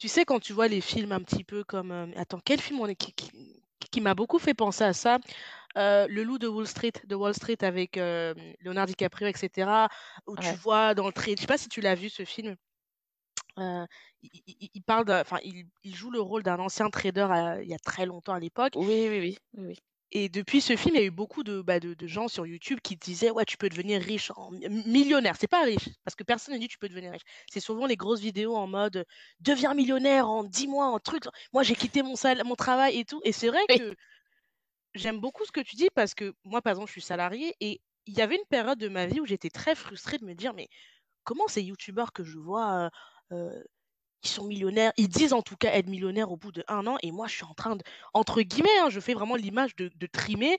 Tu 0.00 0.08
sais, 0.08 0.24
quand 0.24 0.40
tu 0.40 0.54
vois 0.54 0.66
les 0.66 0.80
films 0.80 1.12
un 1.12 1.20
petit 1.20 1.44
peu 1.44 1.62
comme, 1.62 1.92
hem, 1.92 2.12
attends, 2.16 2.40
quel 2.42 2.58
film 2.58 2.80
on 2.80 2.86
est 2.86 2.94
qui 2.94 3.12
qui 3.12 3.30
qui 3.90 4.00
m'a 4.00 4.14
beaucoup 4.14 4.38
fait 4.38 4.54
penser 4.54 4.82
à 4.84 4.92
ça? 4.94 5.18
Heu, 5.78 6.06
Le 6.08 6.22
Loup 6.24 6.38
de 6.38 6.48
Wall 6.48 6.66
Street 6.68 6.92
de 7.06 7.14
Wall 7.16 7.34
Street 7.34 7.58
avec, 7.62 7.96
hem, 7.98 8.36
Leonardo 8.60 8.90
DiCaprio 8.92 9.28
et 9.28 9.34
cetera, 9.36 9.88
où 10.26 10.38
tu 10.38 10.54
Ouais. 10.54 10.56
vois 10.56 10.94
dans 10.94 11.06
le 11.06 11.12
trade 11.12 11.36
je 11.38 11.42
sais 11.42 11.46
pas 11.48 11.58
si 11.58 11.68
tu 11.68 11.80
l'as 11.82 11.96
vu 11.96 12.10
ce 12.10 12.24
film? 12.24 12.56
Il 14.22 14.30
il 14.46 14.56
il 14.60 14.70
il 14.74 14.82
parle 14.82 15.04
de 15.06 15.12
enfin, 15.12 15.38
il 15.44 15.66
il 15.82 15.94
joue 15.94 16.10
le 16.10 16.20
rôle 16.20 16.42
d'un 16.42 16.58
ancien 16.58 16.88
trader, 16.90 17.28
il 17.62 17.68
y 17.68 17.74
a 17.74 17.78
très 17.78 18.06
longtemps 18.06 18.34
à 18.34 18.40
l'époque 18.40 18.74
Oui, 18.74 19.08
oui, 19.08 19.18
oui, 19.20 19.38
oui, 19.54 19.64
oui. 19.66 19.76
Et 20.12 20.28
depuis 20.28 20.60
ce 20.60 20.74
film, 20.76 20.96
il 20.96 21.00
y 21.00 21.04
a 21.04 21.06
eu 21.06 21.10
beaucoup 21.12 21.44
de, 21.44 21.62
bah, 21.62 21.78
de 21.78 21.94
de 21.94 22.06
gens 22.08 22.26
sur 22.26 22.44
YouTube 22.46 22.80
qui 22.82 22.96
disaient: 22.96 23.30
«Ouais, 23.30 23.44
tu 23.44 23.56
peux 23.56 23.68
devenir 23.68 24.02
riche 24.02 24.32
en 24.36 24.50
millionnaire». 24.50 25.36
C'est 25.38 25.46
pas 25.46 25.62
riche, 25.62 25.88
parce 26.04 26.16
que 26.16 26.24
personne 26.24 26.54
ne 26.54 26.58
dit: 26.58 26.66
«Tu 26.68 26.78
peux 26.78 26.88
devenir 26.88 27.12
riche». 27.12 27.22
C'est 27.50 27.60
souvent 27.60 27.86
les 27.86 27.96
grosses 27.96 28.20
vidéos 28.20 28.56
en 28.56 28.66
mode, 28.66 29.04
«Deviens 29.38 29.72
millionnaire 29.74 30.28
en 30.28 30.42
10 30.42 30.66
mois, 30.66 30.86
en 30.88 30.98
truc, 30.98 31.24
moi 31.52 31.62
j'ai 31.62 31.76
quitté 31.76 32.02
mon 32.02 32.16
sal 32.16 32.42
mon 32.44 32.56
travail 32.56 32.98
et 32.98 33.04
tout» 33.04 33.20
et 33.24 33.30
c'est 33.32 33.48
vrai 33.48 33.68
que 33.68 33.94
j'aime 34.94 35.20
beaucoup 35.20 35.44
ce 35.44 35.52
que 35.52 35.60
tu 35.60 35.76
dis 35.76 35.88
parce 35.94 36.14
que 36.14 36.34
moi, 36.44 36.62
par 36.62 36.72
exemple, 36.72 36.88
je 36.88 36.92
suis 36.92 37.02
salariée 37.02 37.54
et 37.60 37.80
il 38.06 38.16
y 38.18 38.22
avait 38.22 38.36
une 38.36 38.46
période 38.50 38.78
de 38.78 38.88
ma 38.88 39.06
vie 39.06 39.20
où 39.20 39.26
j'étais 39.26 39.50
très 39.50 39.74
frustrée 39.74 40.18
de 40.18 40.24
me 40.26 40.34
dire: 40.34 40.54
«Mais 40.54 40.68
comment 41.24 41.48
ces 41.48 41.62
youtubeurs 41.62 42.12
que 42.12 42.24
je 42.24 42.38
vois, 42.38 42.90
heu 43.32 43.36
heu, 43.36 43.64
ils 44.24 44.28
sont 44.28 44.44
millionnaires, 44.46 44.92
ils 44.96 45.08
disent 45.08 45.32
en 45.32 45.42
tout 45.42 45.56
cas 45.56 45.72
être 45.72 45.88
millionnaires 45.88 46.30
au 46.32 46.36
bout 46.36 46.52
de 46.52 46.64
un 46.68 46.86
an 46.86 46.96
et 47.02 47.12
moi 47.12 47.26
je 47.28 47.34
suis 47.36 47.44
en 47.44 47.54
train 47.54 47.76
de» 47.76 47.82
entre 48.14 48.42
guillemets, 48.42 48.78
hein, 48.80 48.90
je 48.90 49.00
fais 49.00 49.14
vraiment 49.14 49.36
l'image 49.36 49.76
de 49.76 50.06
trimer 50.06 50.56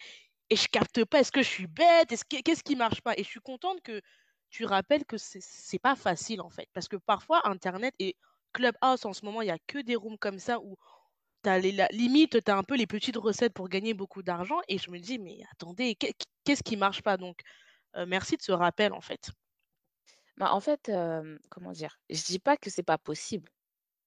et 0.50 0.56
je 0.56 0.68
capte 0.68 1.06
pas. 1.06 1.20
Est-ce 1.22 1.32
que 1.32 1.42
je 1.44 1.48
suis 1.50 1.68
bête? 1.68 2.12
Est-ce 2.12 2.26
que 2.26 2.42
qu'est-ce 2.42 2.64
qui 2.64 2.76
marche 2.76 3.02
pas? 3.02 3.14
Et 3.18 3.24
je 3.24 3.30
suis 3.30 3.40
contente 3.42 3.82
que 3.82 4.02
tu 4.50 4.66
rappelles 4.66 5.06
que 5.06 5.18
c'est 5.18 5.80
pas 5.80 5.96
facile 5.96 6.42
en 6.42 6.50
fait, 6.50 6.68
parce 6.74 6.88
que 6.88 6.98
parfois 6.98 7.48
internet 7.48 7.94
et 8.00 8.16
Clubhouse 8.54 9.06
en 9.06 9.14
ce 9.14 9.24
moment, 9.26 9.42
il 9.42 9.48
y 9.48 9.52
a 9.52 9.60
que 9.68 9.80
des 9.80 9.96
rooms 9.96 10.18
comme 10.18 10.40
ça 10.40 10.60
où 10.60 10.76
tu 11.44 11.50
as 11.50 11.60
les 11.60 11.72
la 11.72 11.88
limite, 11.92 12.44
tu 12.44 12.52
as 12.52 12.58
un 12.58 12.64
peu 12.64 12.76
les 12.78 12.88
petites 12.88 13.18
recettes 13.18 13.54
pour 13.54 13.70
gagner 13.70 13.94
beaucoup 13.94 14.24
d'argent 14.24 14.60
et 14.68 14.78
je 14.78 14.92
me 14.92 15.00
dis: 15.00 15.20
«Mais 15.20 15.40
attendez, 15.52 15.96
qu'est 15.96 16.14
qu'est-ce 16.46 16.64
qui 16.64 16.78
marche 16.78 17.02
pas?» 17.04 17.18
donc 17.18 17.42
heu, 17.98 18.06
merci 18.08 18.38
de 18.38 18.42
ce 18.44 18.52
rappel 18.54 18.94
en 18.94 19.02
fait. 19.02 19.32
Bah, 20.42 20.54
en 20.56 20.60
fait, 20.60 20.90
hem, 20.90 21.38
comment 21.52 21.72
dire? 21.72 22.00
Je 22.10 22.24
dis 22.24 22.40
pas 22.40 22.58
que 22.58 22.72
c'est 22.72 22.82
pas 22.82 22.98
possible. 22.98 23.52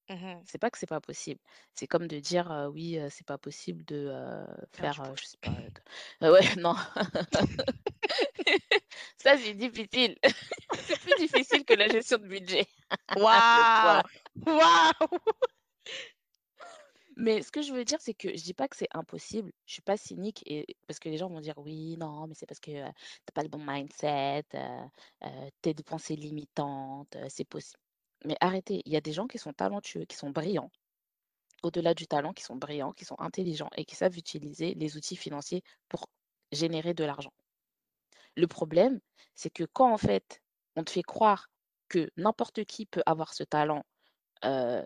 Mmh 0.08 0.14
mh. 0.24 0.46
C'est 0.46 0.58
pas 0.58 0.70
que 0.70 0.78
c'est 0.78 0.86
pas 0.86 1.00
possible. 1.00 1.40
C'est 1.74 1.86
comme 1.86 2.06
de 2.06 2.18
dire, 2.20 2.50
heu, 2.52 2.68
oui, 2.68 2.98
heu, 2.98 3.08
c'est 3.10 3.26
pas 3.26 3.38
possible 3.38 3.84
de, 3.84 4.08
heu, 4.12 4.46
Faire 4.72 4.88
faire, 4.88 4.90
du 4.90 5.00
heu, 5.00 5.14
je 5.16 5.24
sais 5.24 5.38
pas, 5.38 5.56
de 5.62 5.70
heu, 6.22 6.32
ouais, 6.32 6.40
non. 6.56 6.74
Ça, 9.18 9.36
c'est 9.38 9.54
difficile. 9.54 10.16
C'est 10.86 10.98
plus 11.00 11.14
difficile 11.14 11.64
que 11.64 11.74
la 11.74 11.88
gestion 11.88 12.18
de 12.18 12.26
budget, 12.28 12.66
le 13.50 13.62
Waouh! 13.72 14.02
Waouh! 14.46 15.08
Mais 17.16 17.42
ce 17.42 17.50
que 17.52 17.62
je 17.62 17.72
veux 17.72 17.84
dire, 17.84 18.00
c'est 18.00 18.14
que 18.14 18.28
je 18.36 18.42
dis 18.42 18.54
pas 18.54 18.66
que 18.68 18.76
c'est 18.76 18.88
impossible. 18.92 19.52
Je 19.66 19.74
suis 19.74 19.82
pas 19.82 19.96
cynique 19.96 20.42
et 20.46 20.66
parce 20.86 20.98
que 20.98 21.08
les 21.08 21.16
gens 21.18 21.28
vont 21.28 21.40
dire: 21.40 21.54
«Oui, 21.58 21.96
non, 21.98 22.26
mais 22.26 22.34
c'est 22.34 22.46
parce 22.46 22.60
que, 22.60 22.70
tu 22.88 23.32
pas 23.34 23.42
le 23.42 23.48
bon 23.48 23.62
mindset, 23.64 24.44
heu 24.54 24.58
heu, 25.24 25.50
tes 25.62 25.74
pensées 25.74 26.16
limitantes, 26.16 27.16
c'est 27.28 27.44
possible». 27.44 27.80
Mais 28.24 28.36
arrêtez, 28.40 28.82
il 28.86 28.92
y 28.92 28.96
a 28.96 29.00
des 29.00 29.12
gens 29.12 29.26
qui 29.26 29.38
sont 29.38 29.52
talentueux, 29.52 30.04
qui 30.06 30.16
sont 30.16 30.30
brillants, 30.30 30.70
au-delà 31.64 31.94
du 31.94 32.06
talent, 32.08 32.32
qui 32.34 32.44
sont 32.44 32.56
brillants, 32.56 32.92
qui 32.92 33.04
sont 33.06 33.16
intelligents 33.20 33.70
et 33.76 33.84
qui 33.86 33.96
savent 33.96 34.18
utiliser 34.18 34.74
les 34.74 34.96
outils 34.96 35.16
financiers 35.16 35.62
pour 35.88 36.06
générer 36.52 36.94
de 36.94 37.04
l'argent. 37.04 37.32
Le 38.36 38.46
problème, 38.46 39.00
c'est 39.34 39.50
que 39.50 39.64
quand, 39.64 39.92
en 39.92 39.98
fait, 39.98 40.40
on 40.76 40.84
te 40.84 40.90
fait 40.90 41.02
croire 41.02 41.48
que 41.88 42.10
n'importe 42.16 42.64
qui 42.64 42.86
peut 42.86 43.02
avoir 43.06 43.32
ce 43.34 43.44
talent, 43.44 43.84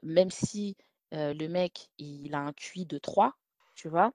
même 0.03 0.31
si, 0.31 0.77
le 1.13 1.47
mec, 1.49 1.91
il 1.99 2.35
a 2.35 2.41
un 2.41 2.53
QI 2.53 2.87
de 2.87 2.99
3, 2.99 3.35
tu 3.75 3.89
vois? 3.89 4.13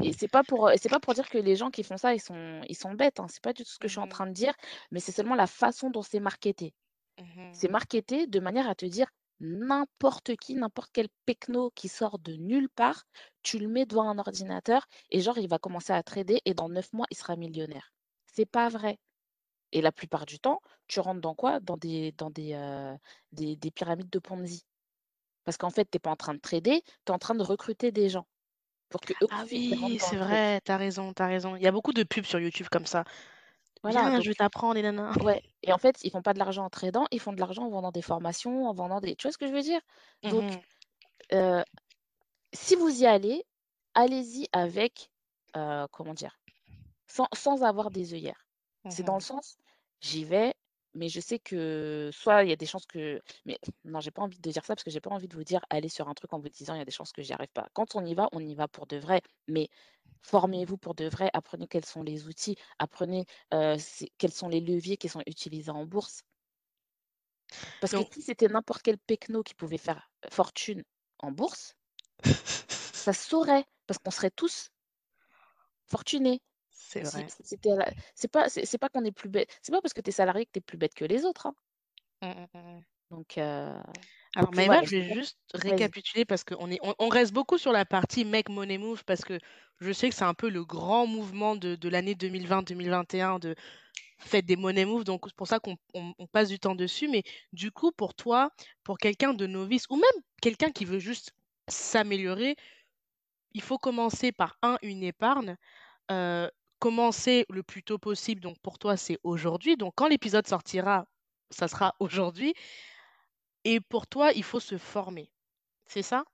Et 0.00 0.12
c'est 0.12 0.28
pas 0.28 0.44
pour, 0.44 0.70
c'est 0.80 0.88
pas 0.88 1.00
pour 1.00 1.14
dire 1.14 1.28
que 1.28 1.38
les 1.38 1.56
gens 1.56 1.70
qui 1.70 1.82
font 1.84 1.96
ça, 1.96 2.14
ils 2.14 2.20
sont 2.20 2.62
ils 2.68 2.76
sont 2.76 2.92
bêtes, 2.94 3.20
hein, 3.20 3.26
c'est 3.30 3.42
pas 3.42 3.52
du 3.52 3.64
tout 3.64 3.70
ce 3.70 3.78
que 3.78 3.88
je 3.88 3.92
Mmh 3.92 3.94
suis 3.94 4.00
en 4.00 4.06
mh. 4.06 4.08
train 4.08 4.26
de 4.26 4.32
dire, 4.32 4.54
mais 4.90 5.00
c'est 5.00 5.12
seulement 5.12 5.34
la 5.36 5.46
façon 5.46 5.90
dont 5.90 6.02
c'est 6.02 6.20
marketé. 6.20 6.74
Mmh 7.18 7.36
mh. 7.36 7.52
C'est 7.52 7.68
marketé 7.70 8.26
de 8.26 8.40
manière 8.40 8.68
à 8.68 8.74
te 8.74 8.86
dire 8.86 9.08
n'importe 9.40 10.36
qui, 10.36 10.54
n'importe 10.56 10.90
quel 10.92 11.08
pecno 11.26 11.70
qui 11.74 11.88
sort 11.88 12.18
de 12.20 12.34
nulle 12.34 12.68
part, 12.70 13.04
tu 13.42 13.58
le 13.58 13.68
mets 13.68 13.86
devant 13.86 14.08
un 14.08 14.18
ordinateur 14.18 14.86
et 15.10 15.20
genre 15.20 15.38
il 15.38 15.48
va 15.48 15.58
commencer 15.58 15.92
à 15.92 16.02
trader 16.02 16.40
et 16.46 16.54
dans 16.54 16.68
9 16.68 16.92
mois, 16.92 17.06
il 17.10 17.16
sera 17.16 17.36
millionnaire. 17.36 17.92
C'est 18.26 18.46
pas 18.46 18.68
vrai 18.68 18.98
et 19.72 19.82
la 19.82 19.92
plupart 19.92 20.26
du 20.26 20.40
temps, 20.40 20.60
tu 20.88 21.00
rentres 21.00 21.20
dans 21.22 21.34
quoi? 21.34 21.60
Dans 21.60 21.76
des 21.78 22.12
dans 22.12 22.30
des 22.30 23.56
des 23.56 23.70
pyramides 23.70 24.10
de 24.10 24.18
Ponzi. 24.18 24.64
Parce 25.44 25.56
qu'en 25.58 25.70
fait, 25.70 25.90
tu 25.90 25.96
es 25.96 26.00
pas 26.00 26.10
en 26.10 26.16
train 26.16 26.34
de 26.34 26.40
trader, 26.40 26.82
tu 26.84 26.90
es 27.08 27.12
en 27.12 27.18
train 27.18 27.34
de 27.34 27.42
recruter 27.44 27.92
des 27.92 28.08
gens 28.10 28.26
pour 28.90 29.02
qu'eux 29.02 29.16
Ah 29.30 29.44
oui, 29.50 29.96
c'est 29.98 30.16
vrai, 30.16 30.60
tu 30.64 30.70
as 30.72 30.76
raison, 30.76 31.12
tu 31.14 31.22
as 31.22 31.26
raison. 31.26 31.56
Il 31.56 31.62
y 31.62 31.66
a 31.66 31.72
beaucoup 31.72 31.92
de 31.92 32.02
pubs 32.02 32.24
sur 32.24 32.38
YouTube 32.38 32.66
comme 32.70 32.86
ça. 32.86 33.04
Voilà, 33.82 34.10
«Viens, 34.10 34.20
je 34.20 34.28
vais 34.30 34.34
t'apprendre 34.34 34.76
et 34.78 34.82
nana». 34.82 35.12
ouais 35.20 35.42
et 35.64 35.72
en 35.72 35.78
fait, 35.78 36.02
ils 36.04 36.10
font 36.10 36.22
pas 36.22 36.34
de 36.34 36.38
l'argent 36.40 36.64
en 36.64 36.70
tradant, 36.70 37.06
ils 37.12 37.20
font 37.20 37.32
de 37.32 37.40
l'argent 37.40 37.64
en 37.64 37.70
vendant 37.70 37.92
des 37.92 38.02
formations, 38.02 38.66
en 38.66 38.74
vendant 38.74 39.00
des 39.00 39.16
tu 39.16 39.26
vois 39.28 39.32
ce 39.32 39.38
que 39.38 39.46
je 39.48 39.52
veux 39.52 39.62
dire? 39.62 39.80
Mmh 40.22 40.30
Donc 40.30 40.46
mh. 40.54 40.62
heu, 41.34 41.64
si 42.54 42.76
vous 42.76 43.02
y 43.02 43.06
allez, 43.06 43.44
allez-y 43.94 44.48
avec, 44.52 45.10
comment 45.92 46.14
dire? 46.14 46.38
Sans 47.08 47.28
sans 47.34 47.64
avoir 47.64 47.90
des 47.92 48.14
œillères. 48.14 48.48
Mmh 48.84 48.90
C'est 48.90 49.04
dans 49.04 49.14
le 49.16 49.20
mh. 49.20 49.22
sens, 49.22 49.56
j'y 50.00 50.24
vais, 50.24 50.54
mais 50.94 51.08
je 51.08 51.20
sais 51.20 51.38
que 51.38 52.10
soit 52.12 52.44
il 52.44 52.50
y 52.50 52.52
a 52.52 52.56
des 52.56 52.66
chances 52.66 52.86
que 52.86 53.20
mais 53.46 53.58
non, 53.84 54.00
j'ai 54.00 54.10
pas 54.10 54.22
envie 54.22 54.38
de 54.40 54.50
dire 54.50 54.64
ça 54.64 54.74
parce 54.74 54.84
que 54.84 54.90
j'ai 54.90 55.00
pas 55.00 55.10
envie 55.10 55.28
de 55.28 55.34
vous 55.36 55.44
dire: 55.44 55.60
«Allez 55.70 55.88
sur 55.88 56.08
un 56.08 56.14
truc 56.14 56.32
en 56.32 56.38
vous 56.40 56.48
disant: 56.48 56.74
"Il 56.74 56.78
y 56.78 56.80
a 56.82 56.84
des 56.84 56.90
chances 56.92 57.12
que 57.12 57.22
j'y 57.22 57.32
arrive 57.32 57.50
pas"». 57.52 57.68
Quand 57.74 57.96
on 57.96 58.04
y 58.04 58.14
va, 58.14 58.28
on 58.32 58.40
y 58.40 58.54
va 58.54 58.68
pour 58.68 58.86
de 58.86 58.96
vrai, 58.98 59.22
mais 59.48 59.68
formez-vous 60.22 60.78
pour 60.78 60.94
de 60.94 61.06
vrai, 61.08 61.30
apprenez 61.34 61.68
quels 61.68 61.84
sont 61.86 62.02
les 62.04 62.26
outils, 62.28 62.56
apprenez, 62.78 63.26
quels 64.18 64.32
sont 64.32 64.48
les 64.48 64.60
leviers 64.60 64.96
qui 64.96 65.08
sont 65.08 65.22
utilisés 65.26 65.70
en 65.70 65.84
bourse. 65.86 66.22
Parce 67.80 67.92
que 67.92 68.02
si 68.02 68.22
c'était 68.22 68.48
n'importe 68.48 68.80
quel 68.80 68.96
pecno 68.98 69.42
qui 69.42 69.52
pouvait 69.54 69.76
faire 69.76 70.10
fortune 70.30 70.84
en 71.18 71.32
bourse, 71.32 71.74
ça 72.92 73.12
se 73.12 73.28
saurait 73.28 73.66
parce 73.86 73.98
qu'on 73.98 74.10
serait 74.10 74.30
tous 74.30 74.70
fortunés. 75.86 76.40
C'est 76.92 77.04
vrai. 77.04 77.32
la 77.64 77.92
c'est 78.14 78.28
pas 78.30 78.48
c'est 78.48 78.78
pas 78.78 78.88
qu'on 78.88 79.04
est 79.04 79.12
plus 79.12 79.28
bête 79.28 79.48
c'est 79.62 79.72
pas 79.72 79.80
parce 79.82 79.94
que 79.94 80.00
tu 80.00 80.10
es 80.10 80.12
salarié 80.12 80.46
que 80.46 80.52
tu 80.52 80.58
es 80.58 80.62
plus 80.62 80.78
bête 80.78 80.94
que 80.94 81.04
les 81.04 81.24
autres, 81.24 81.46
hein. 81.46 81.54
Mmh 82.22 82.28
mh, 82.28 82.46
mmh 82.54 82.78
mh. 82.78 82.84
Donc 83.10 83.36
heu, 83.38 83.74
Alors 84.34 84.52
donc 84.52 84.54
Maëva, 84.54 84.76
voilà, 84.76 84.82
je 84.82 84.96
vais 84.96 85.02
juste 85.02 85.36
récapituler 85.54 86.24
parce 86.24 86.44
qu'on 86.44 86.70
est 86.70 86.78
on 86.82 86.94
on 86.98 87.08
reste 87.08 87.32
beaucoup 87.32 87.58
sur 87.58 87.72
la 87.72 87.84
partie 87.84 88.24
make 88.24 88.48
money 88.48 88.78
move 88.78 89.04
parce 89.04 89.22
que 89.22 89.38
je 89.80 89.92
sais 89.92 90.08
que 90.08 90.14
c'est 90.14 90.24
un 90.24 90.32
peu 90.34 90.48
le 90.48 90.64
grand 90.64 91.06
mouvement 91.06 91.54
de 91.56 91.74
de 91.76 91.88
l'année 91.88 92.14
2020-2021 92.14 93.38
de 93.38 93.54
faites 94.20 94.46
des 94.46 94.56
money 94.56 94.84
moves, 94.86 95.04
donc 95.04 95.22
c'est 95.26 95.36
pour 95.36 95.48
ça 95.48 95.60
qu'on 95.60 95.76
on 95.94 96.14
on 96.18 96.26
passe 96.28 96.48
du 96.50 96.58
temps 96.60 96.74
dessus. 96.76 97.08
Mais 97.08 97.22
du 97.52 97.72
coup, 97.72 97.92
pour 97.92 98.14
toi, 98.14 98.50
pour 98.84 98.98
quelqu'un 98.98 99.34
de 99.34 99.46
novice 99.46 99.86
ou 99.90 99.96
même 99.96 100.22
quelqu'un 100.42 100.70
qui 100.72 100.84
veut 100.86 100.98
juste 101.00 101.32
s'améliorer, 101.68 102.56
il 103.54 103.62
faut 103.62 103.78
commencer 103.78 104.32
par 104.32 104.58
un 104.62 104.78
une 104.82 105.02
épargne, 105.02 105.56
heu, 106.12 106.50
commencer 106.82 107.46
le 107.50 107.62
plus 107.62 107.82
tôt 107.84 107.98
possible, 107.98 108.40
donc 108.42 108.58
pour 108.62 108.78
toi, 108.78 108.96
c'est 108.98 109.18
aujourd'hui, 109.24 109.76
donc 109.76 109.94
quand 109.96 110.08
l'épisode 110.08 110.46
sortira, 110.48 111.06
ça 111.50 111.68
sera 111.68 111.94
aujourd'hui 112.00 112.54
et 113.64 113.80
pour 113.80 114.06
toi, 114.06 114.30
il 114.32 114.44
faut 114.44 114.60
se 114.60 114.78
former, 114.78 115.32
c'est 115.86 116.02
ça? 116.02 116.24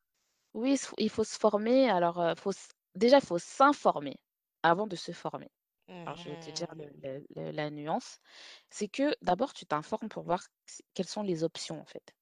Oui, 0.55 0.79
il 0.99 1.09
faut 1.11 1.25
se 1.25 1.39
former 1.39 1.89
alors, 1.91 2.21
heu, 2.21 2.35
faut 2.37 2.53
déjà, 2.95 3.19
il 3.19 3.25
faut 3.25 3.39
s'informer 3.39 4.17
avant 4.63 4.87
de 4.87 4.95
se 4.97 5.13
former. 5.13 5.51
Alors 6.07 6.17
je 6.19 6.31
vais 6.31 6.37
te 6.39 6.51
dire 6.51 6.69
Mmh 6.69 6.77
le 6.77 6.91
le 7.03 7.27
le 7.37 7.51
la 7.53 7.71
nuance, 7.71 8.21
c'est 8.71 8.89
que 8.89 9.15
d'abord 9.23 9.53
tu 9.55 9.67
t'informes 9.67 10.09
pour 10.11 10.25
voir 10.25 10.43
quelles 10.95 11.09
sont 11.09 11.23
les 11.23 11.45
options, 11.45 11.81
en 11.81 11.87
fait. 11.87 12.15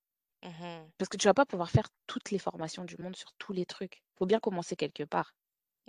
Mmh 0.42 0.92
Parce 0.98 1.08
que 1.08 1.16
tu 1.16 1.26
vas 1.26 1.32
pas 1.32 1.46
pouvoir 1.46 1.70
faire 1.70 1.88
toutes 2.06 2.30
les 2.30 2.38
formations 2.38 2.84
du 2.84 2.96
monde 2.98 3.16
sur 3.16 3.32
tous 3.38 3.54
les 3.54 3.64
trucs. 3.64 4.02
Faut 4.18 4.26
bien 4.26 4.40
commencer 4.40 4.76
quelque 4.76 5.04
part. 5.04 5.32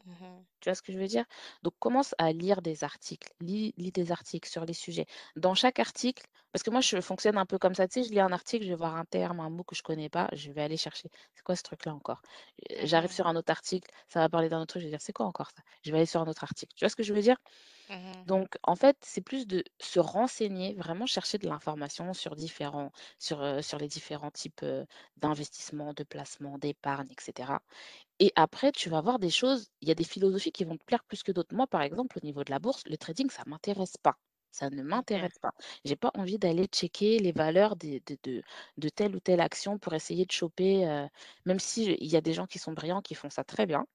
Mmh 0.05 0.45
Tu 0.59 0.69
vois 0.69 0.75
ce 0.75 0.81
que 0.81 0.91
je 0.91 0.97
veux 0.97 1.07
dire? 1.07 1.25
Donc 1.61 1.73
commence 1.79 2.15
à 2.17 2.31
lire 2.31 2.61
des 2.63 2.83
articles, 2.83 3.31
lis 3.41 3.73
lis 3.77 3.91
des 3.91 4.11
articles 4.11 4.49
sur 4.49 4.65
les 4.65 4.73
sujets. 4.73 5.05
Dans 5.35 5.53
chaque 5.53 5.77
article 5.79 6.25
parce 6.51 6.63
que 6.63 6.71
moi 6.71 6.81
je 6.81 6.99
fonctionne 6.99 7.37
un 7.37 7.45
peu 7.45 7.59
comme 7.59 7.75
ça, 7.75 7.87
tu 7.87 8.01
sais, 8.01 8.07
je 8.07 8.11
lis 8.13 8.19
un 8.19 8.31
article, 8.31 8.65
je 8.65 8.69
vais 8.69 8.75
voir 8.75 8.95
un 8.95 9.05
terme, 9.05 9.39
un 9.39 9.51
mot 9.51 9.63
que 9.63 9.75
je 9.75 9.83
connais 9.83 10.09
pas, 10.09 10.29
je 10.33 10.51
vais 10.51 10.63
aller 10.63 10.77
chercher: 10.77 11.09
«C'est 11.35 11.43
quoi 11.43 11.55
ce 11.55 11.61
truc-là 11.63 11.93
encore?» 11.93 12.21
j'arrive 12.83 13.11
Mmh 13.11 13.13
sur 13.13 13.27
un 13.27 13.35
autre 13.35 13.51
article, 13.51 13.89
ça 14.07 14.19
va 14.19 14.29
parler 14.29 14.49
d'un 14.49 14.57
autre 14.61 14.67
truc, 14.73 14.81
je 14.81 14.87
vais 14.87 14.91
dire: 14.91 15.01
«C'est 15.01 15.13
quoi 15.13 15.27
encore 15.27 15.51
ça?» 15.55 15.61
je 15.83 15.91
vais 15.91 15.97
aller 15.97 16.05
sur 16.07 16.21
un 16.21 16.27
autre 16.27 16.43
article. 16.43 16.73
Tu 16.75 16.83
vois 16.85 16.89
ce 16.89 16.95
que 16.95 17.03
je 17.03 17.13
veux 17.13 17.21
dire? 17.21 17.37
Mmh 17.89 18.25
Donc 18.25 18.57
en 18.63 18.75
fait, 18.75 18.97
c'est 19.03 19.21
plus 19.21 19.47
de 19.47 19.63
se 19.79 19.99
renseigner, 19.99 20.75
vraiment 20.75 21.05
chercher 21.05 21.37
de 21.37 21.47
l'information 21.47 22.13
sur 22.13 22.35
différents 22.35 22.91
sur, 23.19 23.63
sur 23.63 23.77
les 23.79 23.87
différents 23.87 24.31
types, 24.31 24.65
d'investissements, 25.17 25.93
de 25.93 26.03
placements, 26.03 26.57
d'épargne 26.57 27.07
et 27.09 27.15
cetera. 27.21 27.61
Et 28.19 28.31
après, 28.35 28.71
tu 28.71 28.89
vas 28.89 29.01
voir 29.01 29.19
des 29.19 29.29
choses 29.29 29.69
il 29.81 29.87
y 29.87 29.91
a 29.91 29.95
des 29.95 30.03
philosophies 30.03 30.51
qui 30.51 30.63
vont 30.65 30.77
te 30.77 30.83
plaire 30.85 31.03
plus 31.03 31.23
que 31.23 31.31
d'autres. 31.31 31.55
Moi, 31.55 31.67
par 31.67 31.81
exemple, 31.81 32.17
au 32.17 32.25
niveau 32.25 32.43
de 32.43 32.51
la 32.51 32.59
bourse, 32.59 32.83
le 32.87 32.97
trading, 32.97 33.29
ça 33.29 33.43
m'intéresse 33.45 33.97
pas. 33.97 34.15
Ça 34.51 34.69
ne 34.69 34.81
m'intéresse 34.83 35.37
pas. 35.41 35.51
J'ai 35.85 35.95
pas 35.95 36.11
envie 36.15 36.39
d'aller 36.39 36.65
checker 36.65 37.19
les 37.19 37.31
valeurs 37.31 37.75
des 37.75 38.01
de 38.07 38.17
de 38.23 38.41
de 38.77 38.89
telle 38.89 39.15
ou 39.15 39.19
telle 39.19 39.41
action 39.41 39.77
pour 39.79 39.93
essayer 39.93 40.25
de 40.25 40.31
choper, 40.31 40.85
heu, 40.87 41.07
même 41.45 41.59
si 41.59 41.85
il 41.99 42.07
y 42.11 42.15
a 42.15 42.21
des 42.21 42.33
gens 42.33 42.47
qui 42.47 42.57
sont 42.59 42.71
brillants, 42.73 43.01
qui 43.01 43.13
font 43.15 43.29
ça 43.29 43.43
très 43.43 43.65
bien 43.67 43.85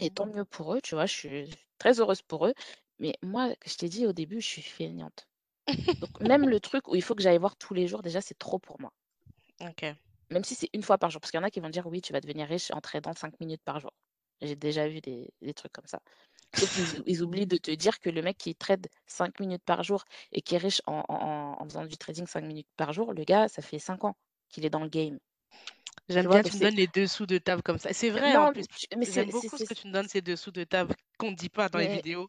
et 0.00 0.10
Mmh 0.10 0.12
tant 0.12 0.26
mieux 0.26 0.44
pour 0.46 0.74
eux, 0.74 0.80
tu 0.82 0.94
vois? 0.96 1.06
Je 1.06 1.14
suis 1.14 1.54
très 1.78 2.00
heureuse 2.00 2.22
pour 2.22 2.46
eux. 2.46 2.54
Mais 3.00 3.14
moi, 3.22 3.54
je 3.66 3.76
t'ai 3.76 3.88
dit 3.90 4.06
au 4.06 4.12
début, 4.14 4.40
je 4.40 4.46
suis 4.48 4.62
feignante. 4.62 5.28
Donc 6.00 6.10
même 6.20 6.48
le 6.50 6.60
truc 6.60 6.88
où 6.88 6.96
il 6.96 7.02
faut 7.02 7.14
que 7.16 7.22
j'aille 7.22 7.38
voir 7.38 7.56
tous 7.56 7.74
les 7.74 7.88
jours, 7.88 8.02
déjà, 8.02 8.20
c'est 8.22 8.38
trop 8.38 8.58
pour 8.60 8.80
moi. 8.80 8.92
OK. 9.60 9.96
Même 10.30 10.44
si 10.44 10.54
c'est 10.54 10.70
une 10.74 10.82
fois 10.82 10.98
par 10.98 11.10
jour, 11.10 11.20
parce 11.20 11.30
qu'il 11.30 11.38
y 11.40 11.42
en 11.42 11.46
a 11.46 11.50
qui 11.50 11.60
vont 11.60 11.70
dire: 11.70 11.86
«Oui, 11.86 12.00
tu 12.02 12.12
vas 12.12 12.20
devenir 12.20 12.48
riche 12.48 12.70
en 12.72 12.80
tradant 12.80 13.12
5 13.14 13.38
minutes 13.40 13.62
par 13.64 13.80
jour». 13.80 13.92
J'ai 14.42 14.56
déjà 14.56 14.88
vu 14.88 15.00
des 15.00 15.30
des 15.42 15.54
trucs 15.54 15.72
comme 15.72 15.86
ça. 15.86 16.00
Ils 17.06 17.22
oublient 17.22 17.46
de 17.46 17.56
te 17.56 17.70
dire 17.70 18.00
que 18.00 18.10
le 18.10 18.22
mec 18.22 18.36
qui 18.38 18.54
trade 18.56 18.86
5 19.06 19.40
minutes 19.40 19.64
par 19.64 19.82
jour 19.82 20.04
et 20.32 20.42
qui 20.42 20.54
est 20.54 20.58
riche 20.58 20.82
en 20.86 21.04
en 21.08 21.14
en 21.16 21.56
en 21.62 21.64
faisant 21.66 21.84
du 21.86 21.96
trading 21.98 22.26
5 22.26 22.44
minutes 22.44 22.68
par 22.76 22.92
jour, 22.92 23.12
le 23.14 23.24
gars, 23.24 23.48
ça 23.48 23.62
fait 23.62 23.78
5 23.78 24.04
ans 24.04 24.16
qu'il 24.50 24.64
est 24.66 24.70
dans 24.70 24.80
le 24.82 24.88
game. 24.88 25.18
J'aime 26.08 26.28
bien, 26.28 26.42
Donc 26.42 26.44
tu 26.44 26.56
me 26.56 26.60
donnes 26.60 26.74
les 26.76 26.86
dessous 26.86 27.26
de 27.26 27.38
table 27.38 27.62
comme 27.62 27.78
ça. 27.78 27.92
C'est 27.92 28.10
vrai 28.10 28.36
en 28.36 28.46
non, 28.46 28.52
plus. 28.52 28.66
tu 28.74 28.86
mais 28.96 29.06
c'est 29.06 29.12
J'aime 29.12 29.30
c'est 29.30 29.48
beaucoup 29.48 29.58
ce 29.58 29.64
que 29.64 29.74
tu 29.74 29.86
me 29.86 29.92
donnes, 29.92 30.08
ces 30.08 30.22
dessous 30.22 30.50
de 30.50 30.64
table 30.64 30.94
qu'on 31.18 31.30
ne 31.30 31.36
dit 31.36 31.48
pas 31.50 31.68
dans 31.68 31.78
les 31.78 31.88
vidéos. 31.88 32.28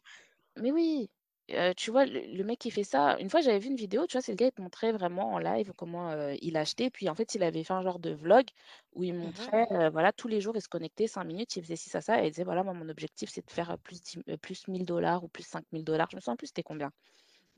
mais 0.56 0.72
oui, 0.72 1.10
heu, 1.50 1.74
tu 1.74 1.90
vois, 1.90 2.06
le 2.06 2.20
le 2.20 2.44
mec 2.44 2.58
qui 2.58 2.70
fait 2.70 2.84
ça, 2.84 3.16
une 3.20 3.30
fois 3.30 3.40
j'avais 3.40 3.58
vu 3.58 3.68
une 3.68 3.76
vidéo, 3.76 4.06
tu 4.06 4.12
vois, 4.14 4.22
c'est 4.22 4.32
le 4.32 4.36
gars, 4.36 4.46
il 4.46 4.52
te 4.52 4.60
montrait 4.62 4.92
vraiment 4.92 5.32
en 5.34 5.38
live 5.38 5.72
comment, 5.76 6.12
heu, 6.12 6.36
il 6.42 6.56
achetait. 6.56 6.90
Puis 6.90 7.08
en 7.08 7.14
fait, 7.14 7.34
il 7.34 7.42
avait 7.42 7.64
fait 7.64 7.72
un 7.74 7.82
genre 7.82 7.98
de 7.98 8.10
vlog 8.12 8.46
où 8.92 9.04
il 9.04 9.14
Mmh 9.20 9.52
montrait, 9.52 9.66
heu, 9.72 9.90
voilà, 9.90 10.12
tous 10.12 10.28
les 10.28 10.40
jours, 10.40 10.56
il 10.56 10.62
se 10.62 10.68
connectait 10.68 11.06
5 11.06 11.24
minutes, 11.24 11.56
il 11.56 11.62
faisait 11.62 11.76
ci, 11.76 11.90
ça, 11.90 12.00
ça 12.00 12.22
et 12.22 12.26
il 12.28 12.30
disait: 12.30 12.44
«Voilà, 12.44 12.62
moi, 12.64 12.74
mon 12.74 12.88
objectif, 12.88 13.30
c'est 13.30 13.46
de 13.46 13.50
faire, 13.50 13.70
heu, 13.72 13.76
plus 13.78 14.00
dix 14.02 14.18
heu, 14.28 14.36
plus 14.38 14.66
1 14.68 14.84
000 14.84 15.24
ou 15.24 15.28
plus 15.28 15.44
5 15.46 15.64
000 15.72 15.84
Je 16.10 16.16
me 16.16 16.20
souviens 16.20 16.36
plus 16.36 16.48
c'était 16.48 16.62
combien. 16.62 16.90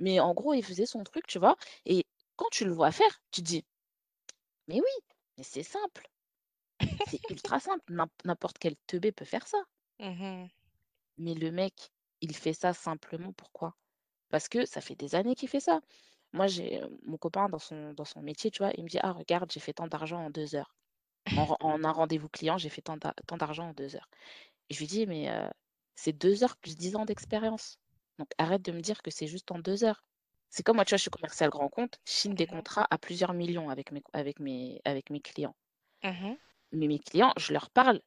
Mais 0.01 0.21
en 0.21 0.35
gros, 0.35 0.55
il 0.55 0.65
faisait 0.65 0.87
son 0.87 1.05
truc, 1.05 1.27
tu 1.29 1.39
vois? 1.41 1.57
Et 1.87 2.07
quand 2.37 2.49
tu 2.53 2.65
le 2.67 2.73
vois 2.73 2.93
faire, 2.93 3.23
tu 3.33 3.43
te 3.43 3.47
dis: 3.47 3.65
«Mais 4.69 4.77
oui, 4.81 5.05
mais 5.37 5.43
c'est 5.43 5.65
simple, 5.65 6.09
c'est 7.03 7.21
ultra 7.29 7.61
simple, 7.61 7.93
n'im 7.93 8.09
n'importe 8.25 8.59
quel 8.59 8.77
teubé 8.87 9.13
peut 9.13 9.25
faire 9.25 9.49
ça». 9.49 9.59
Mmh 9.99 10.49
Mais 11.19 11.35
le 11.35 11.51
mec, 11.53 11.93
il 12.21 12.37
fait 12.37 12.53
ça 12.55 12.73
simplement 12.75 13.33
pourquoi? 13.33 13.77
Parce 14.31 14.49
que 14.49 14.67
ça 14.67 14.81
fait 14.83 14.97
des 14.97 15.15
années 15.17 15.35
qu'il 15.37 15.49
fait 15.51 15.61
ça. 15.61 15.81
Moi, 16.35 16.47
j'ai, 16.49 16.83
heu, 16.83 16.99
mon 17.07 17.19
copain 17.19 17.49
dans 17.51 17.59
son 17.61 17.93
dans 17.95 18.05
son 18.07 18.23
métier, 18.23 18.51
tu 18.53 18.59
vois? 18.63 18.73
Il 18.79 18.85
me 18.85 18.89
dit: 18.91 18.99
«Ah 19.03 19.13
regarde, 19.13 19.51
j'ai 19.53 19.61
fait 19.61 19.75
tant 19.75 19.89
d'argent 19.89 20.25
en 20.27 20.31
2 20.31 20.55
heures. 20.57 20.75
En 21.37 21.85
un 21.85 21.93
rendez-vous 21.93 22.29
client, 22.31 22.59
j'ai 22.59 22.69
fait 22.71 22.83
tant 22.83 22.97
d'a 22.99 23.15
tant 23.27 23.37
d'argent 23.39 23.71
en 23.71 23.75
2 23.75 23.97
heures». 23.97 24.09
Et 24.71 24.75
je 24.75 24.81
lui 24.81 24.87
dis: 24.89 25.07
«Mais, 25.07 25.31
heu, 25.31 25.51
c'est 25.97 26.13
2 26.15 26.45
heures 26.45 26.57
plus 26.59 26.77
10 26.77 26.97
ans 26.97 27.05
d'expérience. 27.07 27.79
Donc 28.19 28.29
arrête 28.39 28.63
de 28.63 28.73
me 28.73 28.81
dire 28.83 29.03
que 29.03 29.11
c'est 29.13 29.27
juste 29.29 29.51
en 29.53 29.59
2 29.61 29.85
heures». 29.85 30.05
C'est 30.51 30.63
comme 30.65 30.77
moi, 30.77 30.85
tu 30.87 30.91
vois? 30.93 30.99
Je 30.99 31.03
suis 31.03 31.11
commercial 31.11 31.51
grand 31.51 31.69
compte, 31.71 31.99
je 32.07 32.13
signe 32.15 32.35
des 32.37 32.47
Mmh 32.49 32.49
contrats 32.49 32.87
à 32.91 32.99
plusieurs 32.99 33.35
millions 33.35 33.71
avec 33.71 33.93
mes 33.93 34.03
avec 34.15 34.41
mes 34.41 34.81
avec 34.87 35.11
mes 35.11 35.21
clients. 35.21 35.55
Mmh 36.03 36.39
Mais 36.73 36.87
mes 36.89 36.99
clients, 36.99 37.35
je 37.37 37.53
leur 37.53 37.69
parle 37.71 38.01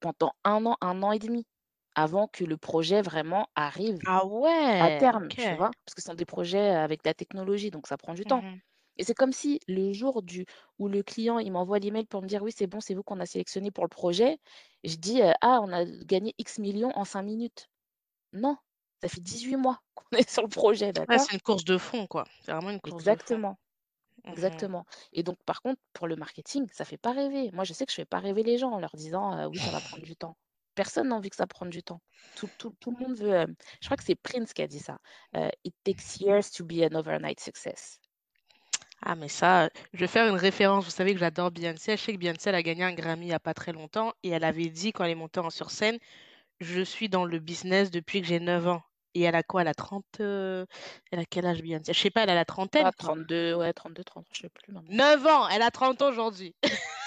pendant 0.00 0.32
un 0.44 0.64
an, 0.66 0.76
un 0.80 1.02
an 1.02 1.10
et 1.12 1.18
demi, 1.18 1.46
avant 1.94 2.28
que 2.28 2.44
le 2.44 2.56
projet 2.56 3.02
vraiment 3.02 3.48
arrive 3.54 3.98
Ah 4.04 4.24
à 4.78 4.90
ouais! 4.90 4.92
terme, 4.92 5.30
tu 5.36 5.54
vois? 5.54 5.72
Parce 5.84 5.94
que 5.96 6.02
ce 6.02 6.06
sont 6.08 6.14
des 6.14 6.26
projets 6.26 6.70
avec 6.70 7.02
de 7.04 7.08
la 7.10 7.14
technologie, 7.14 7.70
donc 7.70 7.86
ça 7.88 7.96
prend 7.98 8.14
du 8.14 8.26
temps. 8.26 8.42
Mmh 8.42 8.60
Et 8.98 9.04
c'est 9.04 9.14
comme 9.14 9.32
si 9.32 9.60
le 9.68 9.92
jour 9.92 10.22
du 10.22 10.46
où 10.78 10.88
le 10.88 11.02
client, 11.04 11.38
il 11.40 11.52
m'envoie 11.52 11.78
l'email 11.80 12.06
pour 12.06 12.22
me 12.22 12.28
dire: 12.28 12.42
«Oui, 12.44 12.52
c'est 12.56 12.66
bon, 12.68 12.80
c'est 12.80 12.94
vous 12.94 13.02
qu'on 13.04 13.20
a 13.20 13.26
sélectionné 13.26 13.70
pour 13.72 13.84
le 13.84 13.88
projet», 13.90 14.38
je 14.84 14.96
dis, 14.96 15.22
heu: 15.22 15.32
«Ah, 15.42 15.60
on 15.62 15.72
a 15.72 15.84
gagné 15.86 16.34
X 16.38 16.58
millions 16.60 16.92
en 16.96 17.04
5 17.06 17.22
minutes». 17.24 17.68
Non, 18.34 18.56
ça 19.02 19.08
fait 19.10 19.20
18 19.22 19.56
mois 19.56 19.80
qu'on 19.94 20.18
est 20.18 20.30
sur 20.30 20.42
le 20.44 20.48
projet, 20.50 20.92
Ouais, 21.08 21.18
d'accord? 21.18 21.18
c'est 21.18 21.32
une 21.34 21.40
course 21.40 21.64
de 21.64 21.76
fond, 21.76 22.06
quoi. 22.06 22.24
C'est 22.40 22.52
vraiment 22.52 22.70
une 22.70 22.80
course 22.80 23.04
de 23.04 23.16
fond. 23.16 23.40
Exactement, 23.40 23.58
Mmh 24.26 24.34
exactement. 24.34 24.86
Et 25.12 25.22
donc 25.24 25.38
par 25.44 25.62
contre, 25.62 25.80
pour 25.94 26.06
le 26.08 26.16
marketing, 26.16 26.68
ça 26.72 26.84
fait 26.86 26.98
pas 26.98 27.12
rêver. 27.12 27.50
Moi, 27.52 27.64
je 27.64 27.72
sais 27.74 27.86
que 27.86 27.92
je 27.92 27.96
fais 27.96 28.04
pas 28.06 28.20
rêver 28.20 28.42
les 28.44 28.58
gens 28.58 28.72
en 28.72 28.80
leur 28.80 28.96
disant, 28.96 29.38
heu: 29.38 29.46
«Oui, 29.48 29.60
ça 29.60 29.70
va 29.72 29.80
prendre 29.82 30.04
du 30.04 30.16
temps». 30.16 30.36
Personne 30.78 31.08
n'a 31.08 31.16
envie 31.16 31.30
que 31.30 31.36
ça 31.36 31.46
prenne 31.46 31.70
du 31.70 31.82
temps. 31.82 32.00
Tout 32.34 32.50
tout 32.56 32.72
tout 32.80 32.92
le 32.92 33.04
monde 33.04 33.16
veut, 33.18 33.34
hem 33.34 33.54
je 33.80 33.86
crois 33.88 33.96
que 33.98 34.04
c'est 34.04 34.14
Prince 34.14 34.52
qui 34.54 34.62
a 34.62 34.66
dit 34.68 34.78
ça, 34.78 34.98
heu: 35.36 35.50
«It 35.64 35.74
takes 35.84 36.20
years 36.20 36.50
to 36.52 36.64
be 36.64 36.80
an 36.90 36.94
overnight 36.94 37.40
success». 37.40 38.00
Ah 39.02 39.14
mais 39.16 39.28
ça, 39.28 39.70
je 39.92 39.98
vais 40.00 40.06
faire 40.06 40.28
une 40.28 40.36
référence. 40.36 40.84
Vous 40.84 40.90
savez 40.90 41.12
que 41.14 41.20
j'adore 41.20 41.50
Beyoncé. 41.50 41.96
Je 41.96 42.02
sais 42.02 42.12
que 42.12 42.18
Beyoncé, 42.18 42.48
elle 42.50 42.54
a 42.56 42.62
gagné 42.62 42.84
un 42.84 42.92
Grammy 42.92 43.26
il 43.26 43.30
y 43.30 43.32
a 43.32 43.40
pas 43.40 43.54
très 43.54 43.72
longtemps 43.72 44.12
et 44.22 44.30
elle 44.30 44.44
avait 44.44 44.68
dit 44.70 44.92
quand 44.92 45.04
elle 45.04 45.12
est 45.12 45.14
montée 45.14 45.40
en 45.40 45.50
sur 45.50 45.70
scène: 45.70 45.98
«Je 46.60 46.82
suis 46.82 47.08
dans 47.10 47.24
le 47.26 47.38
business 47.40 47.90
depuis 47.92 48.22
que 48.22 48.28
j'ai 48.28 48.40
9 48.40 48.66
ans» 48.68 48.82
et 49.14 49.22
elle 49.22 49.34
a 49.36 49.42
quoi? 49.44 49.62
Elle 49.62 49.68
a 49.68 49.74
30, 49.74 50.06
heu, 50.20 50.66
elle 51.12 51.20
a 51.20 51.26
quel 51.26 51.46
âge 51.46 51.62
Beyoncé? 51.62 51.92
Je 51.94 52.00
sais 52.00 52.10
pas, 52.10 52.24
elle 52.24 52.30
a 52.30 52.36
la 52.36 52.46
trentaine, 52.46 52.86
Ah 52.86 52.92
quoi. 52.98 53.14
32, 53.14 53.54
ouais 53.54 53.72
32-30, 53.72 54.26
je 54.32 54.40
sais 54.42 54.48
plus 54.48 54.72
maintenant. 54.72 54.96
9 54.96 55.26
ans! 55.26 55.48
Elle 55.48 55.62
a 55.62 55.70
30 55.70 56.02
ans 56.02 56.08
aujourd'hui. 56.08 56.54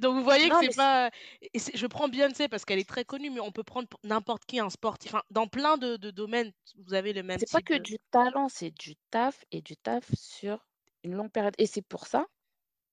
Donc 0.00 0.14
vous 0.16 0.22
voyez 0.24 0.50
que 0.50 0.56
c'est 0.56 0.70
pas 0.74 1.10
je 1.54 1.86
prends 1.86 2.08
Beyoncé 2.08 2.48
parce 2.48 2.64
qu'elle 2.64 2.78
est 2.78 2.88
très 2.88 3.04
connue, 3.04 3.30
mais 3.30 3.40
on 3.40 3.52
peut 3.52 3.62
prendre 3.64 3.88
n'importe 4.04 4.44
qui, 4.46 4.58
un 4.60 4.70
sportif, 4.70 5.14
enfin 5.14 5.22
dans 5.30 5.46
plein 5.48 5.76
de 5.78 5.96
de 5.96 6.10
domaines, 6.10 6.52
vous 6.86 6.94
avez 6.94 7.12
le 7.12 7.22
même 7.22 7.42
c'est 7.42 7.50
pas 7.50 7.60
que 7.62 7.74
de 7.74 7.78
du 7.78 7.98
talent, 8.10 8.48
c'est 8.48 8.70
du 8.70 8.96
taf 9.10 9.44
et 9.50 9.60
du 9.60 9.76
taf 9.76 10.04
sur 10.14 10.66
une 11.02 11.14
longue 11.14 11.30
période 11.30 11.54
et 11.58 11.66
c'est 11.66 11.82
pour 11.82 12.06
ça 12.06 12.26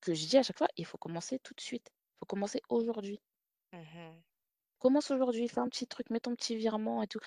que 0.01 0.13
je 0.15 0.27
dis 0.27 0.37
à 0.37 0.43
chaque 0.43 0.57
fois: 0.59 0.67
«Il 0.77 0.85
faut 0.85 0.97
commencer 0.99 1.39
tout 1.39 1.53
de 1.55 1.61
suite. 1.61 1.91
Il 1.93 2.19
faut 2.21 2.27
commencer 2.27 2.61
aujourd'hui. 2.69 3.19
mmh 3.73 4.21
Commence 4.81 5.11
aujourd'hui, 5.11 5.47
fais 5.47 5.59
un 5.61 5.69
petit 5.69 5.87
truc, 5.87 6.09
mets 6.09 6.19
ton 6.19 6.35
petit 6.35 6.55
virement 6.57 7.03
et 7.03 7.07
tout» 7.07 7.19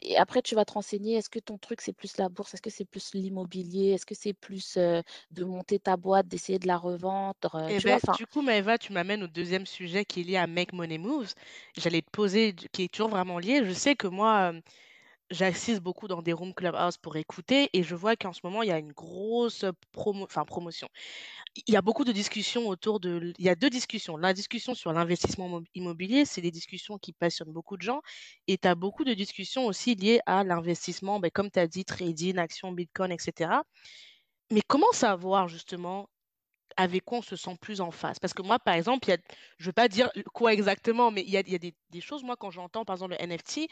et 0.00 0.16
après 0.18 0.42
tu 0.42 0.54
vas 0.56 0.64
te 0.66 0.72
renseigner, 0.74 1.16
est-ce 1.16 1.30
que 1.30 1.38
ton 1.40 1.58
truc 1.58 1.80
c'est 1.82 1.92
plus 1.94 2.16
la 2.18 2.28
bourse? 2.30 2.54
Est-ce 2.54 2.62
que 2.62 2.70
c'est 2.70 2.84
plus 2.86 3.14
l'immobilier? 3.14 3.90
Est-ce 3.92 4.06
que 4.06 4.14
c'est 4.16 4.34
plus, 4.34 4.78
de 4.78 5.44
monter 5.44 5.78
ta 5.80 5.96
boîte, 5.98 6.28
d'essayer 6.28 6.58
de 6.58 6.66
la 6.68 6.78
revendre, 6.78 7.54
heu, 7.56 7.72
Et 7.72 7.78
tu 7.78 7.88
vois? 7.88 7.94
beh, 7.94 8.00
Enfin, 8.02 8.16
du 8.16 8.26
coup, 8.26 8.42
Maëva, 8.42 8.78
tu 8.78 8.92
m'amènes 8.92 9.22
au 9.24 9.26
deuxième 9.26 9.66
sujet 9.66 10.04
qui 10.04 10.20
est 10.20 10.24
lié 10.24 10.36
à 10.36 10.46
Make 10.46 10.72
Money 10.72 10.98
Moves. 10.98 11.34
J'allais 11.76 12.02
te 12.02 12.10
poser 12.10 12.54
qui 12.54 12.82
est 12.84 12.92
toujours 12.92 13.10
vraiment 13.10 13.38
lié. 13.38 13.64
Je 13.64 13.72
sais 13.72 13.96
que 13.96 14.06
moi, 14.06 14.52
j'assiste 15.30 15.80
beaucoup 15.80 16.08
dans 16.08 16.22
des 16.22 16.32
rooms 16.32 16.54
Clubhouse 16.54 16.98
pour 16.98 17.16
écouter 17.16 17.70
et 17.72 17.82
je 17.82 17.94
vois 17.94 18.16
qu'en 18.16 18.32
ce 18.32 18.40
moment, 18.44 18.62
il 18.62 18.68
y 18.68 18.72
a 18.72 18.78
une 18.78 18.92
grosse, 18.92 19.64
promo 19.92 20.24
enfin 20.24 20.44
promotion. 20.44 20.88
Il 21.66 21.74
y 21.74 21.76
a 21.76 21.82
beaucoup 21.82 22.04
de 22.04 22.12
discussions 22.12 22.68
autour 22.68 23.00
de 23.00 23.32
il 23.38 23.44
y 23.44 23.48
a 23.48 23.54
2 23.56 23.70
discussions. 23.70 24.16
La 24.16 24.34
discussion 24.34 24.74
sur 24.74 24.92
l'investissement 24.92 25.48
mob 25.48 25.64
immobilier, 25.74 26.24
c'est 26.26 26.40
des 26.42 26.50
discussions 26.50 26.98
qui 26.98 27.12
passionnent 27.12 27.52
beaucoup 27.52 27.76
de 27.76 27.82
gens 27.82 28.02
et 28.46 28.58
tu 28.58 28.68
as 28.68 28.74
beaucoup 28.74 29.04
de 29.04 29.14
discussions 29.14 29.66
aussi 29.66 29.94
liées 29.94 30.20
à 30.26 30.44
l'investissement, 30.44 31.20
beh, 31.20 31.30
comme 31.30 31.50
tu 31.50 31.58
as 31.58 31.66
dit, 31.68 31.84
trading, 31.84 32.38
actions, 32.38 32.72
bitcoin 32.72 33.12
et 33.12 33.18
cetera. 33.18 33.64
Mais 34.52 34.62
comment 34.68 34.92
savoir 34.92 35.48
justement 35.48 36.08
avec 36.76 37.04
quoi 37.04 37.18
on 37.18 37.22
se 37.22 37.36
sent 37.36 37.56
plus 37.60 37.80
en 37.80 37.90
phase? 37.90 38.18
Parce 38.20 38.34
que 38.34 38.42
moi, 38.42 38.58
par 38.58 38.74
exemple, 38.74 39.08
y 39.08 39.12
a 39.12 39.18
je 39.58 39.66
veux 39.66 39.72
pas 39.72 39.88
dire 39.88 40.10
quoi 40.34 40.52
exactement, 40.52 41.10
mais 41.10 41.22
il 41.22 41.30
y 41.30 41.36
a 41.38 41.42
y 41.46 41.54
a 41.56 41.58
des 41.58 42.00
choses, 42.00 42.22
moi, 42.24 42.36
quand 42.36 42.50
j'entends, 42.50 42.84
par 42.84 42.96
exemple, 42.96 43.16
le 43.18 43.22
NFT, 43.22 43.68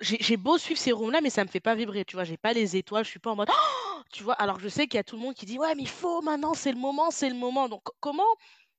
j'ai 0.00 0.36
beau 0.36 0.58
suivre 0.58 0.78
ces 0.80 0.92
rooms-là, 0.92 1.20
mais 1.20 1.30
ça 1.30 1.44
me 1.44 1.48
fait 1.48 1.60
pas 1.60 1.74
vibrer, 1.74 2.04
tu 2.04 2.16
vois? 2.16 2.24
J'ai 2.24 2.36
pas 2.36 2.52
les 2.52 2.76
étoiles, 2.76 3.04
je 3.04 3.10
suis 3.10 3.18
pas 3.20 3.30
en 3.32 3.36
mode: 3.36 3.48
«Oh!» 3.50 4.00
tu 4.12 4.22
vois? 4.22 4.34
Alors 4.34 4.58
je 4.60 4.68
sais 4.68 4.86
qu'il 4.86 4.96
y 4.98 5.00
a 5.00 5.04
tout 5.04 5.16
le 5.16 5.22
monde 5.22 5.34
qui 5.34 5.46
dit: 5.46 5.58
«Ouais, 5.58 5.74
mais 5.74 5.82
il 5.82 5.88
faut 5.88 6.22
maintenant, 6.22 6.54
c'est 6.54 6.72
le 6.72 6.78
moment, 6.78 7.10
c'est 7.10 7.28
le 7.28 7.34
moment». 7.36 7.68
Donc 7.68 7.82
co 7.84 7.92
comment 8.00 8.24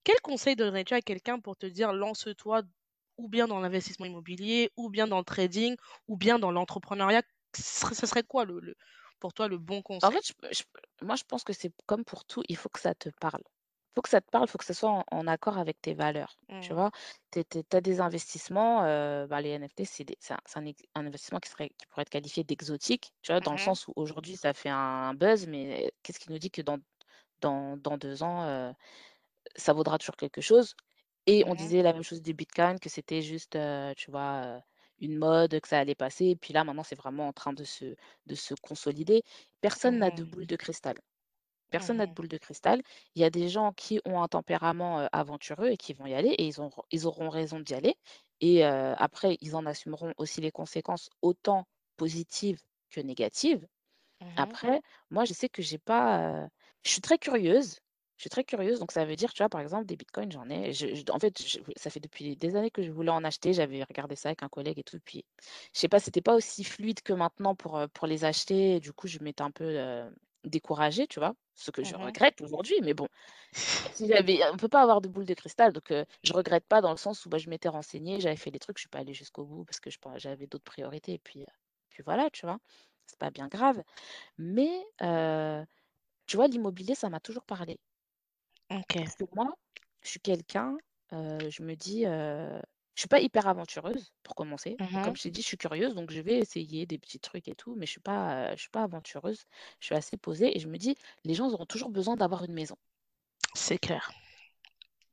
quel 0.04 0.20
conseil 0.22 0.56
donnerais-tu 0.56 0.94
à 0.94 1.02
quelqu'un 1.02 1.40
pour 1.40 1.58
te 1.58 1.66
dire: 1.66 1.94
«Lance-toi» 1.94 2.62
ou 3.18 3.30
bien 3.30 3.48
dans 3.48 3.60
l'investissement 3.60 4.06
immobilier, 4.08 4.72
ou 4.78 4.90
bien 4.90 5.08
dans 5.08 5.20
le 5.20 5.24
trading, 5.26 5.76
ou 6.08 6.18
bien 6.18 6.40
dans 6.40 6.52
l'entrepreneuriat? 6.52 7.22
Ce 7.56 8.06
serait 8.08 8.24
quoi 8.24 8.46
le 8.46 8.60
le 8.60 8.76
pour 9.20 9.34
toi, 9.34 9.48
le 9.48 9.58
bon 9.60 9.82
en 10.02 10.12
conseil? 10.12 10.12
fait, 10.12 10.22
je 10.28 10.34
je 10.52 10.64
moi 11.06 11.16
je 11.16 11.24
pense 11.24 11.44
que 11.44 11.54
c'est 11.54 11.74
comme 11.86 12.04
pour 12.06 12.26
tout, 12.26 12.44
il 12.50 12.58
faut 12.58 12.70
que 12.70 12.80
ça 12.80 12.94
te 12.96 13.10
parle. 13.20 13.44
Il 13.94 13.96
Faut 13.96 14.02
que 14.02 14.10
ça 14.10 14.22
te 14.22 14.30
parle, 14.32 14.46
il 14.48 14.52
faut 14.52 14.58
que 14.58 14.66
ça 14.66 14.74
soit 14.74 14.90
en 14.92 15.04
en 15.12 15.28
accord 15.28 15.58
avec 15.60 15.80
tes 15.82 15.94
valeurs, 15.94 16.40
tu 16.60 16.74
Mmh 16.74 16.76
vois? 16.76 16.92
Tu 17.32 17.42
as 17.74 17.82
des 17.82 18.00
investissements, 18.02 18.82
bah, 19.28 19.42
les 19.42 19.50
NFT, 19.52 19.86
c'est 19.86 20.06
un 20.96 21.06
investissement 21.08 21.40
qui 21.40 21.50
serait 21.50 21.70
qui 21.78 21.86
pourrait 21.88 22.04
être 22.04 22.10
qualifié 22.10 22.44
d'exotique, 22.44 23.14
tu 23.22 23.32
vois? 23.32 23.42
Dans 23.42 23.52
le 23.54 23.58
Mmh 23.58 23.60
sens 23.60 23.88
où 23.88 23.94
aujourd'hui 23.96 24.36
ça 24.38 24.54
fait 24.54 24.70
un 24.70 25.14
buzz, 25.14 25.48
mais 25.48 25.92
qu'est-ce 26.04 26.20
qui 26.20 26.32
nous 26.32 26.40
dit 26.40 26.52
que 26.52 26.62
dans 26.64 26.80
dans 27.42 27.78
dans 27.78 27.98
2 27.98 28.24
ans, 28.24 28.74
ça 29.56 29.74
vaudra 29.74 29.98
toujours 29.98 30.16
quelque 30.18 30.42
chose? 30.42 30.76
Et 31.28 31.44
on 31.48 31.56
Mmh 31.56 31.56
disait 31.56 31.84
la 31.84 31.94
même 31.94 32.04
chose 32.04 32.22
du 32.22 32.34
bitcoin, 32.34 32.80
que 32.80 32.90
c'était 32.90 33.22
juste, 33.22 33.58
tu 33.98 34.12
vois, 34.12 34.62
une 35.00 35.18
mode, 35.18 35.60
que 35.62 35.68
ça 35.68 35.80
allait 35.80 35.96
passer 35.96 36.28
et 36.28 36.36
puis 36.38 36.54
là 36.54 36.64
maintenant 36.64 36.84
c'est 36.84 36.96
vraiment 36.98 37.28
en 37.28 37.34
train 37.34 37.54
de 37.54 37.64
se 37.66 37.96
de 38.28 38.36
se 38.36 38.54
consolider. 38.62 39.24
Personne 39.62 40.00
n'a 40.00 40.12
de 40.12 40.24
boule 40.24 40.48
de 40.48 40.56
cristal. 40.58 40.96
Personne 41.74 41.98
n'a 41.98 42.08
de 42.08 42.14
boule 42.14 42.28
de 42.30 42.38
cristal. 42.38 42.82
Il 43.16 43.22
y 43.22 43.26
a 43.26 43.32
des 43.32 43.50
gens 43.50 43.74
qui 43.74 44.00
ont 44.06 44.22
un 44.22 44.28
tempérament, 44.30 45.08
aventureux 45.12 45.70
et 45.70 45.78
qui 45.78 45.94
vont 45.94 46.06
y 46.06 46.14
aller 46.14 46.30
et 46.30 46.46
ils 46.48 46.62
ont 46.62 46.70
ils 46.92 47.08
auront 47.08 47.30
raison 47.30 47.60
d'y 47.60 47.74
aller 47.74 47.96
et 48.42 48.64
après 48.66 49.38
ils 49.42 49.56
en 49.56 49.66
assumeront 49.66 50.14
aussi 50.18 50.42
les 50.42 50.52
conséquences 50.52 51.10
autant 51.22 51.66
positives 51.98 52.62
que 52.92 53.02
négatives. 53.02 53.68
Mmh 54.22 54.28
Après, 54.36 54.82
moi 55.12 55.26
je 55.26 55.34
sais 55.34 55.50
que 55.50 55.62
j'ai 55.62 55.78
pas, 55.80 56.48
je 56.86 56.92
suis 56.92 57.02
très 57.02 57.18
curieuse, 57.20 57.78
je 58.18 58.24
suis 58.24 58.30
très 58.32 58.44
curieuse 58.44 58.80
donc 58.80 58.92
ça 58.92 59.06
veut 59.06 59.16
dire, 59.16 59.34
tu 59.34 59.44
vois, 59.44 59.50
par 59.50 59.62
exemple 59.62 59.86
des 59.86 59.96
bitcoins, 59.98 60.32
j'en 60.32 60.50
ai 60.50 60.74
je 60.74 60.96
je 60.96 61.04
en 61.12 61.20
fait, 61.20 61.42
je 61.48 61.60
ça 61.78 61.90
fait 61.92 62.00
depuis 62.00 62.36
des 62.38 62.56
années 62.56 62.72
que 62.72 62.84
je 62.84 62.92
voulais 62.92 63.12
en 63.12 63.24
acheter, 63.24 63.54
j'avais 63.54 63.84
regardé 63.84 64.16
ça 64.16 64.30
avec 64.30 64.44
un 64.44 64.50
collègue 64.50 64.80
et 64.80 64.84
tout, 64.84 65.00
puis 65.06 65.26
je 65.74 65.80
sais 65.80 65.90
pas, 65.90 66.00
c'était 66.00 66.22
pas 66.22 66.36
aussi 66.36 66.64
fluide 66.64 67.02
que 67.04 67.14
maintenant 67.14 67.56
pour, 67.56 67.80
pour 67.94 68.08
les 68.08 68.26
acheter 68.26 68.76
et 68.78 68.80
du 68.80 68.94
coup 68.94 69.08
je 69.08 69.20
m'étais 69.22 69.44
un 69.44 69.52
peu, 69.52 69.66
découragée, 70.46 71.08
tu 71.08 71.20
vois? 71.20 71.36
Ce 71.56 71.72
que 71.72 71.84
je 71.84 71.96
Mmh 71.96 71.98
regrette 71.98 72.42
aujourd'hui, 72.42 72.76
mais 72.84 72.94
bon, 72.94 73.08
si 73.92 74.08
j'avais 74.08 74.40
on 74.52 74.58
peut 74.58 74.70
pas 74.70 74.82
avoir 74.82 75.02
de 75.02 75.08
boule 75.10 75.26
de 75.26 75.34
cristal 75.36 75.74
donc 75.74 75.92
heu, 75.92 76.06
je 76.24 76.34
regrette 76.34 76.66
pas 76.68 76.82
dans 76.82 76.92
le 76.92 76.98
sens 76.98 77.26
où, 77.26 77.30
bah, 77.30 77.38
je 77.40 77.50
m'étais 77.50 77.70
renseignée, 77.70 78.20
j'avais 78.22 78.36
fait 78.38 78.52
les 78.52 78.60
trucs, 78.60 78.78
je 78.78 78.84
suis 78.84 78.90
pas 78.90 79.00
allée 79.00 79.14
jusqu'au 79.14 79.46
bout 79.46 79.66
parce 79.66 79.80
que 79.80 79.90
je 79.92 80.00
j'avais 80.18 80.48
d'autres 80.48 80.64
priorités 80.66 81.14
et 81.14 81.20
puis, 81.20 81.46
puis 81.90 82.04
voilà, 82.04 82.30
tu 82.32 82.46
vois? 82.46 82.60
C'est 83.08 83.20
pas 83.20 83.32
bien 83.32 83.48
grave. 83.50 83.84
Mais 84.40 84.70
tu 86.28 86.36
vois, 86.36 86.48
l'immobilier, 86.48 86.96
ça 86.96 87.10
m'a 87.10 87.22
toujours 87.22 87.46
parlé. 87.46 87.80
OK. 88.70 88.98
Parce 89.04 89.16
que 89.16 89.24
moi, 89.36 89.48
je 90.04 90.10
suis 90.10 90.20
quelqu'un, 90.20 90.78
je 91.12 91.64
me 91.64 91.76
dis, 91.76 92.06
Je 92.96 93.02
suis 93.02 93.08
pas 93.10 93.20
hyper 93.22 93.48
aventureuse, 93.48 94.14
pour 94.24 94.36
commencer. 94.36 94.80
Mmh 94.80 94.98
Comme 95.02 95.16
je 95.16 95.24
t'ai 95.24 95.32
dit, 95.32 95.42
je 95.42 95.48
suis 95.48 95.58
curieuse, 95.58 95.96
donc 95.96 96.12
je 96.12 96.22
vais 96.22 96.38
essayer 96.40 96.86
des 96.86 96.98
petits 97.00 97.20
trucs 97.20 97.48
et 97.48 97.56
tout, 97.56 97.76
mais 97.76 97.86
je 97.86 97.92
suis 97.92 98.00
pas, 98.02 98.52
heu, 98.54 98.56
je 98.56 98.62
suis 98.62 98.70
pas 98.70 98.84
aventureuse. 98.84 99.44
Je 99.80 99.86
suis 99.88 99.96
assez 99.96 100.18
posée 100.18 100.56
et 100.56 100.60
je 100.60 100.68
me 100.68 100.78
dis: 100.78 100.96
«Les 101.24 101.34
gens 101.34 101.50
auront 101.52 101.66
toujours 101.66 101.90
besoin 101.90 102.16
d'avoir 102.16 102.44
une 102.46 102.54
maison». 102.54 102.78
C'est 103.56 103.80
clair. 103.80 104.14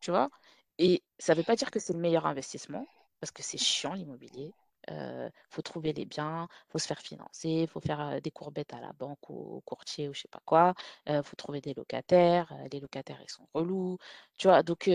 Tu 0.00 0.10
vois? 0.10 0.30
Et 0.78 1.04
ça 1.18 1.34
veut 1.34 1.42
pas 1.44 1.56
dire 1.56 1.70
que 1.70 1.78
c'est 1.80 1.92
le 1.92 1.98
meilleur 1.98 2.26
investissement, 2.26 2.88
parce 3.20 3.30
que 3.32 3.42
c'est 3.42 3.58
chiant 3.58 3.94
l'immobilier. 3.94 4.54
Heu, 4.90 5.30
faut 5.50 5.60
trouver 5.62 5.92
les 5.92 6.06
biens, 6.06 6.48
faut 6.70 6.78
se 6.78 6.86
faire 6.86 7.00
financer, 7.00 7.66
faut 7.66 7.80
faire, 7.80 8.00
heu, 8.00 8.20
des 8.22 8.30
courbettes 8.30 8.72
à 8.72 8.80
la 8.80 8.92
banque 8.94 9.28
ou 9.28 9.34
au 9.56 9.60
courtier 9.60 10.08
ou 10.08 10.14
je 10.14 10.22
sais 10.22 10.28
pas 10.28 10.40
quoi. 10.46 10.74
Heu, 11.08 11.22
faut 11.22 11.36
trouver 11.36 11.60
des 11.60 11.74
locataires, 11.74 12.50
heu, 12.52 12.68
les 12.72 12.80
locataires, 12.80 13.20
ils 13.22 13.30
sont 13.30 13.46
relous, 13.54 13.98
tu 14.38 14.48
vois? 14.48 14.62
Donc 14.62 14.88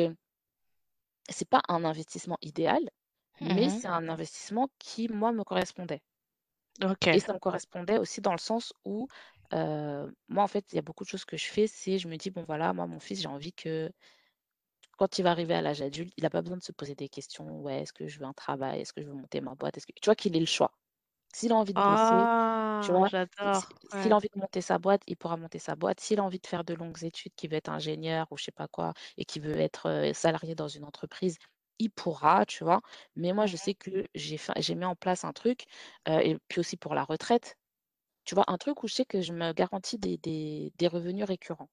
c'est 1.29 1.49
pas 1.49 1.61
un 1.69 1.85
investissement 1.85 2.37
idéal, 2.41 2.89
mais 3.41 3.69
Mmh 3.69 3.71
c'est 3.71 3.87
un 3.87 4.09
investissement 4.09 4.69
qui, 4.79 5.09
moi, 5.09 5.31
me 5.33 5.43
correspondait. 5.43 6.01
Et 7.13 7.19
ça 7.19 7.33
me 7.33 7.39
correspondait 7.39 7.97
aussi 7.97 8.21
dans 8.21 8.31
le 8.31 8.37
sens 8.37 8.73
où, 8.85 9.07
moi, 9.51 10.43
en 10.43 10.47
fait, 10.47 10.65
il 10.73 10.75
y 10.75 10.79
a 10.79 10.81
beaucoup 10.81 11.03
de 11.03 11.09
choses 11.09 11.25
que 11.25 11.37
je 11.37 11.45
fais, 11.47 11.67
c'est 11.67 11.97
je 11.99 12.07
me 12.07 12.17
dis: 12.17 12.31
«Bon, 12.31 12.43
voilà, 12.47 12.73
moi, 12.73 12.87
mon 12.87 12.99
fils, 12.99 13.21
j'ai 13.21 13.27
envie 13.27 13.53
que 13.53 13.91
quand 14.97 15.19
il 15.19 15.23
va 15.23 15.31
arriver 15.31 15.53
à 15.53 15.61
l'âge 15.61 15.81
adulte, 15.81 16.11
il 16.17 16.25
a 16.25 16.29
pas 16.29 16.41
besoin 16.41 16.57
de 16.57 16.61
se 16.63 16.73
poser 16.73 16.95
des 16.95 17.07
questions: 17.07 17.61
"Ouais, 17.61 17.81
est-ce 17.83 17.93
que 17.93 18.07
je 18.09 18.19
veux 18.19 18.25
un 18.25 18.33
travail? 18.33 18.81
Est-ce 18.81 18.91
que 18.93 19.01
je 19.01 19.07
veux 19.07 19.13
monter 19.13 19.39
ma 19.41 19.55
boîte? 19.55 19.77
Est-ce 19.77 19.87
que" 19.87 19.93
tu 19.93 20.05
vois? 20.05 20.15
Qu'il 20.15 20.35
ait 20.35 20.39
le 20.41 20.45
choix. 20.45 20.71
S'il 21.35 21.51
a 21.51 21.55
envie 21.57 21.73
de 21.73 21.81
bosser, 21.81 22.29
tu 22.79 22.91
Ah! 22.93 23.07
J'adore, 23.09 23.73
s'il 23.89 24.13
a 24.13 24.15
envie 24.15 24.29
de 24.33 24.39
monter 24.39 24.61
sa 24.61 24.77
boîte, 24.79 25.01
il 25.07 25.17
pourra 25.17 25.35
monter 25.37 25.59
sa 25.59 25.75
boîte. 25.75 25.99
S'il 25.99 26.19
a 26.19 26.23
envie 26.23 26.39
de 26.39 26.47
faire 26.47 26.63
de 26.63 26.73
longues 26.73 27.03
études, 27.03 27.33
qu'il 27.35 27.49
veut 27.51 27.57
être 27.57 27.69
ingénieur 27.69 28.27
ou 28.31 28.37
je 28.37 28.45
sais 28.45 28.51
pas 28.53 28.67
quoi 28.69 28.93
et 29.17 29.25
qu'il 29.25 29.41
veut 29.43 29.57
être, 29.59 30.11
salarié 30.13 30.55
dans 30.55 30.69
une 30.69 30.85
entreprise, 30.85 31.37
il 31.79 31.91
pourra, 31.91 32.45
tu 32.45 32.63
vois? 32.63 32.81
Mais 33.17 33.33
moi, 33.33 33.47
je 33.47 33.57
sais 33.57 33.75
que 33.75 34.05
j'ai 34.15 34.75
mis 34.75 34.85
en 34.85 34.95
place 34.95 35.25
un 35.25 35.33
truc, 35.33 35.65
et 36.07 36.37
puis 36.47 36.59
aussi 36.61 36.77
pour 36.77 36.95
la 36.95 37.03
retraite, 37.03 37.57
tu 38.25 38.35
vois? 38.35 38.45
Un 38.49 38.57
truc 38.57 38.83
où 38.83 38.87
je 38.89 38.95
sais 38.95 39.05
que 39.05 39.21
je 39.21 39.33
me 39.33 39.53
garantis 39.53 39.99
des 39.99 40.17
des 40.19 40.73
des 40.77 40.87
revenus 40.89 41.25
récurrents. 41.25 41.69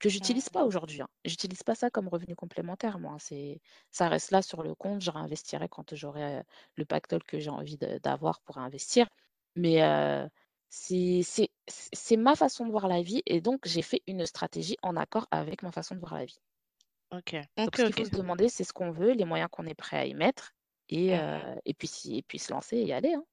Que 0.00 0.10
j'utilise 0.10 0.50
mh. 0.50 0.50
pas 0.50 0.64
aujourd'hui, 0.64 1.00
hein. 1.00 1.08
J'utilise 1.24 1.62
pas 1.62 1.74
ça 1.74 1.90
comme 1.90 2.08
revenu 2.08 2.36
complémentaire 2.36 2.98
moi, 2.98 3.12
hein. 3.14 3.18
c'est 3.18 3.60
ça 3.90 4.08
reste 4.08 4.30
là 4.30 4.42
sur 4.42 4.62
le 4.62 4.74
compte, 4.74 5.00
je 5.00 5.10
réinvestirai 5.10 5.68
quand 5.70 5.94
j'aurai, 5.94 6.40
heu, 6.40 6.42
le 6.76 6.84
pactole 6.84 7.22
que 7.24 7.38
j'ai 7.40 7.48
envie 7.50 7.78
d'avoir 7.78 8.40
pour 8.42 8.58
investir. 8.58 9.08
Mais, 9.54 9.82
heu, 9.82 10.28
c'est 10.68 12.16
ma 12.18 12.36
façon 12.36 12.66
de 12.66 12.70
voir 12.70 12.88
la 12.88 13.00
vie 13.02 13.22
et 13.26 13.40
donc 13.40 13.66
j'ai 13.66 13.82
fait 13.82 14.02
une 14.06 14.26
stratégie 14.26 14.76
en 14.82 14.96
accord 14.96 15.26
avec 15.30 15.62
ma 15.62 15.72
façon 15.72 15.94
de 15.94 16.00
voir 16.00 16.14
la 16.14 16.26
vie. 16.26 16.38
OK. 17.10 17.48
Donc 17.56 17.76
ce 17.76 17.84
qu'il 17.84 17.94
faut 17.94 18.04
se 18.04 18.10
demander, 18.10 18.48
c'est 18.48 18.64
ce 18.64 18.72
qu'on 18.72 18.90
veut, 18.90 19.12
les 19.12 19.24
moyens 19.24 19.48
qu'on 19.50 19.66
est 19.66 19.74
prêt 19.74 19.96
à 19.98 20.06
y 20.06 20.14
mettre 20.14 20.52
et 20.88 21.12
et 21.64 21.74
puis 21.74 21.88
si 21.88 22.18
et 22.18 22.22
puis 22.22 22.38
se 22.38 22.52
lancer 22.52 22.76
et 22.76 22.84
y 22.86 22.92
aller, 22.92 23.14
hein. 23.14 23.24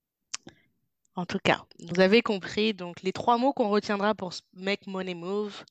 En 1.16 1.26
tout 1.26 1.38
cas, 1.42 1.64
vous 1.80 2.00
avez 2.00 2.22
compris, 2.22 2.74
donc 2.74 3.02
les 3.02 3.12
3 3.12 3.38
mots 3.38 3.52
qu'on 3.52 3.68
retiendra 3.68 4.14
pour 4.14 4.32
Make 4.52 4.86
Money 4.88 5.14
Move, 5.14 5.64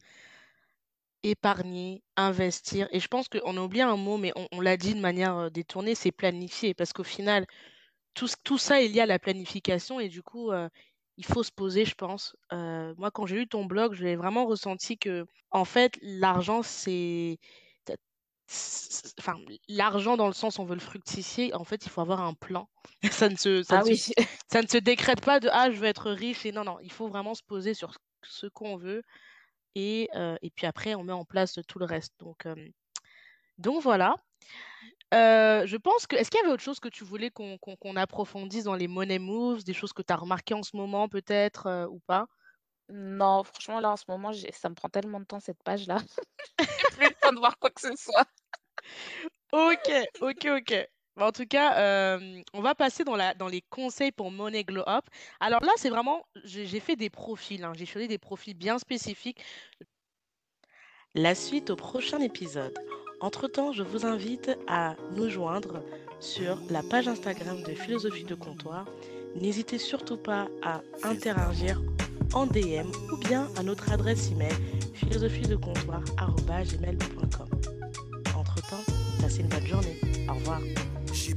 épargner, 1.24 2.04
investir 2.18 2.88
et 2.92 3.00
je 3.00 3.08
pense 3.08 3.28
qu'on 3.30 3.58
a 3.58 3.62
oublié 3.62 3.84
un 3.84 3.98
mot, 3.98 4.18
mais 4.18 4.32
on 4.36 4.48
on 4.52 4.62
l'a 4.62 4.78
dit 4.78 4.96
de 4.96 5.00
manière, 5.02 5.38
heu, 5.40 5.50
détournée, 5.52 5.96
c'est 5.96 6.12
planifier. 6.12 6.74
Parce 6.74 6.94
qu'au 6.94 7.04
final, 7.04 7.46
tout 8.44 8.58
ça 8.58 8.82
est 8.82 8.88
lié 8.90 9.02
à 9.02 9.06
la 9.08 9.20
planification 9.20 10.00
et 10.00 10.10
du 10.10 10.24
coup, 10.24 10.52
heu, 10.52 10.70
il 11.18 11.26
faut 11.26 11.44
se 11.44 11.52
poser, 11.52 11.86
je 11.86 11.96
pense. 11.96 12.36
Heu, 12.54 12.94
moi, 12.98 13.12
quand 13.12 13.26
j'ai 13.28 13.38
lu 13.38 13.48
ton 13.48 13.66
blog, 13.66 13.94
j'ai 13.96 14.16
vraiment 14.16 14.46
ressenti 14.46 14.98
que, 14.98 15.26
en 15.52 15.66
fait, 15.66 15.98
l'argent, 16.02 16.64
c'est 16.64 17.40
enfin, 19.20 19.38
l'argent 19.68 20.18
dans 20.18 20.28
le 20.28 20.34
sens, 20.34 20.60
on 20.60 20.66
veut 20.66 20.76
le 20.76 20.80
fructifier, 20.82 21.54
en 21.54 21.64
fait, 21.64 21.86
il 21.86 21.90
faut 21.90 22.02
avoir 22.02 22.22
un 22.22 22.34
plan. 22.34 22.70
Ça 23.12 23.30
ne 23.30 23.36
se 23.36 23.64
ça 23.64 23.78
ne 23.78 23.82
Ah 23.82 23.84
se 23.84 23.94
oui. 23.94 24.06
ça 24.52 24.62
ne 24.62 24.68
se 24.68 24.78
décrète 24.78 25.22
pas 25.22 25.40
de: 25.40 25.50
«Ah, 25.52 25.72
je 25.72 25.78
veux 25.80 25.88
être 25.88 26.12
riche» 26.12 26.46
et 26.46 26.52
non, 26.52 26.64
non, 26.64 26.80
il 26.82 26.92
faut 26.92 27.08
vraiment 27.08 27.34
se 27.36 27.44
poser 27.44 27.74
sur 27.74 27.94
ce 28.24 28.48
qu'on 28.48 28.78
veut 28.78 29.04
et 29.76 30.10
heu 30.16 30.38
et 30.42 30.50
puis 30.52 30.66
après 30.68 30.96
on 30.96 31.04
met 31.04 31.14
en 31.14 31.26
place 31.26 31.60
tout 31.68 31.80
le 31.80 31.86
reste 31.86 32.14
donc 32.20 32.48
donc 33.58 33.82
voilà. 33.84 34.16
Heu, 35.14 35.66
je 35.68 35.78
pense 35.78 36.08
que 36.08 36.16
est-ce 36.16 36.32
qu'il 36.32 36.40
y 36.40 36.44
avait 36.44 36.52
autre 36.52 36.64
chose 36.64 36.80
que 36.80 36.90
tu 36.90 37.04
voulais 37.04 37.30
qu'on 37.32 37.96
approfondisse 37.96 38.64
dans 38.64 38.76
les 38.76 38.88
money 38.88 39.20
moves, 39.20 39.64
des 39.64 39.74
choses 39.74 39.94
que 39.94 40.02
tu 40.02 40.12
as 40.12 40.18
remarquées 40.18 40.56
en 40.56 40.64
ce 40.64 40.76
moment 40.76 41.08
peut-être, 41.08 41.88
ou 41.90 42.00
pas? 42.00 42.28
Non, 42.90 43.44
franchement 43.44 43.80
là 43.80 43.92
en 43.92 43.98
ce 43.98 44.06
moment, 44.08 44.32
ça 44.52 44.70
me 44.70 44.76
prend 44.76 44.90
tellement 44.90 45.20
de 45.20 45.26
temps 45.26 45.40
cette 45.40 45.62
page-là, 45.64 45.98
j'ai 46.60 46.88
plus 46.98 47.10
le 47.10 47.16
temps 47.22 47.34
de 47.34 47.40
voir 47.40 47.58
quoi 47.60 47.70
que 47.72 47.82
ce 47.82 47.96
soit. 47.96 48.26
OK, 49.54 49.90
OK, 50.22 50.46
OK. 50.50 50.88
Bah, 51.16 51.28
en 51.28 51.32
tout 51.32 51.46
cas, 51.46 52.16
hem, 52.16 52.44
on 52.54 52.62
va 52.62 52.74
passer 52.74 53.04
dans 53.04 53.48
les 53.48 53.62
conseils 53.70 54.12
pour 54.12 54.32
Money 54.32 54.64
Glow 54.64 54.84
Up. 54.88 55.06
Alors 55.40 55.64
là, 55.64 55.72
c'est 55.78 55.90
vraiment 55.90 56.26
j'ai 56.44 56.80
fait 56.80 56.96
des 56.96 57.10
profils, 57.10 57.64
hein, 57.64 57.74
j'ai 57.76 57.86
choisi 57.86 58.08
des 58.08 58.18
profils 58.18 58.56
bien 58.56 58.80
spécifiques. 58.80 59.44
La 61.14 61.36
suite 61.36 61.70
au 61.70 61.76
prochain 61.76 62.20
épisode. 62.20 62.74
Entre-temps, 63.22 63.72
je 63.72 63.84
vous 63.84 64.06
invite 64.06 64.58
à 64.68 64.96
nous 65.12 65.30
joindre 65.30 65.84
sur 66.20 66.60
la 66.70 66.82
page 66.82 67.08
Instagram 67.08 67.62
de 67.62 67.74
Philosophie 67.74 68.24
de 68.24 68.36
Comptoir. 68.36 68.86
N'hésitez 69.36 69.78
surtout 69.78 70.18
pas 70.18 70.48
à 70.64 70.82
interagir 71.04 71.80
en 72.34 72.48
DM 72.48 72.90
ou 73.12 73.18
bien 73.18 73.48
à 73.56 73.64
notre 73.64 73.92
adresse 73.92 74.32
email 74.32 74.54
philosophiedecomptoir@gmail.com. 74.96 77.50
Entre-temps, 78.36 78.84
passez 79.22 79.42
une 79.42 79.50
bonne 79.50 79.68
journée. 79.68 80.00
Au 80.28 80.34
revoir. 80.34 80.60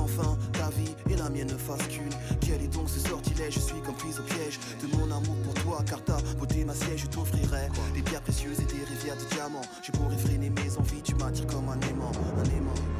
Qu'enfin 0.00 0.36
ta 0.52 0.70
vie 0.70 0.94
et 1.10 1.16
la 1.16 1.28
mienne 1.28 1.48
ne 1.48 1.58
fassent 1.58 1.86
qu'une. 1.88 2.08
Quel 2.40 2.62
est 2.62 2.72
donc 2.72 2.88
ce 2.88 3.00
sortilège? 3.00 3.54
Je 3.54 3.60
suis 3.60 3.80
comme 3.84 3.94
prise 3.94 4.18
au 4.18 4.22
piège 4.22 4.58
de 4.82 4.96
mon 4.96 5.04
amour 5.04 5.36
pour 5.44 5.54
toi, 5.54 5.84
car 5.86 6.02
ta 6.04 6.16
beauté 6.38 6.64
ma 6.64 6.74
siège, 6.74 7.02
je 7.02 7.06
t'offrirai 7.06 7.68
des 7.94 8.02
pierres 8.02 8.22
précieuses 8.22 8.60
et 8.60 8.64
des 8.64 8.84
rivières 8.84 9.16
de 9.16 9.34
diamants. 9.34 9.60
Je 9.82 9.92
pourrais 9.92 10.16
freiner 10.16 10.50
mes 10.50 10.76
envies, 10.76 11.02
tu 11.02 11.14
m'attires 11.16 11.46
comme 11.46 11.68
un 11.68 11.80
aimant, 11.88 12.12
un 12.38 12.44
aimant. 12.56 12.99